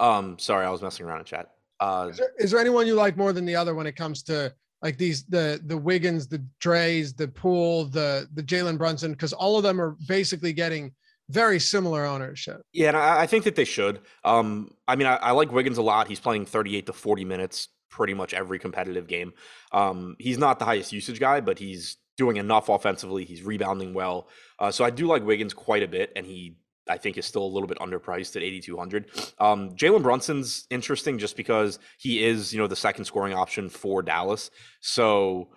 Um, 0.00 0.38
sorry, 0.38 0.66
I 0.66 0.70
was 0.70 0.82
messing 0.82 1.06
around 1.06 1.20
in 1.20 1.24
chat. 1.24 1.50
Uh, 1.80 2.08
is 2.10 2.16
there, 2.16 2.30
is 2.38 2.50
there 2.50 2.60
anyone 2.60 2.86
you 2.86 2.94
like 2.94 3.16
more 3.16 3.32
than 3.32 3.44
the 3.44 3.56
other 3.56 3.74
when 3.74 3.86
it 3.86 3.96
comes 3.96 4.22
to 4.24 4.52
like 4.82 4.96
these 4.96 5.24
the 5.24 5.60
the 5.66 5.76
Wiggins, 5.76 6.28
the 6.28 6.44
Dre's, 6.60 7.12
the 7.12 7.28
Poole, 7.28 7.84
the 7.86 8.28
the 8.34 8.42
Jalen 8.42 8.78
Brunson? 8.78 9.12
Because 9.12 9.32
all 9.32 9.56
of 9.56 9.62
them 9.62 9.80
are 9.80 9.96
basically 10.06 10.52
getting 10.52 10.92
very 11.30 11.60
similar 11.60 12.04
ownership. 12.04 12.62
Yeah, 12.72 12.88
and 12.88 12.96
I, 12.96 13.22
I 13.22 13.26
think 13.26 13.44
that 13.44 13.54
they 13.54 13.64
should. 13.64 14.00
Um, 14.24 14.72
I 14.86 14.96
mean, 14.96 15.06
I, 15.06 15.16
I, 15.16 15.30
like 15.32 15.52
Wiggins 15.52 15.78
a 15.78 15.82
lot. 15.82 16.08
He's 16.08 16.20
playing 16.20 16.46
38 16.46 16.86
to 16.86 16.92
40 16.92 17.24
minutes 17.26 17.68
pretty 17.90 18.14
much 18.14 18.32
every 18.34 18.58
competitive 18.58 19.06
game. 19.06 19.32
Um, 19.72 20.16
he's 20.18 20.38
not 20.38 20.58
the 20.58 20.64
highest 20.64 20.92
usage 20.92 21.20
guy, 21.20 21.40
but 21.40 21.58
he's 21.58 21.96
doing 22.16 22.36
enough 22.36 22.68
offensively. 22.68 23.24
He's 23.24 23.42
rebounding 23.42 23.94
well. 23.94 24.28
Uh, 24.58 24.70
so 24.70 24.84
I 24.84 24.90
do 24.90 25.06
like 25.06 25.24
Wiggins 25.24 25.54
quite 25.54 25.82
a 25.82 25.88
bit, 25.88 26.12
and 26.16 26.26
he 26.26 26.56
I 26.88 26.98
think 26.98 27.18
is 27.18 27.26
still 27.26 27.44
a 27.44 27.46
little 27.46 27.66
bit 27.66 27.78
underpriced 27.78 28.36
at 28.36 28.42
8,200. 28.42 29.10
Um, 29.38 29.70
Jalen 29.70 30.02
Brunson's 30.02 30.66
interesting 30.70 31.18
just 31.18 31.36
because 31.36 31.78
he 31.98 32.24
is, 32.24 32.52
you 32.52 32.58
know, 32.58 32.66
the 32.66 32.76
second 32.76 33.04
scoring 33.04 33.34
option 33.34 33.68
for 33.68 34.02
Dallas. 34.02 34.50
So 34.80 35.48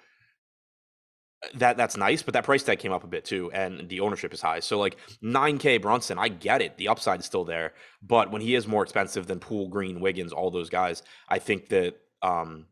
that 1.56 1.76
that's 1.76 1.98
nice, 1.98 2.22
but 2.22 2.34
that 2.34 2.44
price 2.44 2.64
tag 2.64 2.80
came 2.80 2.92
up 2.92 3.04
a 3.04 3.08
bit 3.08 3.26
too, 3.26 3.52
and 3.52 3.90
the 3.90 4.00
ownership 4.00 4.34
is 4.34 4.42
high. 4.42 4.60
So 4.60 4.80
like 4.80 4.98
9K 5.24 5.82
Brunson, 5.82 6.20
I 6.20 6.28
get 6.28 6.62
it. 6.62 6.78
The 6.78 6.88
upside 6.88 7.20
is 7.20 7.26
still 7.26 7.46
there, 7.46 7.74
but 8.02 8.32
when 8.32 8.42
he 8.42 8.56
is 8.56 8.68
more 8.68 8.84
expensive 8.84 9.26
than 9.28 9.40
Poole, 9.40 9.68
Green, 9.68 10.00
Wiggins, 10.00 10.34
all 10.34 10.52
those 10.52 10.70
guys, 10.70 11.02
I 11.28 11.40
think 11.40 11.70
that 11.70 11.96
um, 12.22 12.68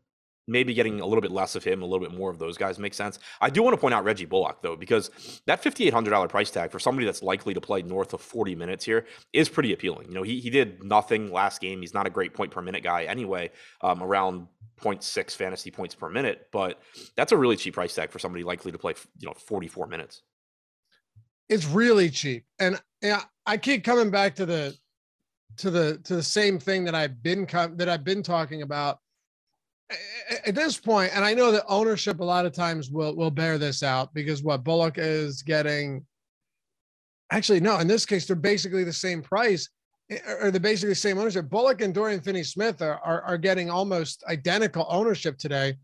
maybe 0.46 0.74
getting 0.74 1.00
a 1.00 1.06
little 1.06 1.20
bit 1.20 1.30
less 1.30 1.54
of 1.54 1.64
him, 1.64 1.82
a 1.82 1.86
little 1.86 2.06
bit 2.06 2.16
more 2.16 2.30
of 2.30 2.38
those 2.38 2.56
guys 2.56 2.78
makes 2.78 2.96
sense. 2.96 3.18
I 3.40 3.50
do 3.50 3.62
want 3.62 3.74
to 3.74 3.80
point 3.80 3.94
out 3.94 4.04
Reggie 4.04 4.24
Bullock 4.24 4.62
though, 4.62 4.76
because 4.76 5.10
that 5.46 5.62
$5,800 5.62 6.28
price 6.28 6.50
tag 6.50 6.70
for 6.70 6.78
somebody 6.78 7.06
that's 7.06 7.22
likely 7.22 7.54
to 7.54 7.60
play 7.60 7.82
north 7.82 8.12
of 8.12 8.20
40 8.20 8.54
minutes 8.54 8.84
here 8.84 9.06
is 9.32 9.48
pretty 9.48 9.72
appealing. 9.72 10.08
You 10.08 10.14
know, 10.14 10.22
he, 10.22 10.40
he 10.40 10.50
did 10.50 10.82
nothing 10.82 11.32
last 11.32 11.60
game. 11.60 11.80
He's 11.80 11.94
not 11.94 12.06
a 12.06 12.10
great 12.10 12.34
point 12.34 12.50
per 12.50 12.62
minute 12.62 12.82
guy 12.82 13.04
anyway, 13.04 13.50
um, 13.82 14.02
around 14.02 14.46
0.6 14.80 15.36
fantasy 15.36 15.70
points 15.70 15.94
per 15.94 16.08
minute, 16.08 16.48
but 16.52 16.80
that's 17.16 17.32
a 17.32 17.36
really 17.36 17.56
cheap 17.56 17.74
price 17.74 17.94
tag 17.94 18.10
for 18.10 18.18
somebody 18.18 18.42
likely 18.44 18.72
to 18.72 18.78
play, 18.78 18.94
you 19.18 19.28
know, 19.28 19.34
44 19.34 19.86
minutes. 19.86 20.22
It's 21.48 21.66
really 21.66 22.10
cheap. 22.10 22.44
And 22.58 22.80
yeah, 23.02 23.22
I 23.44 23.56
keep 23.56 23.84
coming 23.84 24.10
back 24.10 24.36
to 24.36 24.46
the 24.46 24.74
to 25.56 25.70
the 25.70 25.98
to 26.04 26.14
the 26.14 26.22
same 26.22 26.58
thing 26.58 26.84
that 26.84 26.94
I've 26.94 27.22
been 27.22 27.46
that 27.76 27.88
I've 27.88 28.04
been 28.04 28.22
talking 28.22 28.62
about 28.62 28.98
at 30.46 30.54
this 30.54 30.78
point, 30.78 31.12
and 31.14 31.24
I 31.24 31.34
know 31.34 31.52
that 31.52 31.64
ownership 31.68 32.20
a 32.20 32.24
lot 32.24 32.46
of 32.46 32.52
times 32.52 32.90
will 32.90 33.14
will 33.16 33.30
bear 33.30 33.58
this 33.58 33.82
out 33.82 34.12
because 34.14 34.42
what 34.42 34.64
Bullock 34.64 34.94
is 34.98 35.42
getting 35.42 36.04
actually 37.30 37.60
no, 37.60 37.78
in 37.78 37.86
this 37.86 38.06
case, 38.06 38.26
they're 38.26 38.36
basically 38.36 38.84
the 38.84 38.92
same 38.92 39.22
price 39.22 39.68
eh, 40.10 40.18
or 40.40 40.50
they're 40.50 40.60
basically 40.60 40.90
the 40.90 40.94
same 40.94 41.18
ownership. 41.18 41.48
Bullock 41.48 41.80
and 41.80 41.94
Dorian 41.94 42.20
Finney 42.20 42.42
Smith 42.42 42.82
are, 42.82 43.00
are, 43.04 43.22
are 43.22 43.38
getting 43.38 43.70
almost 43.70 44.24
identical 44.28 44.86
ownership 44.88 45.38
today. 45.38 45.76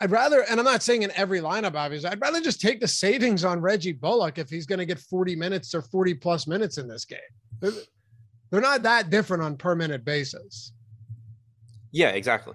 I'd 0.00 0.10
rather, 0.10 0.44
and 0.50 0.58
I'm 0.58 0.66
not 0.66 0.82
saying 0.82 1.02
in 1.02 1.12
every 1.12 1.40
lineup, 1.40 1.74
obviously, 1.74 2.10
I'd 2.10 2.20
rather 2.20 2.40
just 2.40 2.60
take 2.60 2.80
the 2.80 2.88
savings 2.88 3.44
on 3.44 3.60
Reggie 3.60 3.92
Bullock 3.92 4.36
if 4.36 4.50
he's 4.50 4.66
going 4.66 4.80
to 4.80 4.84
get 4.84 4.98
40 4.98 5.36
minutes 5.36 5.74
or 5.74 5.80
40 5.80 6.14
plus 6.14 6.46
minutes 6.46 6.76
in 6.76 6.86
this 6.86 7.06
game. 7.06 7.18
They're 7.60 8.60
not 8.60 8.82
that 8.82 9.10
different 9.10 9.42
on 9.42 9.56
per 9.56 9.74
minute 9.74 10.04
basis. 10.04 10.72
Yeah, 11.92 12.10
exactly. 12.10 12.54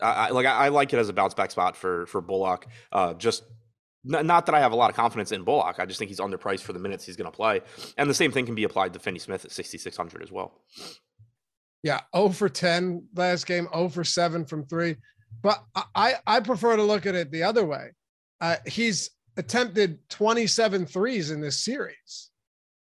I, 0.00 0.28
I 0.28 0.28
like 0.30 0.46
I, 0.46 0.66
I, 0.66 0.68
like 0.68 0.92
it 0.92 0.98
as 0.98 1.08
a 1.08 1.12
bounce 1.12 1.34
back 1.34 1.50
spot 1.50 1.76
for 1.76 2.06
for 2.06 2.20
Bullock. 2.20 2.66
Uh, 2.92 3.14
just 3.14 3.44
n- 4.10 4.26
not 4.26 4.46
that 4.46 4.54
I 4.54 4.60
have 4.60 4.72
a 4.72 4.76
lot 4.76 4.90
of 4.90 4.96
confidence 4.96 5.32
in 5.32 5.44
Bullock. 5.44 5.78
I 5.78 5.86
just 5.86 5.98
think 5.98 6.08
he's 6.08 6.20
underpriced 6.20 6.60
for 6.60 6.72
the 6.72 6.78
minutes 6.78 7.04
he's 7.04 7.16
going 7.16 7.30
to 7.30 7.36
play, 7.36 7.60
and 7.96 8.08
the 8.08 8.14
same 8.14 8.32
thing 8.32 8.46
can 8.46 8.54
be 8.54 8.64
applied 8.64 8.92
to 8.94 8.98
Finney 8.98 9.18
Smith 9.18 9.44
at 9.44 9.52
6600 9.52 10.22
as 10.22 10.32
well. 10.32 10.60
Yeah, 11.82 12.00
0 12.16 12.30
for 12.30 12.48
10 12.48 13.08
last 13.14 13.46
game, 13.46 13.68
0 13.74 13.90
for 13.90 14.04
7 14.04 14.46
from 14.46 14.64
three. 14.64 14.96
But 15.42 15.62
I, 15.94 16.14
I 16.26 16.40
prefer 16.40 16.76
to 16.76 16.82
look 16.82 17.04
at 17.04 17.14
it 17.14 17.30
the 17.30 17.42
other 17.42 17.66
way. 17.66 17.90
Uh, 18.40 18.56
he's 18.66 19.10
attempted 19.36 19.98
27 20.08 20.86
threes 20.86 21.30
in 21.30 21.40
this 21.40 21.64
series. 21.64 22.30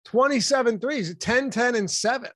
27 0.06 0.80
threes, 0.80 1.16
10, 1.16 1.50
10, 1.52 1.76
and 1.76 1.92
7 1.92 2.30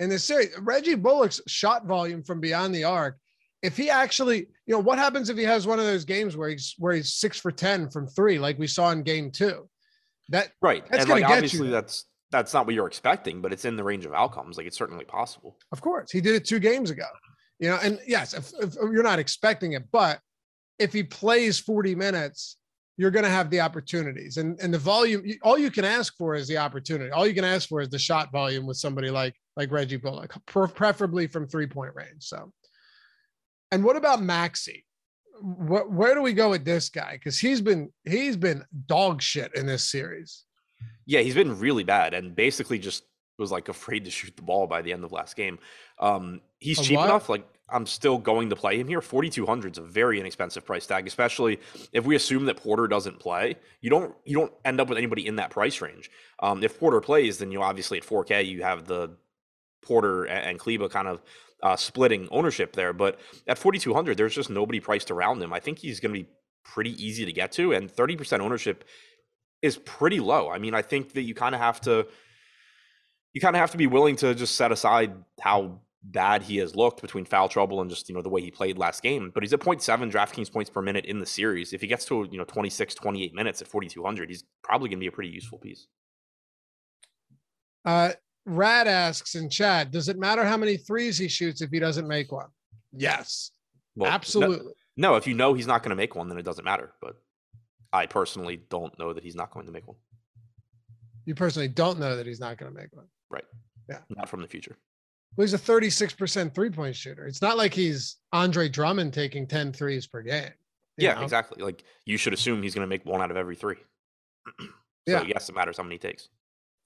in 0.00 0.08
this 0.08 0.24
series. 0.24 0.56
Reggie 0.60 0.94
Bullock's 0.94 1.40
shot 1.46 1.86
volume 1.86 2.22
from 2.22 2.40
beyond 2.40 2.74
the 2.74 2.84
arc. 2.84 3.18
If 3.64 3.76
he 3.76 3.90
actually, 3.90 4.46
you 4.66 4.74
know, 4.74 4.78
what 4.78 4.98
happens 4.98 5.30
if 5.30 5.36
he 5.36 5.44
has 5.44 5.66
one 5.66 5.78
of 5.78 5.86
those 5.86 6.04
games 6.04 6.36
where 6.36 6.50
he's 6.50 6.74
where 6.78 6.94
he's 6.94 7.14
six 7.14 7.38
for 7.38 7.50
10 7.50 7.90
from 7.90 8.06
three, 8.06 8.38
like 8.38 8.58
we 8.58 8.66
saw 8.66 8.90
in 8.90 9.02
game 9.02 9.30
two? 9.30 9.68
That 10.28 10.52
right. 10.62 10.84
That's 10.88 11.02
and 11.02 11.10
like 11.10 11.24
obviously 11.24 11.70
that's 11.70 12.04
that's 12.30 12.52
not 12.54 12.66
what 12.66 12.74
you're 12.74 12.86
expecting, 12.86 13.40
but 13.40 13.52
it's 13.52 13.64
in 13.64 13.76
the 13.76 13.84
range 13.84 14.06
of 14.06 14.12
outcomes. 14.12 14.56
Like 14.56 14.66
it's 14.66 14.76
certainly 14.76 15.04
possible. 15.04 15.56
Of 15.72 15.80
course. 15.80 16.10
He 16.10 16.20
did 16.20 16.34
it 16.34 16.44
two 16.44 16.58
games 16.58 16.90
ago. 16.90 17.06
You 17.58 17.70
know, 17.70 17.78
and 17.82 17.98
yes, 18.06 18.34
if, 18.34 18.52
if 18.60 18.74
you're 18.74 19.02
not 19.02 19.18
expecting 19.18 19.72
it, 19.72 19.84
but 19.92 20.20
if 20.78 20.92
he 20.92 21.02
plays 21.02 21.58
40 21.60 21.94
minutes, 21.94 22.56
you're 22.96 23.10
going 23.10 23.24
to 23.24 23.30
have 23.30 23.50
the 23.50 23.60
opportunities 23.60 24.36
and 24.36 24.58
and 24.60 24.72
the 24.72 24.78
volume. 24.78 25.24
All 25.42 25.58
you 25.58 25.70
can 25.70 25.84
ask 25.84 26.16
for 26.16 26.34
is 26.34 26.46
the 26.46 26.58
opportunity. 26.58 27.10
All 27.10 27.26
you 27.26 27.34
can 27.34 27.44
ask 27.44 27.68
for 27.68 27.80
is 27.80 27.88
the 27.88 27.98
shot 27.98 28.30
volume 28.30 28.66
with 28.66 28.76
somebody 28.76 29.10
like 29.10 29.34
like 29.56 29.70
Reggie 29.70 29.96
Bullock, 29.96 30.34
preferably 30.46 31.26
from 31.26 31.46
three 31.46 31.66
point 31.66 31.92
range. 31.94 32.22
So, 32.22 32.52
and 33.74 33.84
what 33.84 33.96
about 33.96 34.20
Maxi? 34.20 34.84
What 35.40 35.90
where 35.90 36.14
do 36.14 36.22
we 36.22 36.32
go 36.32 36.50
with 36.50 36.64
this 36.64 36.88
guy? 36.88 37.14
Because 37.14 37.38
he's 37.38 37.60
been 37.60 37.92
he's 38.04 38.36
been 38.36 38.64
dog 38.86 39.20
shit 39.20 39.52
in 39.56 39.66
this 39.66 39.90
series. 39.90 40.44
Yeah, 41.06 41.20
he's 41.20 41.34
been 41.34 41.58
really 41.58 41.82
bad 41.82 42.14
and 42.14 42.34
basically 42.34 42.78
just 42.78 43.04
was 43.36 43.50
like 43.50 43.68
afraid 43.68 44.04
to 44.04 44.12
shoot 44.12 44.36
the 44.36 44.42
ball 44.42 44.68
by 44.68 44.80
the 44.80 44.92
end 44.92 45.02
of 45.02 45.10
last 45.10 45.34
game. 45.34 45.58
Um, 45.98 46.40
he's 46.60 46.78
a 46.78 46.82
cheap 46.84 46.98
enough. 46.98 47.28
Like 47.28 47.44
I'm 47.68 47.84
still 47.84 48.16
going 48.16 48.50
to 48.50 48.56
play 48.56 48.78
him 48.78 48.86
here. 48.86 49.00
4200 49.00 49.72
is 49.72 49.78
a 49.78 49.82
very 49.82 50.20
inexpensive 50.20 50.64
price 50.64 50.86
tag, 50.86 51.08
especially 51.08 51.58
if 51.92 52.04
we 52.04 52.14
assume 52.14 52.44
that 52.44 52.56
Porter 52.56 52.86
doesn't 52.86 53.18
play. 53.18 53.56
You 53.80 53.90
don't 53.90 54.14
you 54.24 54.38
don't 54.38 54.52
end 54.64 54.80
up 54.80 54.88
with 54.88 54.98
anybody 54.98 55.26
in 55.26 55.36
that 55.36 55.50
price 55.50 55.80
range. 55.80 56.12
Um, 56.38 56.62
if 56.62 56.78
Porter 56.78 57.00
plays, 57.00 57.38
then 57.38 57.50
you 57.50 57.60
obviously 57.60 57.98
at 57.98 58.04
4K 58.04 58.46
you 58.46 58.62
have 58.62 58.86
the 58.86 59.16
Porter 59.82 60.24
and, 60.24 60.50
and 60.50 60.58
Kleber 60.58 60.88
kind 60.88 61.08
of 61.08 61.22
uh, 61.64 61.74
splitting 61.74 62.28
ownership 62.30 62.74
there. 62.74 62.92
But 62.92 63.18
at 63.48 63.58
4200, 63.58 64.16
there's 64.16 64.34
just 64.34 64.50
nobody 64.50 64.78
priced 64.78 65.10
around 65.10 65.42
him. 65.42 65.52
I 65.52 65.58
think 65.58 65.78
he's 65.78 65.98
going 65.98 66.14
to 66.14 66.20
be 66.22 66.28
pretty 66.64 66.92
easy 67.04 67.24
to 67.24 67.32
get 67.32 67.50
to, 67.52 67.72
and 67.72 67.90
30% 67.90 68.40
ownership 68.40 68.84
is 69.62 69.78
pretty 69.78 70.20
low. 70.20 70.50
I 70.50 70.58
mean, 70.58 70.74
I 70.74 70.82
think 70.82 71.14
that 71.14 71.22
you 71.22 71.34
kind 71.34 71.54
of 71.54 71.60
have 71.60 71.80
to 71.82 72.06
you 73.32 73.40
kind 73.40 73.56
of 73.56 73.60
have 73.60 73.72
to 73.72 73.78
be 73.78 73.88
willing 73.88 74.14
to 74.16 74.34
just 74.34 74.54
set 74.54 74.70
aside 74.70 75.12
how 75.40 75.80
bad 76.04 76.42
he 76.42 76.58
has 76.58 76.76
looked 76.76 77.00
between 77.00 77.24
foul 77.24 77.48
trouble 77.48 77.80
and 77.80 77.90
just 77.90 78.08
you 78.08 78.14
know 78.14 78.20
the 78.22 78.28
way 78.28 78.42
he 78.42 78.50
played 78.50 78.76
last 78.76 79.02
game 79.02 79.30
but 79.32 79.42
he's 79.42 79.54
at 79.54 79.60
0.7 79.60 80.12
draftkings 80.12 80.52
points 80.52 80.68
per 80.68 80.82
minute 80.82 81.06
in 81.06 81.18
the 81.18 81.24
series 81.24 81.72
if 81.72 81.80
he 81.80 81.86
gets 81.86 82.04
to 82.04 82.28
you 82.30 82.36
know 82.36 82.44
26 82.44 82.94
28 82.94 83.34
minutes 83.34 83.62
at 83.62 83.68
4200 83.68 84.28
he's 84.28 84.44
probably 84.62 84.90
going 84.90 84.98
to 84.98 85.00
be 85.00 85.06
a 85.06 85.12
pretty 85.12 85.30
useful 85.30 85.58
piece 85.58 85.86
uh 87.86 88.12
rad 88.46 88.86
asks 88.86 89.34
in 89.34 89.48
chat 89.48 89.90
does 89.90 90.08
it 90.08 90.18
matter 90.18 90.44
how 90.44 90.56
many 90.56 90.76
threes 90.76 91.16
he 91.16 91.28
shoots 91.28 91.60
if 91.60 91.70
he 91.70 91.78
doesn't 91.78 92.06
make 92.06 92.30
one 92.30 92.48
yes 92.92 93.52
well, 93.96 94.10
absolutely 94.10 94.72
no, 94.96 95.10
no 95.10 95.16
if 95.16 95.26
you 95.26 95.34
know 95.34 95.54
he's 95.54 95.66
not 95.66 95.82
going 95.82 95.90
to 95.90 95.96
make 95.96 96.14
one 96.14 96.28
then 96.28 96.38
it 96.38 96.44
doesn't 96.44 96.64
matter 96.64 96.92
but 97.00 97.16
i 97.92 98.06
personally 98.06 98.60
don't 98.68 98.96
know 98.98 99.12
that 99.12 99.24
he's 99.24 99.34
not 99.34 99.50
going 99.50 99.66
to 99.66 99.72
make 99.72 99.86
one 99.86 99.96
you 101.24 101.34
personally 101.34 101.68
don't 101.68 101.98
know 101.98 102.16
that 102.16 102.26
he's 102.26 102.40
not 102.40 102.58
going 102.58 102.70
to 102.70 102.78
make 102.78 102.94
one 102.94 103.06
right 103.30 103.44
yeah 103.88 103.98
not 104.10 104.28
from 104.28 104.42
the 104.42 104.48
future 104.48 104.76
well, 105.36 105.44
he's 105.44 105.54
a 105.54 105.58
36% 105.58 106.54
three 106.54 106.70
point 106.70 106.94
shooter. 106.94 107.26
It's 107.26 107.42
not 107.42 107.56
like 107.56 107.74
he's 107.74 108.16
Andre 108.32 108.68
Drummond 108.68 109.12
taking 109.12 109.46
10 109.46 109.72
threes 109.72 110.06
per 110.06 110.22
game. 110.22 110.50
Yeah, 110.96 111.14
know? 111.14 111.22
exactly. 111.22 111.62
Like 111.62 111.84
you 112.04 112.16
should 112.16 112.32
assume 112.32 112.62
he's 112.62 112.74
going 112.74 112.84
to 112.84 112.88
make 112.88 113.04
one 113.04 113.20
out 113.20 113.30
of 113.30 113.36
every 113.36 113.56
three. 113.56 113.76
so, 114.60 114.66
yeah. 115.06 115.24
yes, 115.26 115.48
it 115.48 115.54
matters 115.54 115.76
how 115.76 115.82
many 115.82 115.96
he 115.96 115.98
takes. 115.98 116.28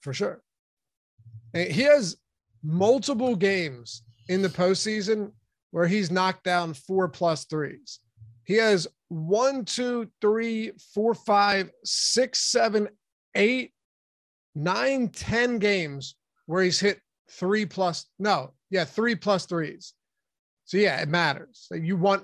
For 0.01 0.13
sure. 0.13 0.41
He 1.53 1.81
has 1.83 2.17
multiple 2.63 3.35
games 3.35 4.03
in 4.27 4.41
the 4.41 4.49
postseason 4.49 5.31
where 5.71 5.87
he's 5.87 6.11
knocked 6.11 6.43
down 6.43 6.73
four 6.73 7.07
plus 7.07 7.45
threes. 7.45 7.99
He 8.43 8.55
has 8.55 8.87
one, 9.09 9.65
two, 9.65 10.09
three, 10.21 10.71
four, 10.93 11.13
five, 11.13 11.69
six, 11.83 12.39
seven, 12.39 12.89
eight, 13.35 13.73
nine, 14.55 15.09
ten 15.09 15.59
games 15.59 16.15
where 16.45 16.63
he's 16.63 16.79
hit 16.79 16.99
three 17.29 17.65
plus 17.65 18.05
no 18.17 18.53
yeah 18.69 18.83
three 18.83 19.15
plus 19.15 19.45
threes. 19.45 19.93
So 20.65 20.77
yeah 20.77 21.01
it 21.01 21.09
matters. 21.09 21.67
You 21.71 21.95
want 21.95 22.23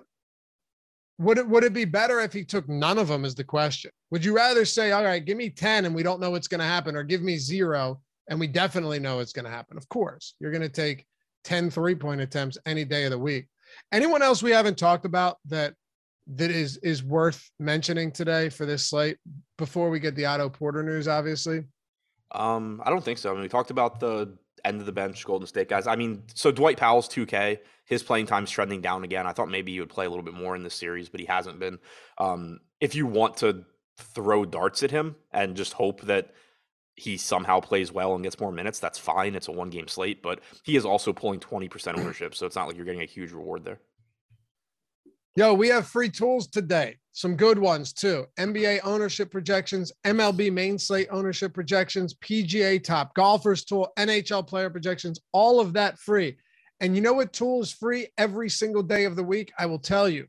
would 1.18 1.38
it 1.38 1.48
would 1.48 1.64
it 1.64 1.74
be 1.74 1.86
better 1.86 2.20
if 2.20 2.34
he 2.34 2.44
took 2.44 2.68
none 2.68 2.98
of 2.98 3.08
them 3.08 3.26
is 3.26 3.36
the 3.36 3.44
question. 3.44 3.92
Would 4.12 4.26
you 4.26 4.36
rather 4.36 4.66
say 4.66 4.92
all 4.92 5.04
right 5.04 5.24
give 5.24 5.38
me 5.38 5.50
10 5.50 5.86
and 5.86 5.96
we 5.96 6.04
don't 6.04 6.20
know 6.20 6.32
what's 6.32 6.48
going 6.48 6.60
to 6.60 6.66
happen 6.66 6.96
or 6.96 7.04
give 7.04 7.22
me 7.22 7.38
zero 7.38 8.02
and 8.30 8.40
we 8.40 8.48
definitely 8.48 9.00
know 9.00 9.20
it's 9.20 9.34
going 9.34 9.46
to 9.46 9.52
happen 9.52 9.78
of 9.78 9.88
course 9.90 10.36
you're 10.40 10.52
going 10.52 10.62
to 10.62 10.70
take 10.70 11.06
10 11.44 11.70
three 11.70 11.96
point 11.96 12.22
attempts 12.22 12.58
any 12.66 12.86
day 12.86 13.06
of 13.06 13.12
the 13.12 13.20
week 13.20 13.48
anyone 13.92 14.22
else 14.22 14.42
we 14.42 14.52
haven't 14.52 14.78
talked 14.78 15.06
about 15.06 15.38
that 15.46 15.74
that 16.28 16.50
is 16.50 16.78
is 16.78 17.04
worth 17.04 17.52
mentioning 17.60 18.12
today 18.12 18.50
for 18.50 18.66
this 18.66 18.86
slate 18.86 19.18
before 19.58 19.90
we 19.90 20.00
get 20.00 20.16
the 20.16 20.26
Otto 20.26 20.50
Porter 20.50 20.84
news 20.84 21.08
obviously 21.08 21.64
um 22.32 22.82
i 22.84 22.90
don't 22.90 23.04
think 23.04 23.20
so 23.20 23.30
i 23.30 23.34
mean 23.34 23.44
we 23.44 23.50
talked 23.50 23.70
about 23.70 24.00
the 24.00 24.36
end 24.66 24.80
of 24.80 24.86
the 24.86 24.92
bench 24.92 25.24
Golden 25.24 25.48
State 25.48 25.70
guys. 25.70 25.88
I 25.88 25.96
mean, 25.96 26.24
so 26.34 26.52
Dwight 26.52 26.78
Powell's 26.78 27.08
2K, 27.08 27.60
his 27.86 28.04
playing 28.04 28.26
time's 28.26 28.52
trending 28.52 28.82
down 28.82 29.04
again. 29.04 29.28
I 29.28 29.32
thought 29.32 29.50
maybe 29.50 29.72
he 29.72 29.80
would 29.80 29.90
play 29.90 30.06
a 30.06 30.10
little 30.10 30.24
bit 30.24 30.34
more 30.34 30.56
in 30.56 30.64
this 30.64 30.74
series, 30.74 31.08
but 31.08 31.20
he 31.20 31.26
hasn't 31.28 31.60
been. 31.60 31.80
Um, 32.18 32.60
if 32.82 32.96
you 32.96 33.06
want 33.06 33.38
to 33.38 33.64
throw 33.98 34.44
darts 34.44 34.84
at 34.84 34.92
him 34.92 35.16
and 35.32 35.56
just 35.56 35.74
hope 35.74 36.02
that 36.02 36.32
he 36.96 37.18
somehow 37.18 37.60
plays 37.60 37.92
well 37.92 38.16
and 38.16 38.24
gets 38.24 38.40
more 38.40 38.52
minutes, 38.52 38.80
that's 38.80 38.98
fine. 38.98 39.36
It's 39.36 39.48
a 39.48 39.52
one 39.52 39.70
game 39.70 39.88
slate, 39.88 40.22
but 40.22 40.40
he 40.64 40.76
is 40.76 40.86
also 40.86 41.12
pulling 41.12 41.40
20% 41.40 41.98
ownership. 41.98 42.36
So 42.36 42.46
it's 42.46 42.56
not 42.56 42.68
like 42.68 42.78
you're 42.78 42.86
getting 42.86 43.02
a 43.02 43.06
huge 43.06 43.32
reward 43.32 43.66
there. 43.66 43.80
Yo, 45.38 45.54
we 45.54 45.68
have 45.68 45.86
free 45.86 46.10
tools 46.10 46.48
today. 46.48 46.96
Some 47.12 47.36
good 47.36 47.60
ones 47.60 47.92
too. 47.92 48.26
NBA 48.40 48.80
ownership 48.86 49.30
projections, 49.30 49.92
MLB 50.06 50.52
main 50.52 50.80
slate 50.80 51.10
ownership 51.12 51.54
projections, 51.54 52.14
PGA 52.14 52.82
top 52.82 53.14
golfers 53.16 53.66
tool, 53.66 53.92
NHL 54.00 54.48
player 54.48 54.70
projections, 54.70 55.20
all 55.34 55.60
of 55.60 55.74
that 55.74 56.00
free. 56.00 56.38
And 56.80 56.96
you 56.96 57.02
know 57.02 57.14
what 57.14 57.34
tool 57.34 57.62
is 57.62 57.72
free 57.72 58.08
every 58.18 58.50
single 58.50 58.84
day 58.84 59.04
of 59.04 59.18
the 59.18 59.24
week? 59.24 59.52
I 59.60 59.66
will 59.66 59.80
tell 59.80 60.08
you 60.08 60.28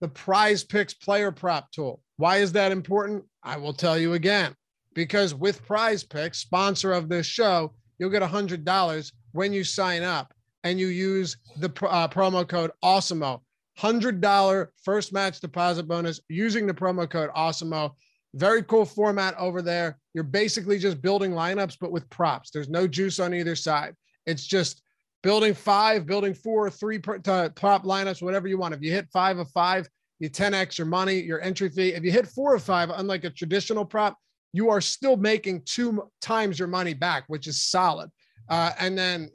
the 0.00 0.08
prize 0.08 0.64
picks 0.64 0.94
player 0.94 1.30
prop 1.30 1.70
tool. 1.70 2.00
Why 2.16 2.38
is 2.38 2.52
that 2.52 2.72
important? 2.72 3.24
I 3.42 3.58
will 3.58 3.74
tell 3.74 3.98
you 3.98 4.14
again. 4.14 4.54
Because 4.94 5.34
with 5.34 5.66
prize 5.66 6.04
picks, 6.04 6.38
sponsor 6.38 6.92
of 6.92 7.08
this 7.08 7.26
show, 7.26 7.74
you'll 7.98 8.10
get 8.10 8.22
$100 8.22 9.12
when 9.32 9.52
you 9.52 9.64
sign 9.64 10.02
up 10.02 10.32
and 10.62 10.80
you 10.80 10.86
use 10.88 11.36
the 11.58 11.68
uh, 11.86 12.08
promo 12.08 12.48
code 12.48 12.70
AWESEMO. 12.82 13.40
$100 13.78 14.68
first 14.82 15.12
match 15.12 15.40
deposit 15.40 15.88
bonus 15.88 16.20
using 16.28 16.66
the 16.66 16.74
promo 16.74 17.08
code 17.10 17.30
AWESEMO. 17.36 17.92
Very 18.34 18.62
cool 18.62 18.84
format 18.84 19.36
over 19.36 19.62
there. 19.62 19.98
You're 20.14 20.24
basically 20.24 20.78
just 20.78 21.02
building 21.02 21.32
lineups, 21.32 21.76
but 21.80 21.92
with 21.92 22.08
props. 22.10 22.50
There's 22.50 22.68
no 22.68 22.86
juice 22.86 23.20
on 23.20 23.34
either 23.34 23.56
side. 23.56 23.94
It's 24.26 24.46
just 24.46 24.80
building 25.22 25.54
five, 25.54 26.06
building 26.06 26.34
four, 26.34 26.70
three 26.70 26.98
prop 26.98 27.24
lineups, 27.24 28.22
whatever 28.22 28.46
you 28.46 28.58
want. 28.58 28.74
If 28.74 28.82
you 28.82 28.92
hit 28.92 29.08
five 29.12 29.38
of 29.38 29.50
five, 29.50 29.88
you 30.20 30.30
10x 30.30 30.78
your 30.78 30.86
money, 30.86 31.20
your 31.20 31.40
entry 31.40 31.68
fee. 31.68 31.94
If 31.94 32.04
you 32.04 32.12
hit 32.12 32.28
four 32.28 32.54
of 32.54 32.62
five, 32.62 32.90
unlike 32.90 33.24
a 33.24 33.30
traditional 33.30 33.84
prop, 33.84 34.16
you 34.54 34.70
are 34.70 34.80
still 34.80 35.16
making 35.16 35.60
two 35.62 36.08
times 36.20 36.60
your 36.60 36.68
money 36.68 36.94
back, 36.94 37.24
which 37.26 37.48
is 37.48 37.60
solid. 37.60 38.08
Uh, 38.48 38.70
and 38.78 38.96
then 38.96 39.28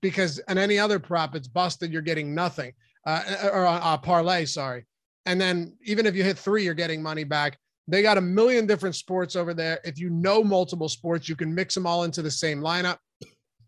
because 0.00 0.38
and 0.46 0.60
any 0.60 0.78
other 0.78 1.00
prop, 1.00 1.34
it's 1.34 1.48
busted, 1.48 1.92
you're 1.92 2.00
getting 2.00 2.32
nothing 2.32 2.72
uh, 3.04 3.50
or 3.52 3.64
a 3.64 3.70
uh, 3.72 3.96
parlay, 3.96 4.44
sorry. 4.44 4.86
And 5.26 5.40
then 5.40 5.76
even 5.82 6.06
if 6.06 6.14
you 6.14 6.22
hit 6.22 6.38
three, 6.38 6.62
you're 6.62 6.74
getting 6.74 7.02
money 7.02 7.24
back. 7.24 7.58
They 7.88 8.00
got 8.00 8.16
a 8.16 8.20
million 8.20 8.64
different 8.64 8.94
sports 8.94 9.34
over 9.34 9.54
there. 9.54 9.80
If 9.82 9.98
you 9.98 10.08
know 10.08 10.44
multiple 10.44 10.88
sports, 10.88 11.28
you 11.28 11.34
can 11.34 11.52
mix 11.52 11.74
them 11.74 11.84
all 11.84 12.04
into 12.04 12.22
the 12.22 12.30
same 12.30 12.60
lineup. 12.60 12.98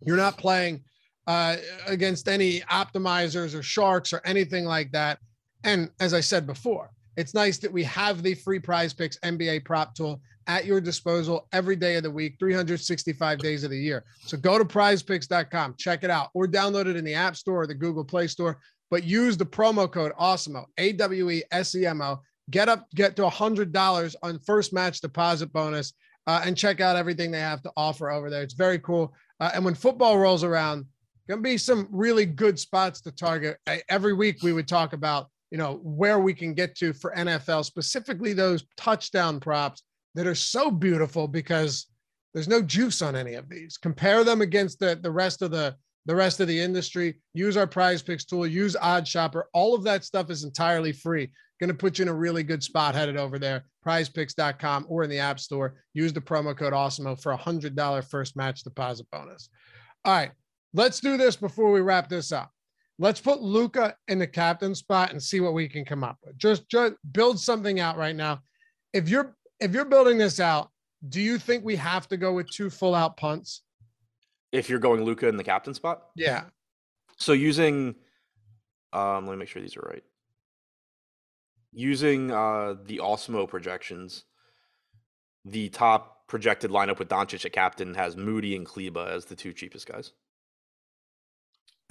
You're 0.02 0.16
not 0.16 0.38
playing 0.38 0.84
uh, 1.26 1.56
against 1.88 2.28
any 2.28 2.60
optimizers 2.60 3.58
or 3.58 3.62
sharks 3.64 4.12
or 4.12 4.20
anything 4.24 4.66
like 4.66 4.92
that. 4.92 5.18
And 5.64 5.90
as 5.98 6.14
I 6.14 6.20
said 6.20 6.46
before, 6.46 6.90
it's 7.16 7.34
nice 7.34 7.58
that 7.58 7.72
we 7.72 7.82
have 7.84 8.22
the 8.22 8.34
free 8.34 8.60
prize 8.60 8.92
picks 8.92 9.18
NBA 9.18 9.64
prop 9.64 9.96
tool 9.96 10.20
at 10.46 10.64
your 10.64 10.80
disposal 10.80 11.48
every 11.52 11.76
day 11.76 11.96
of 11.96 12.02
the 12.02 12.10
week, 12.10 12.36
365 12.38 13.38
days 13.38 13.64
of 13.64 13.70
the 13.70 13.78
year. 13.78 14.04
So 14.26 14.36
go 14.36 14.58
to 14.58 14.64
prizepicks.com, 14.64 15.76
check 15.78 16.04
it 16.04 16.10
out, 16.10 16.30
or 16.34 16.46
download 16.46 16.86
it 16.86 16.96
in 16.96 17.04
the 17.04 17.14
App 17.14 17.36
Store 17.36 17.62
or 17.62 17.66
the 17.66 17.74
Google 17.74 18.04
Play 18.04 18.26
Store. 18.26 18.58
But 18.90 19.04
use 19.04 19.36
the 19.36 19.46
promo 19.46 19.90
code 19.90 20.12
AWESEMO, 20.20 20.64
A 20.78 20.92
W 20.92 21.30
E 21.30 21.42
S 21.50 21.74
E 21.74 21.86
M 21.86 22.02
O. 22.02 22.20
Get 22.50 22.68
up, 22.68 22.90
get 22.94 23.16
to 23.16 23.22
$100 23.22 24.14
on 24.22 24.38
first 24.40 24.72
match 24.72 25.00
deposit 25.00 25.52
bonus 25.52 25.94
uh, 26.26 26.42
and 26.44 26.56
check 26.56 26.80
out 26.80 26.96
everything 26.96 27.30
they 27.30 27.40
have 27.40 27.62
to 27.62 27.72
offer 27.76 28.10
over 28.10 28.28
there. 28.28 28.42
It's 28.42 28.54
very 28.54 28.78
cool. 28.78 29.14
Uh, 29.40 29.50
and 29.54 29.64
when 29.64 29.74
football 29.74 30.18
rolls 30.18 30.44
around, 30.44 30.86
going 31.28 31.42
to 31.42 31.48
be 31.48 31.58
some 31.58 31.88
really 31.90 32.26
good 32.26 32.58
spots 32.58 33.00
to 33.02 33.12
target. 33.12 33.56
I, 33.66 33.82
every 33.88 34.12
week 34.12 34.42
we 34.42 34.52
would 34.52 34.68
talk 34.68 34.92
about, 34.92 35.28
you 35.50 35.58
know, 35.58 35.80
where 35.82 36.18
we 36.18 36.34
can 36.34 36.54
get 36.54 36.74
to 36.76 36.92
for 36.92 37.14
NFL, 37.16 37.64
specifically 37.64 38.32
those 38.32 38.64
touchdown 38.76 39.40
props 39.40 39.82
that 40.14 40.26
are 40.26 40.34
so 40.34 40.70
beautiful 40.70 41.28
because 41.28 41.86
there's 42.34 42.48
no 42.48 42.62
juice 42.62 43.02
on 43.02 43.16
any 43.16 43.34
of 43.34 43.48
these. 43.48 43.76
Compare 43.76 44.24
them 44.24 44.40
against 44.40 44.78
the, 44.78 44.98
the 45.00 45.10
rest 45.10 45.42
of 45.42 45.50
the 45.50 45.76
the 46.06 46.16
rest 46.16 46.40
of 46.40 46.48
the 46.48 46.60
industry. 46.60 47.20
Use 47.32 47.56
our 47.56 47.66
prize 47.66 48.02
picks 48.02 48.24
tool, 48.24 48.44
use 48.44 48.74
OddsShopper. 48.74 49.44
All 49.52 49.72
of 49.72 49.84
that 49.84 50.04
stuff 50.04 50.30
is 50.30 50.42
entirely 50.44 50.92
free. 50.92 51.30
To 51.68 51.72
put 51.72 51.96
you 51.96 52.02
in 52.02 52.08
a 52.08 52.12
really 52.12 52.42
good 52.42 52.60
spot 52.60 52.96
headed 52.96 53.16
over 53.16 53.38
there, 53.38 53.66
prizepicks.com 53.86 54.84
or 54.88 55.04
in 55.04 55.10
the 55.10 55.20
App 55.20 55.38
Store. 55.38 55.76
Use 55.94 56.12
the 56.12 56.20
promo 56.20 56.56
code 56.56 56.72
AWESEMO 56.72 57.22
for 57.22 57.30
a 57.30 57.38
$100 57.38 58.10
first 58.10 58.34
match 58.34 58.64
deposit 58.64 59.06
bonus. 59.12 59.48
All 60.04 60.12
right, 60.12 60.32
let's 60.74 60.98
do 60.98 61.16
this 61.16 61.36
before 61.36 61.70
we 61.70 61.80
wrap 61.80 62.08
this 62.08 62.32
up. 62.32 62.50
Let's 62.98 63.20
put 63.20 63.42
Luka 63.42 63.94
in 64.08 64.18
the 64.18 64.26
captain 64.26 64.74
spot 64.74 65.12
and 65.12 65.22
see 65.22 65.38
what 65.38 65.54
we 65.54 65.68
can 65.68 65.84
come 65.84 66.02
up 66.02 66.18
with. 66.24 66.36
Just, 66.36 66.68
just 66.68 66.94
build 67.12 67.38
something 67.38 67.78
out 67.78 67.96
right 67.96 68.16
now. 68.16 68.40
If 68.92 69.08
you're 69.08 69.36
if 69.62 69.72
you're 69.72 69.84
building 69.84 70.18
this 70.18 70.40
out, 70.40 70.70
do 71.08 71.20
you 71.20 71.38
think 71.38 71.64
we 71.64 71.76
have 71.76 72.08
to 72.08 72.16
go 72.16 72.32
with 72.32 72.50
two 72.50 72.70
full 72.70 72.94
out 72.94 73.16
punts? 73.16 73.62
If 74.50 74.68
you're 74.68 74.78
going 74.78 75.02
Luka 75.04 75.28
in 75.28 75.36
the 75.36 75.44
captain 75.44 75.74
spot? 75.74 76.02
Yeah. 76.16 76.44
So 77.16 77.32
using 77.32 77.94
um 78.92 79.26
let 79.26 79.32
me 79.32 79.38
make 79.38 79.48
sure 79.48 79.62
these 79.62 79.76
are 79.76 79.88
right. 79.88 80.02
Using 81.72 82.30
uh 82.30 82.74
the 82.84 82.98
Awesemo 82.98 83.48
projections, 83.48 84.24
the 85.44 85.68
top 85.70 86.28
projected 86.28 86.70
lineup 86.70 86.98
with 86.98 87.08
Doncic 87.08 87.44
at 87.44 87.52
captain 87.52 87.94
has 87.94 88.16
Moody 88.16 88.56
and 88.56 88.66
Kleber 88.66 89.06
as 89.06 89.24
the 89.24 89.36
two 89.36 89.52
cheapest 89.52 89.86
guys. 89.86 90.12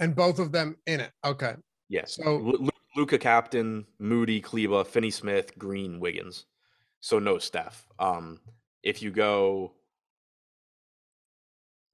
And 0.00 0.14
both 0.14 0.38
of 0.38 0.52
them 0.52 0.76
in 0.86 1.00
it. 1.00 1.12
Okay. 1.24 1.54
Yes. 1.88 2.16
So 2.16 2.24
L- 2.24 2.68
Luka 2.96 3.18
captain, 3.18 3.86
Moody, 3.98 4.40
Kleber, 4.40 4.84
Finney 4.84 5.10
Smith, 5.10 5.56
Green, 5.58 5.98
Wiggins. 5.98 6.44
So 7.02 7.18
no 7.18 7.38
Steph. 7.38 7.86
Um, 7.98 8.40
if 8.82 9.02
you 9.02 9.10
go, 9.10 9.72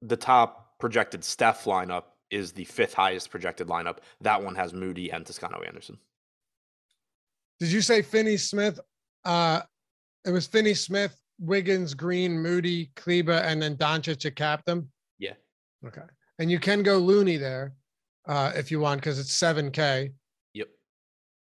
the 0.01 0.15
top 0.15 0.79
projected 0.79 1.23
Steph 1.23 1.65
lineup 1.65 2.03
is 2.29 2.51
the 2.51 2.63
fifth 2.65 2.93
highest 2.93 3.31
projected 3.31 3.67
lineup. 3.67 3.97
That 4.21 4.41
one 4.41 4.55
has 4.55 4.71
Moody 4.71 5.11
and 5.11 5.25
Toscano 5.25 5.61
Anderson. 5.65 5.97
Did 7.59 7.71
you 7.71 7.81
say 7.81 8.03
Finney 8.03 8.37
Smith? 8.37 8.79
Uh, 9.25 9.61
it 10.25 10.31
was 10.31 10.45
Finney 10.45 10.75
Smith, 10.75 11.19
Wiggins, 11.39 11.95
Green, 11.95 12.39
Moody, 12.39 12.91
Kleber, 12.95 13.33
and 13.33 13.61
then 13.61 13.75
Doncic 13.75 14.19
to 14.19 14.31
cap 14.31 14.63
them. 14.65 14.89
Yeah. 15.17 15.33
Okay. 15.85 16.03
And 16.37 16.51
you 16.51 16.59
can 16.59 16.83
go 16.83 16.99
Looney 16.99 17.37
there 17.37 17.73
uh, 18.27 18.51
if 18.55 18.69
you 18.69 18.79
want 18.79 19.01
because 19.01 19.17
it's 19.17 19.33
seven 19.33 19.71
K. 19.71 20.11
Yep. 20.53 20.67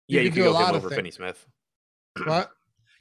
Yeah, 0.06 0.20
you, 0.20 0.26
you 0.26 0.32
can 0.32 0.42
go 0.44 0.56
him 0.56 0.74
over 0.74 0.88
Finney 0.88 1.10
Smith. 1.10 1.44
what? 2.24 2.52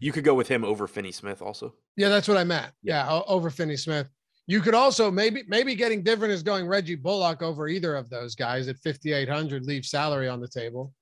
You 0.06 0.12
could 0.12 0.24
go 0.24 0.36
with 0.36 0.48
him 0.48 0.64
over 0.64 0.86
Finney 0.86 1.12
Smith 1.12 1.42
also. 1.42 1.74
Yeah, 1.98 2.10
that's 2.10 2.28
what 2.28 2.38
I 2.38 2.44
meant. 2.44 2.72
Yeah, 2.84 3.08
yeah 3.08 3.22
over 3.26 3.50
Finney 3.50 3.76
Smith. 3.76 4.08
You 4.46 4.62
could 4.62 4.76
also 4.76 5.10
maybe 5.10 5.42
maybe 5.48 5.74
getting 5.74 6.04
different 6.04 6.32
is 6.32 6.44
going 6.44 6.68
Reggie 6.68 6.94
Bullock 6.94 7.42
over 7.42 7.68
either 7.68 7.96
of 7.96 8.08
those 8.12 8.36
guys 8.36 8.68
at 8.68 8.78
5800 8.78 9.66
leave 9.66 9.84
salary 9.84 10.28
on 10.28 10.40
the 10.40 10.48
table. 10.48 10.94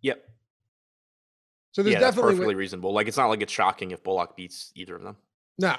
Yep. 0.00 0.24
So 1.72 1.82
there's 1.82 1.92
yeah, 1.92 2.00
definitely 2.00 2.32
perfectly 2.32 2.54
reasonable. 2.54 2.94
Like 2.94 3.08
it's 3.08 3.18
not 3.18 3.26
like 3.26 3.42
it's 3.42 3.52
shocking 3.52 3.90
if 3.90 4.02
Bullock 4.02 4.34
beats 4.38 4.72
either 4.74 4.96
of 4.96 5.02
them. 5.02 5.16
No. 5.58 5.76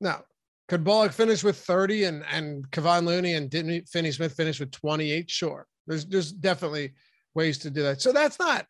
No. 0.00 0.20
Could 0.68 0.84
Bullock 0.84 1.10
finish 1.10 1.42
with 1.42 1.58
30 1.58 2.04
and 2.04 2.24
and 2.32 2.70
Kevon 2.70 3.04
Looney 3.04 3.34
and 3.34 3.50
didn't 3.50 3.88
Finney 3.88 4.12
Smith 4.12 4.34
finish 4.34 4.60
with 4.60 4.70
28? 4.70 5.28
Sure. 5.28 5.66
There's 5.88 6.06
there's 6.06 6.30
definitely 6.30 6.92
ways 7.34 7.58
to 7.58 7.70
do 7.70 7.82
that. 7.82 8.00
So 8.00 8.12
that's 8.12 8.38
not 8.38 8.64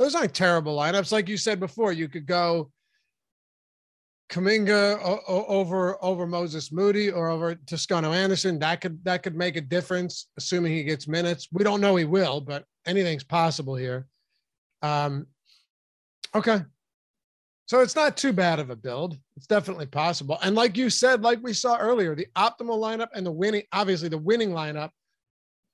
those 0.00 0.16
aren't 0.16 0.34
terrible 0.34 0.76
lineups. 0.76 1.12
Like 1.12 1.28
you 1.28 1.36
said 1.36 1.60
before, 1.60 1.92
you 1.92 2.08
could 2.08 2.26
go 2.26 2.72
Kuminga 4.30 5.00
over 5.26 6.02
over 6.04 6.26
Moses 6.26 6.70
Moody 6.70 7.10
or 7.10 7.28
over 7.28 7.54
Toscano 7.54 8.12
Anderson. 8.12 8.58
That 8.58 8.80
could 8.80 9.02
that 9.04 9.22
could 9.22 9.34
make 9.34 9.56
a 9.56 9.60
difference, 9.60 10.28
assuming 10.36 10.72
he 10.72 10.84
gets 10.84 11.08
minutes. 11.08 11.48
We 11.50 11.64
don't 11.64 11.80
know 11.80 11.96
he 11.96 12.04
will, 12.04 12.40
but 12.40 12.64
anything's 12.86 13.24
possible 13.24 13.74
here. 13.74 14.06
Um, 14.82 15.26
okay, 16.34 16.60
so 17.68 17.80
it's 17.80 17.96
not 17.96 18.16
too 18.16 18.32
bad 18.32 18.60
of 18.60 18.70
a 18.70 18.76
build. 18.76 19.18
It's 19.36 19.46
definitely 19.46 19.86
possible. 19.86 20.38
And 20.42 20.56
like 20.56 20.76
you 20.76 20.88
said, 20.88 21.22
like 21.22 21.38
we 21.42 21.52
saw 21.52 21.76
earlier, 21.76 22.14
the 22.14 22.26
optimal 22.34 22.80
lineup 22.80 23.08
and 23.14 23.26
the 23.26 23.32
winning, 23.32 23.64
obviously 23.72 24.08
the 24.08 24.16
winning 24.16 24.50
lineup. 24.50 24.90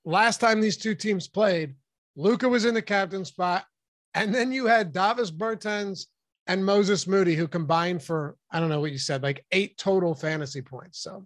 Last 0.03 0.39
time 0.39 0.59
these 0.59 0.77
two 0.77 0.93
teams 0.93 1.29
played, 1.29 1.73
Luka 2.17 2.49
was 2.49 2.65
in 2.65 2.73
the 2.73 2.81
captain 2.81 3.23
spot, 3.23 3.65
and 4.13 4.35
then 4.35 4.51
you 4.51 4.65
had 4.65 4.91
Davis 4.91 5.31
Bertans 5.31 6.07
and 6.47 6.65
Moses 6.65 7.07
Moody, 7.07 7.35
who 7.35 7.47
combined 7.47 8.03
for, 8.03 8.35
I 8.51 8.59
don't 8.59 8.69
know 8.69 8.79
what 8.79 8.91
you 8.91 8.97
said, 8.97 9.23
like 9.23 9.45
eight 9.51 9.77
total 9.77 10.13
fantasy 10.13 10.61
points. 10.61 10.99
So 10.99 11.25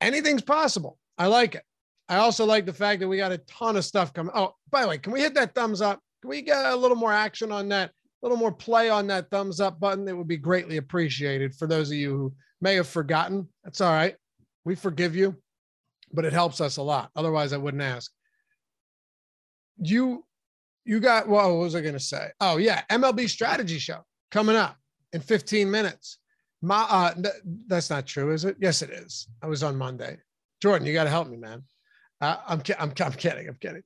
anything's 0.00 0.42
possible. 0.42 0.98
I 1.16 1.26
like 1.26 1.56
it. 1.56 1.62
I 2.08 2.16
also 2.16 2.46
like 2.46 2.64
the 2.64 2.72
fact 2.72 3.00
that 3.00 3.08
we 3.08 3.16
got 3.16 3.32
a 3.32 3.38
ton 3.38 3.76
of 3.76 3.84
stuff 3.84 4.14
coming. 4.14 4.32
Oh, 4.34 4.54
by 4.70 4.82
the 4.82 4.88
way, 4.88 4.98
can 4.98 5.12
we 5.12 5.20
hit 5.20 5.34
that 5.34 5.54
thumbs 5.54 5.82
up? 5.82 6.00
Can 6.22 6.30
we 6.30 6.42
get 6.42 6.64
a 6.64 6.76
little 6.76 6.96
more 6.96 7.12
action 7.12 7.52
on 7.52 7.68
that? 7.68 7.90
A 7.90 8.26
little 8.26 8.38
more 8.38 8.52
play 8.52 8.88
on 8.88 9.06
that 9.08 9.30
thumbs 9.30 9.60
up 9.60 9.78
button? 9.78 10.08
It 10.08 10.16
would 10.16 10.28
be 10.28 10.36
greatly 10.36 10.78
appreciated 10.78 11.54
for 11.54 11.66
those 11.66 11.90
of 11.90 11.96
you 11.96 12.16
who 12.16 12.34
may 12.60 12.74
have 12.76 12.88
forgotten. 12.88 13.48
That's 13.62 13.80
all 13.80 13.92
right. 13.92 14.16
We 14.64 14.74
forgive 14.74 15.14
you, 15.14 15.36
but 16.12 16.24
it 16.24 16.32
helps 16.32 16.60
us 16.60 16.78
a 16.78 16.82
lot. 16.82 17.10
Otherwise, 17.14 17.52
I 17.52 17.58
wouldn't 17.58 17.82
ask. 17.82 18.10
You 19.80 20.24
you 20.88 21.00
got 21.00 21.28
well, 21.28 21.58
what 21.58 21.64
was 21.64 21.74
I 21.74 21.82
gonna 21.82 22.00
say? 22.00 22.30
Oh 22.40 22.56
yeah, 22.56 22.82
MLB 22.90 23.28
strategy 23.28 23.78
show 23.78 24.00
coming 24.30 24.56
up 24.56 24.78
in 25.12 25.20
15 25.20 25.70
minutes. 25.70 26.18
My 26.62 26.86
uh 26.88 27.12
th- 27.12 27.42
that's 27.66 27.90
not 27.90 28.06
true, 28.06 28.32
is 28.32 28.46
it? 28.46 28.56
Yes, 28.58 28.80
it 28.80 28.88
is. 28.88 29.28
I 29.42 29.48
was 29.48 29.62
on 29.62 29.76
Monday. 29.76 30.16
Jordan, 30.62 30.86
you 30.86 30.94
gotta 30.94 31.10
help 31.10 31.28
me, 31.28 31.36
man. 31.36 31.62
Uh, 32.22 32.38
I'm, 32.48 32.62
ki- 32.62 32.74
I'm 32.78 32.94
I'm 33.00 33.12
kidding. 33.12 33.48
I'm 33.48 33.58
kidding. 33.60 33.82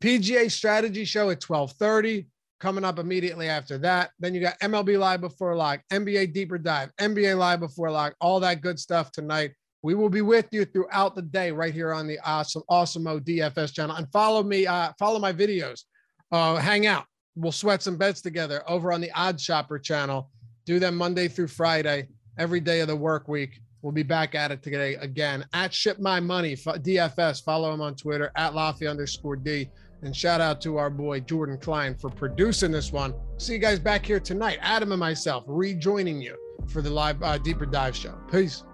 PGA 0.00 0.50
strategy 0.50 1.04
show 1.04 1.28
at 1.28 1.40
12:30 1.40 2.26
coming 2.58 2.86
up 2.86 2.98
immediately 2.98 3.50
after 3.50 3.76
that. 3.76 4.12
Then 4.18 4.34
you 4.34 4.40
got 4.40 4.58
MLB 4.60 4.98
live 4.98 5.20
before 5.20 5.54
lock, 5.54 5.82
NBA 5.92 6.32
deeper 6.32 6.56
dive, 6.56 6.90
NBA 6.98 7.36
live 7.36 7.60
before 7.60 7.90
lock, 7.90 8.14
all 8.18 8.40
that 8.40 8.62
good 8.62 8.80
stuff 8.80 9.12
tonight. 9.12 9.52
We 9.82 9.94
will 9.94 10.08
be 10.08 10.22
with 10.22 10.46
you 10.52 10.64
throughout 10.64 11.14
the 11.14 11.22
day 11.22 11.52
right 11.52 11.74
here 11.74 11.92
on 11.92 12.06
the 12.06 12.18
awesome 12.24 12.62
awesome 12.70 13.04
DFS 13.04 13.74
channel. 13.74 13.96
And 13.96 14.10
follow 14.10 14.42
me, 14.42 14.66
uh, 14.66 14.92
follow 14.98 15.18
my 15.18 15.34
videos 15.34 15.82
uh, 16.32 16.56
hang 16.56 16.86
out. 16.86 17.04
We'll 17.34 17.52
sweat 17.52 17.82
some 17.82 17.96
bets 17.96 18.20
together 18.20 18.62
over 18.68 18.92
on 18.92 19.00
the 19.00 19.10
OddsShopper 19.10 19.82
channel. 19.82 20.30
Do 20.64 20.78
them 20.78 20.96
Monday 20.96 21.28
through 21.28 21.48
Friday, 21.48 22.08
every 22.38 22.60
day 22.60 22.80
of 22.80 22.88
the 22.88 22.96
work 22.96 23.28
week. 23.28 23.60
We'll 23.82 23.92
be 23.92 24.02
back 24.02 24.34
at 24.34 24.50
it 24.50 24.62
today 24.62 24.94
again 24.96 25.44
at 25.52 25.72
Ship 25.72 25.98
My 26.00 26.18
Money 26.18 26.56
DFS. 26.56 27.44
Follow 27.44 27.72
him 27.72 27.80
on 27.80 27.94
Twitter 27.94 28.32
at 28.36 28.52
Laffy 28.52 28.90
underscore 28.90 29.36
D. 29.36 29.70
And 30.02 30.14
shout 30.14 30.40
out 30.40 30.60
to 30.62 30.76
our 30.76 30.90
boy 30.90 31.20
Jordan 31.20 31.58
Klein 31.58 31.96
for 31.96 32.10
producing 32.10 32.70
this 32.70 32.92
one. 32.92 33.14
See 33.38 33.54
you 33.54 33.58
guys 33.58 33.78
back 33.78 34.04
here 34.04 34.20
tonight. 34.20 34.58
Adam 34.60 34.92
and 34.92 35.00
myself 35.00 35.44
rejoining 35.46 36.20
you 36.20 36.36
for 36.68 36.82
the 36.82 36.90
live 36.90 37.22
uh, 37.22 37.38
deeper 37.38 37.66
dive 37.66 37.94
show. 37.94 38.18
Peace. 38.30 38.64